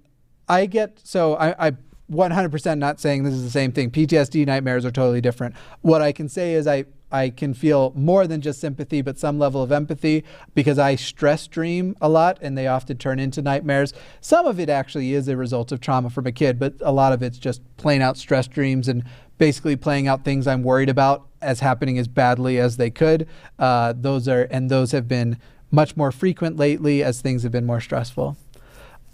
[0.50, 1.72] I get so I, I
[2.12, 3.92] 100% not saying this is the same thing.
[3.92, 5.56] PTSD nightmares are totally different.
[5.82, 9.40] What I can say is I I can feel more than just sympathy, but some
[9.40, 10.24] level of empathy
[10.54, 13.94] because I stress dream a lot and they often turn into nightmares.
[14.22, 17.14] Some of it actually is a result of trauma from a kid, but a lot
[17.14, 19.04] of it's just plain out stress dreams and
[19.38, 23.28] basically playing out things I'm worried about as happening as badly as they could.
[23.58, 25.38] Uh, those are, and those have been
[25.72, 28.38] much more frequent lately as things have been more stressful.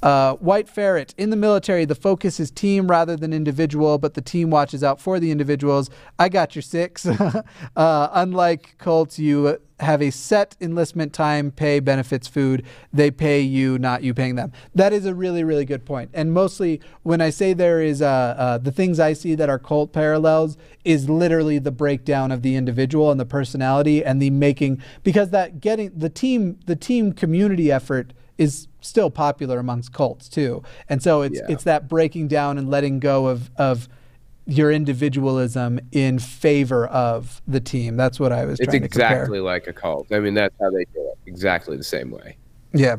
[0.06, 1.16] Uh, White Ferret.
[1.18, 5.02] In the military, the focus is team rather than individual, but the team watches out
[5.02, 5.90] for the individuals.
[6.20, 7.08] I got your six.
[7.76, 12.68] uh, unlike Colts, you have a set enlistment time, pay, benefits, food.
[12.94, 14.52] They pay you, not you paying them.
[14.76, 16.12] That is a really, really good point.
[16.14, 19.58] And mostly when I say there is uh, uh, the things I see that are
[19.58, 24.84] cult parallels is literally the breakdown of the individual and the personality and the making
[25.02, 30.64] because that getting the team, the team community effort is still popular amongst cults too.
[30.90, 31.46] And so it's yeah.
[31.50, 33.88] it's that breaking down and letting go of of
[34.48, 37.98] your individualism in favor of the team.
[37.98, 38.60] That's what I was.
[38.60, 40.12] It's exactly like a cult.
[40.12, 41.18] I mean, that's how they do it.
[41.26, 42.38] Exactly the same way.
[42.74, 42.98] Yeah.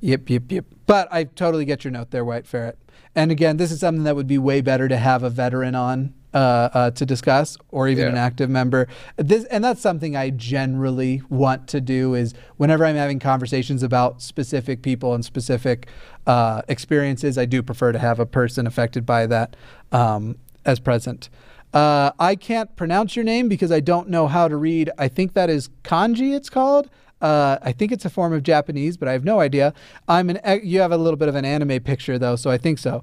[0.00, 0.28] Yep.
[0.28, 0.42] Yep.
[0.50, 0.64] Yep.
[0.86, 2.78] But I totally get your note there, White Ferret.
[3.14, 6.12] And again, this is something that would be way better to have a veteran on
[6.34, 8.10] uh, uh, to discuss, or even yeah.
[8.10, 8.88] an active member.
[9.16, 12.14] This, and that's something I generally want to do.
[12.14, 15.86] Is whenever I'm having conversations about specific people and specific
[16.26, 19.54] uh, experiences, I do prefer to have a person affected by that
[19.92, 21.30] um, as present.
[21.72, 24.90] Uh, I can't pronounce your name because I don't know how to read.
[24.98, 26.34] I think that is kanji.
[26.34, 26.90] It's called.
[27.20, 29.72] Uh, I think it's a form of Japanese, but I have no idea.
[30.08, 30.40] I'm an.
[30.62, 33.02] You have a little bit of an anime picture though, so I think so.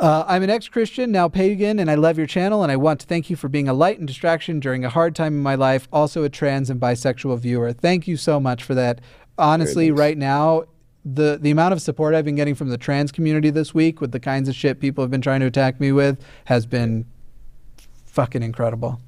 [0.00, 3.00] Uh, I'm an ex Christian, now pagan, and I love your channel, and I want
[3.00, 5.56] to thank you for being a light and distraction during a hard time in my
[5.56, 5.88] life.
[5.92, 7.74] Also, a trans and bisexual viewer.
[7.74, 9.02] Thank you so much for that.
[9.36, 10.64] Honestly, right now,
[11.04, 14.12] the, the amount of support I've been getting from the trans community this week with
[14.12, 17.04] the kinds of shit people have been trying to attack me with has been
[18.06, 19.02] fucking incredible.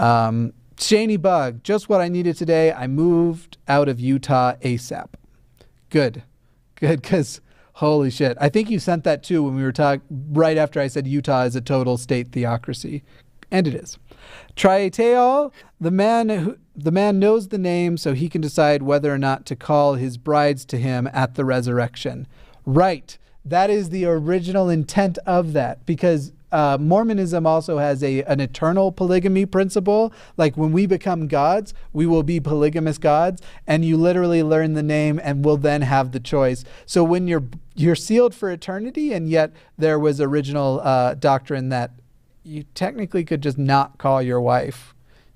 [0.00, 2.72] Um, Shaney Bug, just what I needed today.
[2.72, 5.10] I moved out of Utah ASAP.
[5.90, 6.24] Good.
[6.74, 7.40] Good, because
[7.78, 8.36] Holy shit.
[8.40, 10.02] I think you sent that too when we were talking
[10.32, 13.04] right after I said Utah is a total state theocracy.
[13.52, 13.98] And it is.
[14.56, 19.18] Triateol, the man who the man knows the name so he can decide whether or
[19.18, 22.26] not to call his brides to him at the resurrection.
[22.66, 23.16] Right.
[23.44, 28.90] That is the original intent of that because uh, Mormonism also has a an eternal
[28.92, 30.12] polygamy principle.
[30.36, 34.82] Like when we become gods, we will be polygamous gods, and you literally learn the
[34.82, 36.64] name and will then have the choice.
[36.86, 37.44] So when you're
[37.74, 41.92] you're sealed for eternity, and yet there was original uh, doctrine that
[42.44, 44.94] you technically could just not call your wife.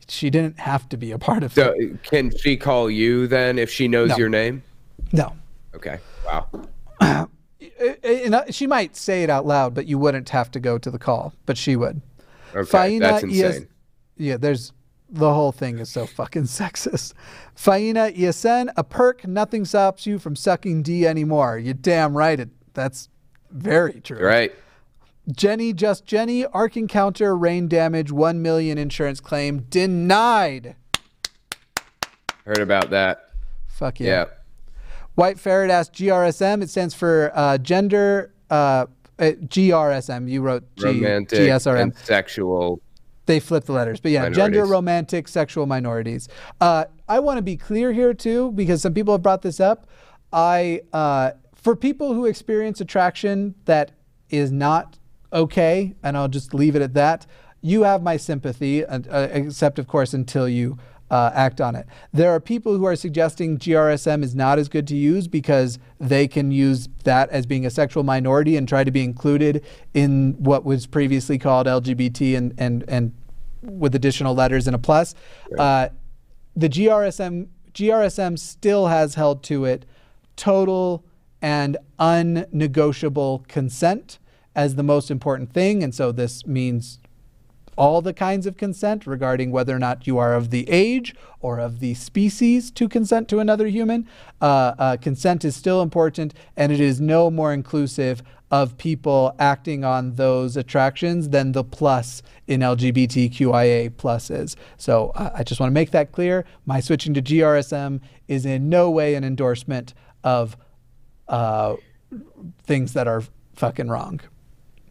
[0.08, 2.02] She didn't have to be a part of So it.
[2.02, 4.16] can she call you then if she knows No.
[4.16, 4.62] your name?
[5.12, 5.32] No.
[5.74, 5.98] Okay.
[6.26, 6.48] Wow.
[7.80, 10.90] Uh, uh, she might say it out loud, but you wouldn't have to go to
[10.90, 12.00] the call, but she would.
[12.54, 12.98] Okay.
[12.98, 13.68] That's Ias- insane.
[14.16, 14.72] yeah, there's
[15.08, 17.12] the whole thing is so fucking sexist.
[17.54, 21.58] Faina Iasen, a perk, nothing stops you from sucking D anymore.
[21.58, 22.40] You're damn right.
[22.40, 23.08] It, that's
[23.50, 24.18] very true.
[24.18, 24.52] Right.
[25.30, 30.74] Jenny, just Jenny, arc encounter, rain damage, 1 million insurance claim denied.
[32.44, 33.30] Heard about that.
[33.68, 34.06] Fuck yeah.
[34.06, 34.24] Yeah.
[35.14, 36.62] White Ferret asked GRSM.
[36.62, 38.32] It stands for uh, gender.
[38.50, 38.86] Uh,
[39.18, 40.28] uh, GRSM.
[40.28, 41.80] You wrote G, Romantic GSRM.
[41.80, 42.80] and sexual.
[43.26, 46.28] They flipped the letters, but yeah, gender, romantic, sexual minorities.
[46.60, 49.86] Uh, I want to be clear here too, because some people have brought this up.
[50.32, 53.92] I, uh, for people who experience attraction that
[54.28, 54.98] is not
[55.32, 57.26] okay, and I'll just leave it at that.
[57.60, 60.78] You have my sympathy, uh, except of course until you
[61.12, 61.86] uh, act on it.
[62.10, 66.26] There are people who are suggesting GRSM is not as good to use because they
[66.26, 69.62] can use that as being a sexual minority and try to be included
[69.92, 73.12] in what was previously called LGBT and and and
[73.60, 75.14] with additional letters and a plus.
[75.58, 75.90] Uh,
[76.56, 79.84] the GRSM GRSM still has held to it
[80.34, 81.04] total
[81.42, 84.18] and unnegotiable consent
[84.54, 86.98] as the most important thing, and so this means
[87.76, 91.58] all the kinds of consent regarding whether or not you are of the age or
[91.58, 94.08] of the species to consent to another human.
[94.40, 99.82] Uh, uh, consent is still important, and it is no more inclusive of people acting
[99.82, 104.56] on those attractions than the plus in LGBTQIA plus is.
[104.76, 106.44] So uh, I just want to make that clear.
[106.66, 110.58] My switching to GRSM is in no way an endorsement of
[111.28, 111.76] uh,
[112.62, 113.22] things that are
[113.54, 114.20] fucking wrong.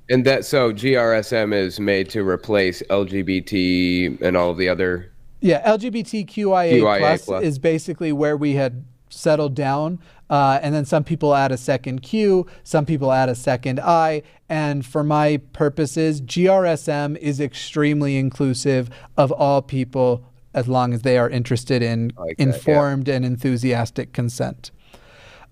[0.09, 5.11] And that so GRSM is made to replace LGBT and all of the other.
[5.39, 7.43] Yeah, LGBTQIA QIA plus, plus.
[7.43, 9.99] is basically where we had settled down.
[10.29, 14.23] Uh, and then some people add a second Q, some people add a second I.
[14.47, 20.23] And for my purposes, GRSM is extremely inclusive of all people
[20.53, 22.53] as long as they are interested in like that, yeah.
[22.53, 24.71] informed and enthusiastic consent.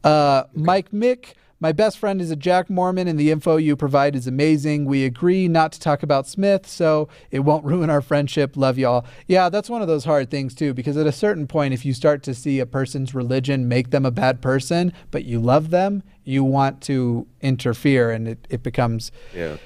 [0.03, 4.15] Uh, Mike Mick, my best friend is a Jack Mormon, and the info you provide
[4.15, 4.85] is amazing.
[4.85, 8.55] We agree not to talk about Smith, so it won't ruin our friendship.
[8.55, 9.05] Love y'all.
[9.27, 11.93] Yeah, that's one of those hard things, too, because at a certain point, if you
[11.93, 16.01] start to see a person's religion make them a bad person, but you love them,
[16.23, 19.57] you want to interfere, and it, it becomes Yeah.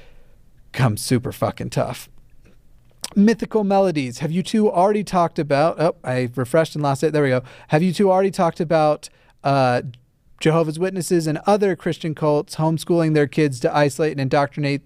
[0.72, 2.10] becomes super fucking tough.
[3.15, 4.20] Mythical melodies.
[4.20, 5.80] Have you two already talked about?
[5.80, 7.14] Oh, I refreshed and lost it.
[7.14, 7.44] There we go.
[7.68, 9.10] Have you two already talked about
[9.44, 9.84] uh,
[10.44, 14.82] Jehovah's Witnesses and other Christian cults homeschooling their kids to isolate and indoctrinate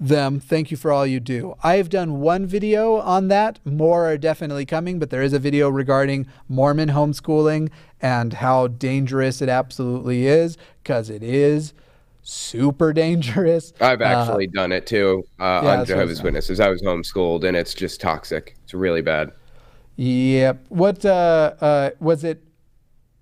[0.00, 0.40] them?
[0.40, 1.54] Thank you for all you do.
[1.62, 3.60] I have done one video on that.
[3.64, 7.70] More are definitely coming, but there is a video regarding Mormon homeschooling
[8.02, 11.72] and how dangerous it absolutely is, because it is
[12.24, 13.72] super dangerous.
[13.80, 16.58] I've Uh, actually done it too uh, yeah, on Jehovah's Witnesses.
[16.58, 18.56] I was homeschooled, and it's just toxic.
[18.64, 19.30] It's really bad.
[19.94, 20.66] Yep.
[20.68, 22.42] What uh, uh, was it?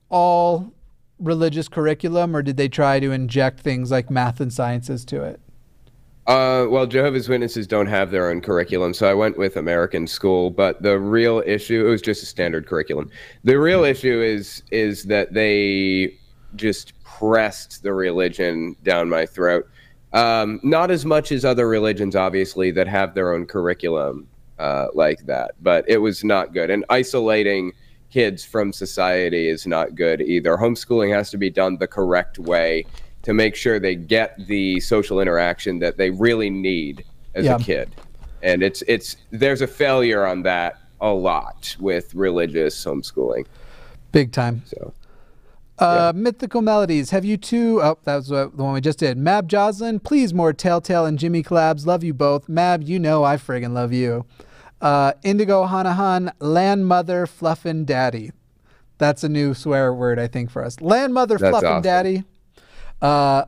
[0.08, 0.72] All
[1.18, 5.40] religious curriculum, or did they try to inject things like math and sciences to it?
[6.26, 10.50] Uh, well, Jehovah's Witnesses don't have their own curriculum, so I went with American School.
[10.50, 13.10] But the real issue it was just a standard curriculum.
[13.44, 16.16] The real issue is is that they
[16.56, 19.68] just pressed the religion down my throat.
[20.14, 24.26] Um, not as much as other religions, obviously, that have their own curriculum
[24.58, 25.52] uh, like that.
[25.60, 27.72] But it was not good, and isolating
[28.14, 30.56] kids from society is not good either.
[30.56, 32.86] Homeschooling has to be done the correct way
[33.22, 37.04] to make sure they get the social interaction that they really need
[37.34, 37.56] as Yeah.
[37.56, 37.88] a kid.
[38.40, 43.46] And it's it's there's a failure on that a lot with religious homeschooling.
[44.12, 44.62] Big time.
[44.66, 44.92] So
[45.80, 47.10] Uh, Mythical Melodies.
[47.10, 47.82] Have you two?
[47.82, 49.18] Oh, that was uh, the one we just did.
[49.18, 51.84] Mab Joslin, please more Telltale and Jimmy collabs.
[51.84, 52.48] Love you both.
[52.48, 54.24] Mab, you know I friggin' love you.
[54.80, 58.32] Uh, Indigo Hanahan, Land Mother Fluffin' Daddy.
[58.98, 60.80] That's a new swear word, I think, for us.
[60.80, 61.82] Land Mother That's Fluffin' awesome.
[61.82, 62.24] Daddy.
[63.00, 63.44] Uh,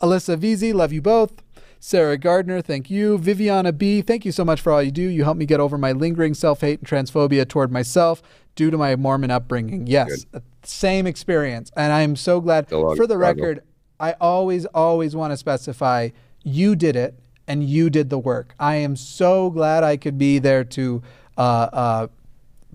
[0.00, 1.42] Alyssa Vizi, love you both.
[1.80, 3.18] Sarah Gardner, thank you.
[3.18, 5.02] Viviana B, thank you so much for all you do.
[5.02, 8.22] You helped me get over my lingering self hate and transphobia toward myself
[8.56, 9.86] due to my Mormon upbringing.
[9.86, 11.70] Yes, uh, same experience.
[11.76, 12.68] And I'm so glad.
[12.68, 13.18] For the struggle.
[13.18, 13.62] record,
[14.00, 16.10] I always, always want to specify
[16.42, 17.18] you did it
[17.48, 18.54] and you did the work.
[18.60, 21.02] I am so glad I could be there to
[21.36, 22.06] uh, uh,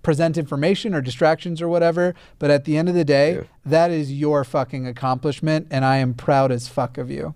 [0.02, 2.14] present information or distractions or whatever.
[2.40, 3.42] But at the end of the day, Yeah.
[3.66, 7.36] that is your fucking accomplishment, and I am proud as fuck of you.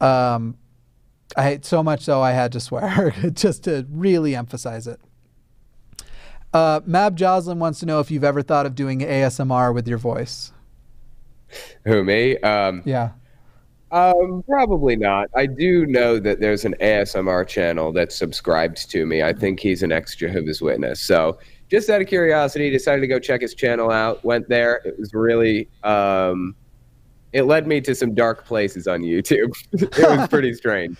[0.00, 0.56] Um,
[1.36, 5.00] I hate so much so I had to swear just to really emphasize it.
[6.52, 9.98] Uh, Mab Joslin wants to know if you've ever thought of doing ASMR with your
[9.98, 10.52] voice.
[11.84, 12.36] Who me?
[12.38, 13.10] Um, Yeah.
[13.92, 15.28] Um, probably not.
[15.34, 19.22] I do know that there's an ASMR channel that subscribed to me.
[19.22, 21.00] I think he's an ex Jehovah's Witness.
[21.00, 21.38] So,
[21.68, 24.24] just out of curiosity, decided to go check his channel out.
[24.24, 24.80] Went there.
[24.84, 26.54] It was really, um,
[27.32, 29.52] it led me to some dark places on YouTube.
[29.72, 30.96] it was pretty strange.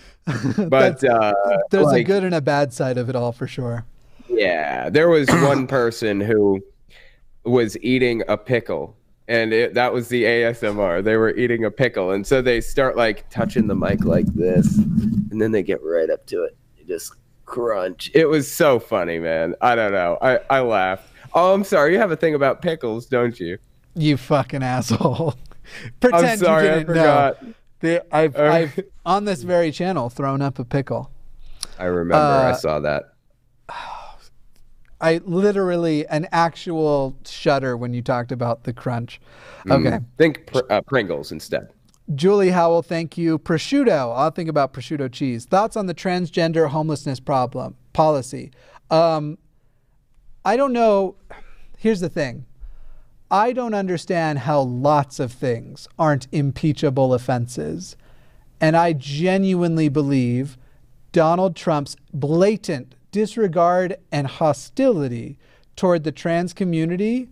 [0.57, 1.33] But uh,
[1.71, 3.85] There's a good and a bad side of it all for sure.
[4.29, 6.61] yeah, there was one person who
[7.43, 8.95] was eating a pickle,
[9.31, 11.03] and it, that was the ASMR.
[11.03, 14.77] They were eating a pickle, and so they start like touching the mic like this,
[14.77, 16.55] and then they get right up to it.
[16.77, 17.13] They just
[17.45, 18.11] crunch.
[18.13, 19.55] It was so funny, man.
[19.61, 20.17] I don't know.
[20.21, 21.07] I I laughed.
[21.33, 21.93] Oh, I'm sorry.
[21.93, 23.57] You have a thing about pickles, don't you?
[23.95, 25.35] You fucking asshole.
[26.01, 26.65] Pretend I'm sorry.
[26.65, 27.41] you didn't forgot.
[27.43, 27.53] know.
[27.79, 31.09] The- I've, Uh, I've on this very channel thrown up a pickle.
[31.79, 32.15] I remember.
[32.23, 33.13] I Uh, saw that.
[35.01, 39.19] I literally an actual shudder when you talked about the crunch.
[39.69, 39.89] Okay.
[39.89, 40.05] Mm.
[40.17, 41.69] Think pr- uh, Pringles instead.
[42.13, 43.39] Julie Howell, thank you.
[43.39, 44.15] Prosciutto.
[44.15, 45.45] I'll think about prosciutto cheese.
[45.45, 48.51] Thoughts on the transgender homelessness problem policy?
[48.89, 49.37] Um,
[50.45, 51.15] I don't know.
[51.77, 52.45] Here's the thing.
[53.29, 57.95] I don't understand how lots of things aren't impeachable offenses.
[58.59, 60.57] And I genuinely believe
[61.11, 65.37] Donald Trump's blatant disregard and hostility
[65.75, 67.29] toward the trans community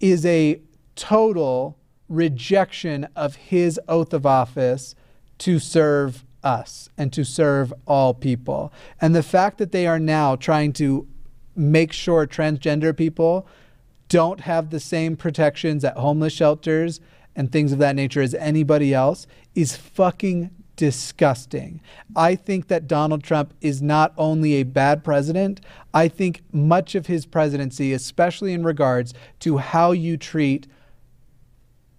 [0.00, 0.60] is a
[0.94, 1.78] total
[2.08, 4.94] rejection of his oath of office
[5.38, 8.72] to serve us and to serve all people.
[9.00, 11.06] And the fact that they are now trying to
[11.54, 13.46] make sure transgender people
[14.08, 17.00] don't have the same protections at homeless shelters
[17.34, 21.80] and things of that nature as anybody else is fucking disgusting.
[22.14, 25.60] I think that Donald Trump is not only a bad president,
[25.92, 30.66] I think much of his presidency, especially in regards to how you treat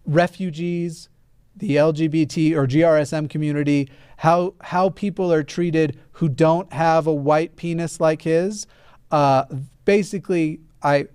[0.06, 1.10] refugees,
[1.56, 7.56] the LGBT or GRSM community, how how people are treated who don't have a white
[7.56, 8.68] penis like his.
[9.12, 9.46] Uh,
[9.86, 11.08] basically, I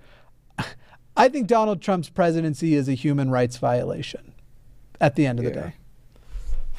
[1.17, 4.35] I think Donald Trump's presidency is a human rights violation.
[5.01, 5.75] At the end of the day,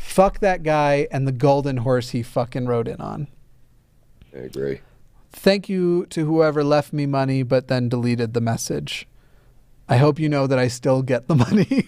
[0.03, 3.27] fuck that guy and the golden horse he fucking rode in on.
[4.33, 4.81] I agree.
[5.31, 9.07] Thank you to whoever left me money but then deleted the message.
[9.89, 11.87] I hope you know that I still get the money.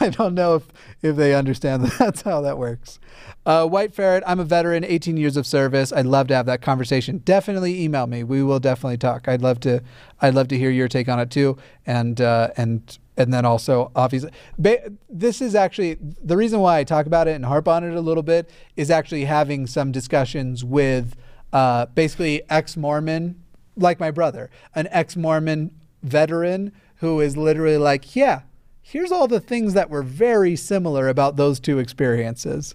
[0.00, 0.68] I don't know if,
[1.02, 2.98] if they understand that that's how that works.
[3.44, 5.92] Uh, White Ferret, I'm a veteran, 18 years of service.
[5.92, 7.18] I'd love to have that conversation.
[7.18, 8.22] Definitely email me.
[8.22, 9.28] We will definitely talk.
[9.28, 9.82] I'd love to.
[10.20, 11.56] I'd love to hear your take on it too.
[11.86, 16.84] And uh, and and then also obviously, ba- this is actually the reason why I
[16.84, 20.64] talk about it and harp on it a little bit is actually having some discussions
[20.64, 21.14] with
[21.52, 23.40] uh, basically ex-Mormon,
[23.76, 25.70] like my brother, an ex-Mormon
[26.02, 28.42] veteran who is literally like, yeah,
[28.82, 32.74] here's all the things that were very similar about those two experiences.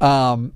[0.00, 0.52] Um,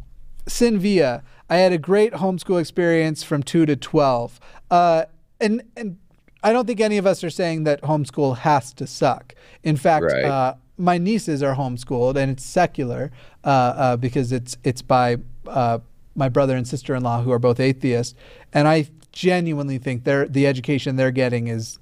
[0.46, 4.40] Sinvia, I had a great homeschool experience from two to 12.
[4.70, 5.04] Uh,
[5.40, 5.98] and, and
[6.42, 9.34] I don't think any of us are saying that homeschool has to suck.
[9.62, 10.24] In fact, Right.
[10.24, 13.10] uh, my nieces are homeschooled and it's secular
[13.44, 15.78] uh, uh, because it's, it's by uh,
[16.14, 18.14] my brother and sister in law who are both atheists.
[18.54, 21.78] And I genuinely think they're, the education they're getting is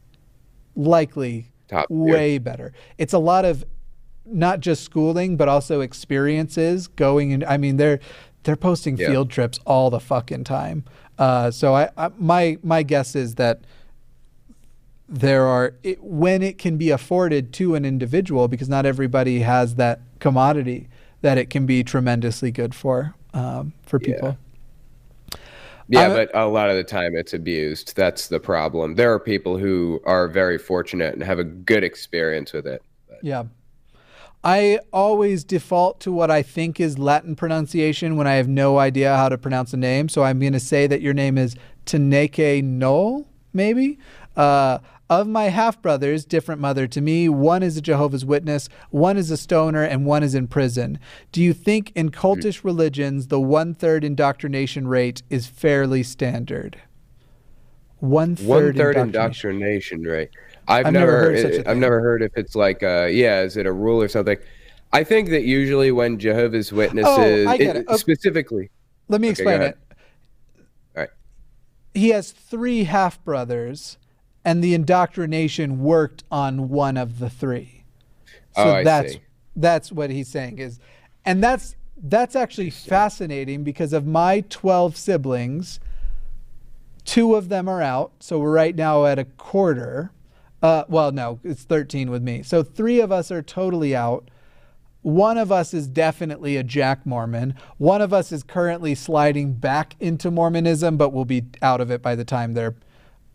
[0.76, 2.72] likely Top way better.
[2.96, 3.64] It's a lot of
[4.24, 7.44] not just schooling, but also experiences going in.
[7.44, 8.00] I mean, they're
[8.44, 9.08] they're posting Yeah.
[9.08, 10.84] field trips all the fucking time.
[11.18, 13.60] Uh, so I, I my my guess is that
[15.08, 19.76] there are it, when it can be afforded to an individual because not everybody has
[19.76, 20.88] that commodity
[21.22, 24.36] that it can be tremendously good for um, for people.
[25.88, 27.96] Yeah, I'm- but a lot of the time it's abused.
[27.96, 28.96] That's the problem.
[28.96, 32.82] There are people who are very fortunate and have a good experience with it.
[33.22, 33.44] Yeah.
[34.44, 39.16] I always default to what I think is Latin pronunciation when I have no idea
[39.16, 40.08] how to pronounce a name.
[40.08, 41.56] So I'm going to say that your name is
[41.86, 43.98] Taneke Noel, maybe.
[44.36, 44.78] Uh,
[45.10, 49.30] of my half brothers, different mother to me, one is a Jehovah's Witness, one is
[49.30, 50.98] a stoner, and one is in prison.
[51.32, 56.78] Do you think in cultish religions the one third indoctrination rate is fairly standard?
[58.00, 59.56] One One third third indoctrination.
[59.58, 60.30] indoctrination rate.
[60.68, 63.40] I've, I've never never, heard such a I've never heard if it's like uh yeah,
[63.42, 64.36] is it a rule or something?
[64.92, 67.86] I think that usually when Jehovah's Witnesses, Oh, I get it.
[67.88, 67.96] Okay.
[67.96, 68.70] specifically,
[69.08, 69.76] Let me Okay, explain it.
[70.96, 71.10] all right,
[71.94, 73.98] He has three half brothers,
[74.48, 77.84] and the indoctrination worked on one of the three.
[78.56, 79.20] So Oh, that's see.
[79.54, 80.80] that's what he's saying is,
[81.26, 85.80] and that's that's actually fascinating because of my twelve siblings.
[87.04, 90.12] Two of them are out, so we're right now at a quarter.
[90.62, 92.42] Uh, well, no, it's thirteen with me.
[92.42, 94.30] So three of us are totally out.
[95.02, 97.54] One of us is definitely a Jack Mormon.
[97.76, 102.00] One of us is currently sliding back into Mormonism, but will be out of it
[102.00, 102.76] by the time they're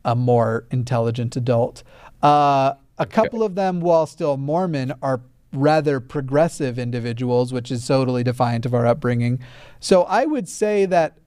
[0.06, 1.84] a more intelligent adult.
[2.22, 5.22] Uh, a couple of them, while still Mormon, are
[5.52, 9.40] rather progressive individuals, which is totally defiant of our upbringing.
[9.80, 11.18] So I would say that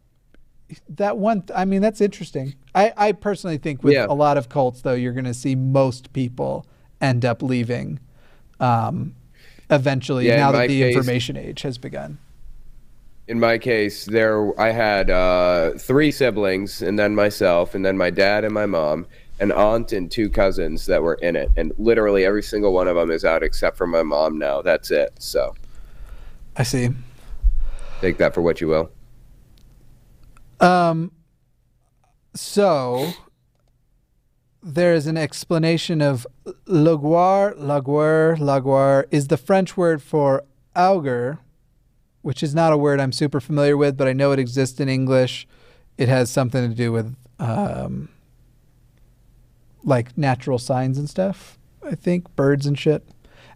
[0.89, 2.55] that one, I mean, that's interesting.
[2.75, 4.07] I, I personally think with Yeah.
[4.09, 6.67] a lot of cults, though, you're going to see most people
[7.01, 8.01] end up leaving
[8.59, 9.15] um,
[9.71, 12.19] eventually Yeah, in now that the case- information age has begun.
[13.29, 18.11] In my case, there I had uh, three siblings, and then myself, and then my
[18.11, 19.07] dad and my mom,
[19.41, 22.97] an aunt and two cousins that were in it, and literally every single one of
[22.97, 24.63] them is out except for my mom now.
[24.63, 25.13] That's it.
[25.19, 25.55] So
[26.57, 26.91] I see.
[28.01, 28.91] take that for what you will.
[30.61, 31.13] Um,
[32.35, 33.13] so
[34.63, 36.27] there is an explanation of
[36.67, 40.45] laguar, laguer, laguer is the French word for
[40.75, 41.41] auger,
[42.27, 44.89] which is not a word I'm super familiar with, but I know it exists in
[44.89, 45.47] English.
[45.97, 48.09] It has something to do with um,
[49.85, 51.57] like natural signs and stuff.
[51.85, 53.09] I think birds and shit.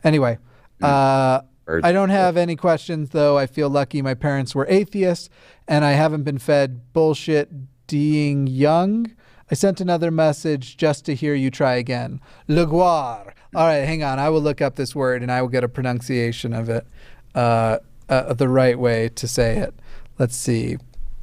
[0.05, 0.39] Anyway,
[0.81, 1.41] uh,
[1.83, 3.37] I don't have any questions though.
[3.37, 5.31] I feel lucky my parents were atheists
[5.67, 7.51] and I haven't been fed bullshit
[7.89, 9.11] being young.
[9.51, 12.21] I sent another message just to hear you try again.
[12.47, 13.33] Le Guar.
[13.53, 14.21] All right, hang on.
[14.21, 16.87] I will look up this word and I will get a pronunciation of it,
[17.35, 17.79] uh,
[18.11, 19.75] uh, the right way to say it.
[20.19, 20.77] Let's see.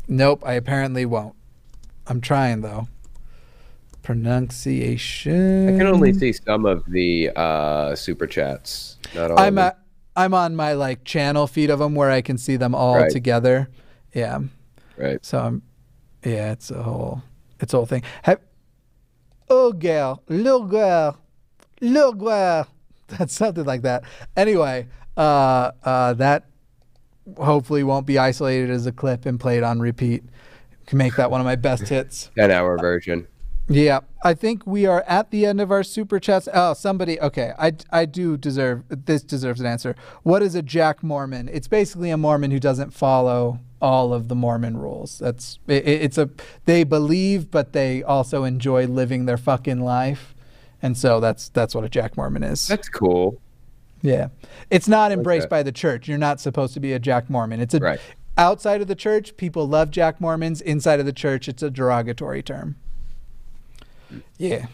[0.07, 1.35] Nope, I apparently won't.
[2.07, 2.87] I'm trying though.
[4.01, 5.69] Pronunciation.
[5.69, 8.97] I can only see some of the uh, super chats.
[9.13, 9.39] Not all.
[9.39, 9.65] I'm of them.
[9.65, 9.79] at,
[10.15, 13.11] I'm on my like channel feed of them where I can see them all Right.
[13.11, 13.69] together.
[14.13, 14.39] Yeah.
[14.97, 15.23] right.
[15.25, 15.61] So I'm,
[16.23, 17.21] yeah, it's a whole,
[17.59, 18.03] it's a whole thing.
[18.23, 18.39] Have,
[19.49, 21.19] oh girl, little girl,
[21.81, 22.67] little girl.
[23.07, 24.03] That's something like that.
[24.35, 26.45] Anyway, uh, uh, that
[27.37, 30.23] hopefully won't be isolated as a clip and played on repeat.
[30.85, 32.31] Can make that one of my best hits.
[32.37, 33.27] Ten hour version.
[33.69, 36.47] Yeah, I think we are at the end of our super chats.
[36.53, 37.19] Oh, somebody.
[37.19, 39.23] Okay, I I do deserve this.
[39.23, 39.95] Deserves an answer.
[40.23, 41.49] What is a Jack Mormon?
[41.51, 45.19] It's basically a Mormon who doesn't follow all of the Mormon rules.
[45.19, 46.29] That's it, it's a
[46.63, 50.33] they believe, but they also enjoy living their fucking life,
[50.81, 52.67] and so that's that's what a Jack Mormon is.
[52.67, 53.41] That's cool.
[54.01, 54.29] Yeah,
[54.69, 56.07] it's not embraced by the church.
[56.07, 57.59] You're not supposed to be a Jack Mormon.
[57.59, 57.99] It's a Right.
[58.37, 59.35] outside of the church.
[59.37, 60.61] People love Jack Mormons.
[60.61, 62.75] Inside of the church, it's a derogatory term.
[64.37, 64.67] Yeah.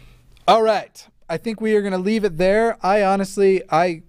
[0.46, 1.06] All right.
[1.28, 2.76] I think we are going to leave it there.
[2.82, 4.02] I honestly, I,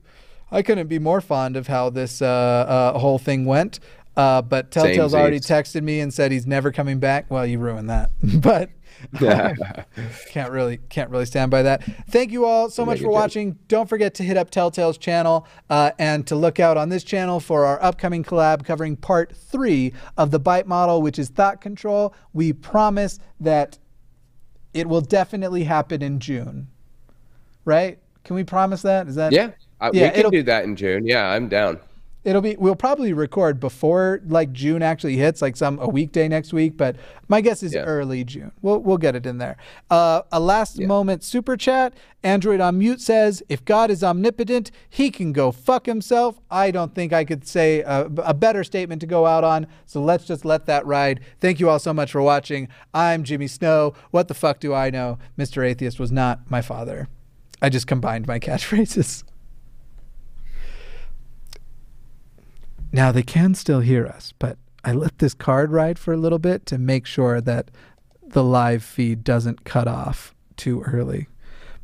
[0.52, 3.80] I couldn't be more fond of how this uh, uh, whole thing went.
[4.16, 5.80] Uh, but Telltale's already Samesies.
[5.80, 7.30] texted me and said he's never coming back.
[7.30, 8.12] Well, you ruined that,
[8.42, 8.70] but
[10.30, 11.84] can't really can't really stand by that.
[12.10, 13.58] Thank you all so much for watching.
[13.68, 17.40] Don't forget to hit up Telltale's channel uh, and to look out on this channel
[17.40, 22.14] for our upcoming collab covering part three of the BITE model, which is thought control.
[22.34, 23.80] We promise that
[24.74, 26.68] it will definitely happen in June.
[27.66, 28.00] Right?
[28.24, 29.08] Can we promise that?
[29.08, 29.52] Is that Yeah.
[29.94, 31.06] Yeah, we can do that in June.
[31.06, 31.80] Yeah, I'm down.
[32.26, 36.52] It'll be we'll probably record before like June actually hits, like some a weekday next
[36.54, 36.96] week, but
[37.28, 37.84] my guess is Yeah.
[37.84, 38.52] early June.
[38.64, 39.58] We'll we'll get it in there.
[39.92, 41.94] Uh, a last moment super chat.
[42.24, 46.96] Android on mute says, "If God is omnipotent, He can go fuck himself." I don't
[46.96, 49.68] think I could say a, a better statement to go out on.
[49.86, 51.20] So let's just let that ride.
[51.40, 52.68] Thank you all so much for watching.
[52.94, 53.94] I'm Jimmy Snow.
[54.10, 55.20] What the fuck do I know?
[55.38, 55.64] Mr.
[55.64, 57.08] Atheist was not my father.
[57.62, 59.24] I just combined my catchphrases.
[62.96, 66.40] Now they can still hear us, but I let this card ride for a little
[66.40, 67.70] bit to make sure that
[68.26, 71.28] the live feed doesn't cut off too early.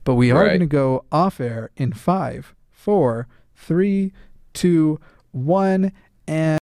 [0.05, 0.47] But we are Right.
[0.47, 3.27] going to go off air in five, four,
[3.57, 4.13] three,
[4.53, 5.01] two,
[5.31, 5.91] one,
[6.27, 6.59] and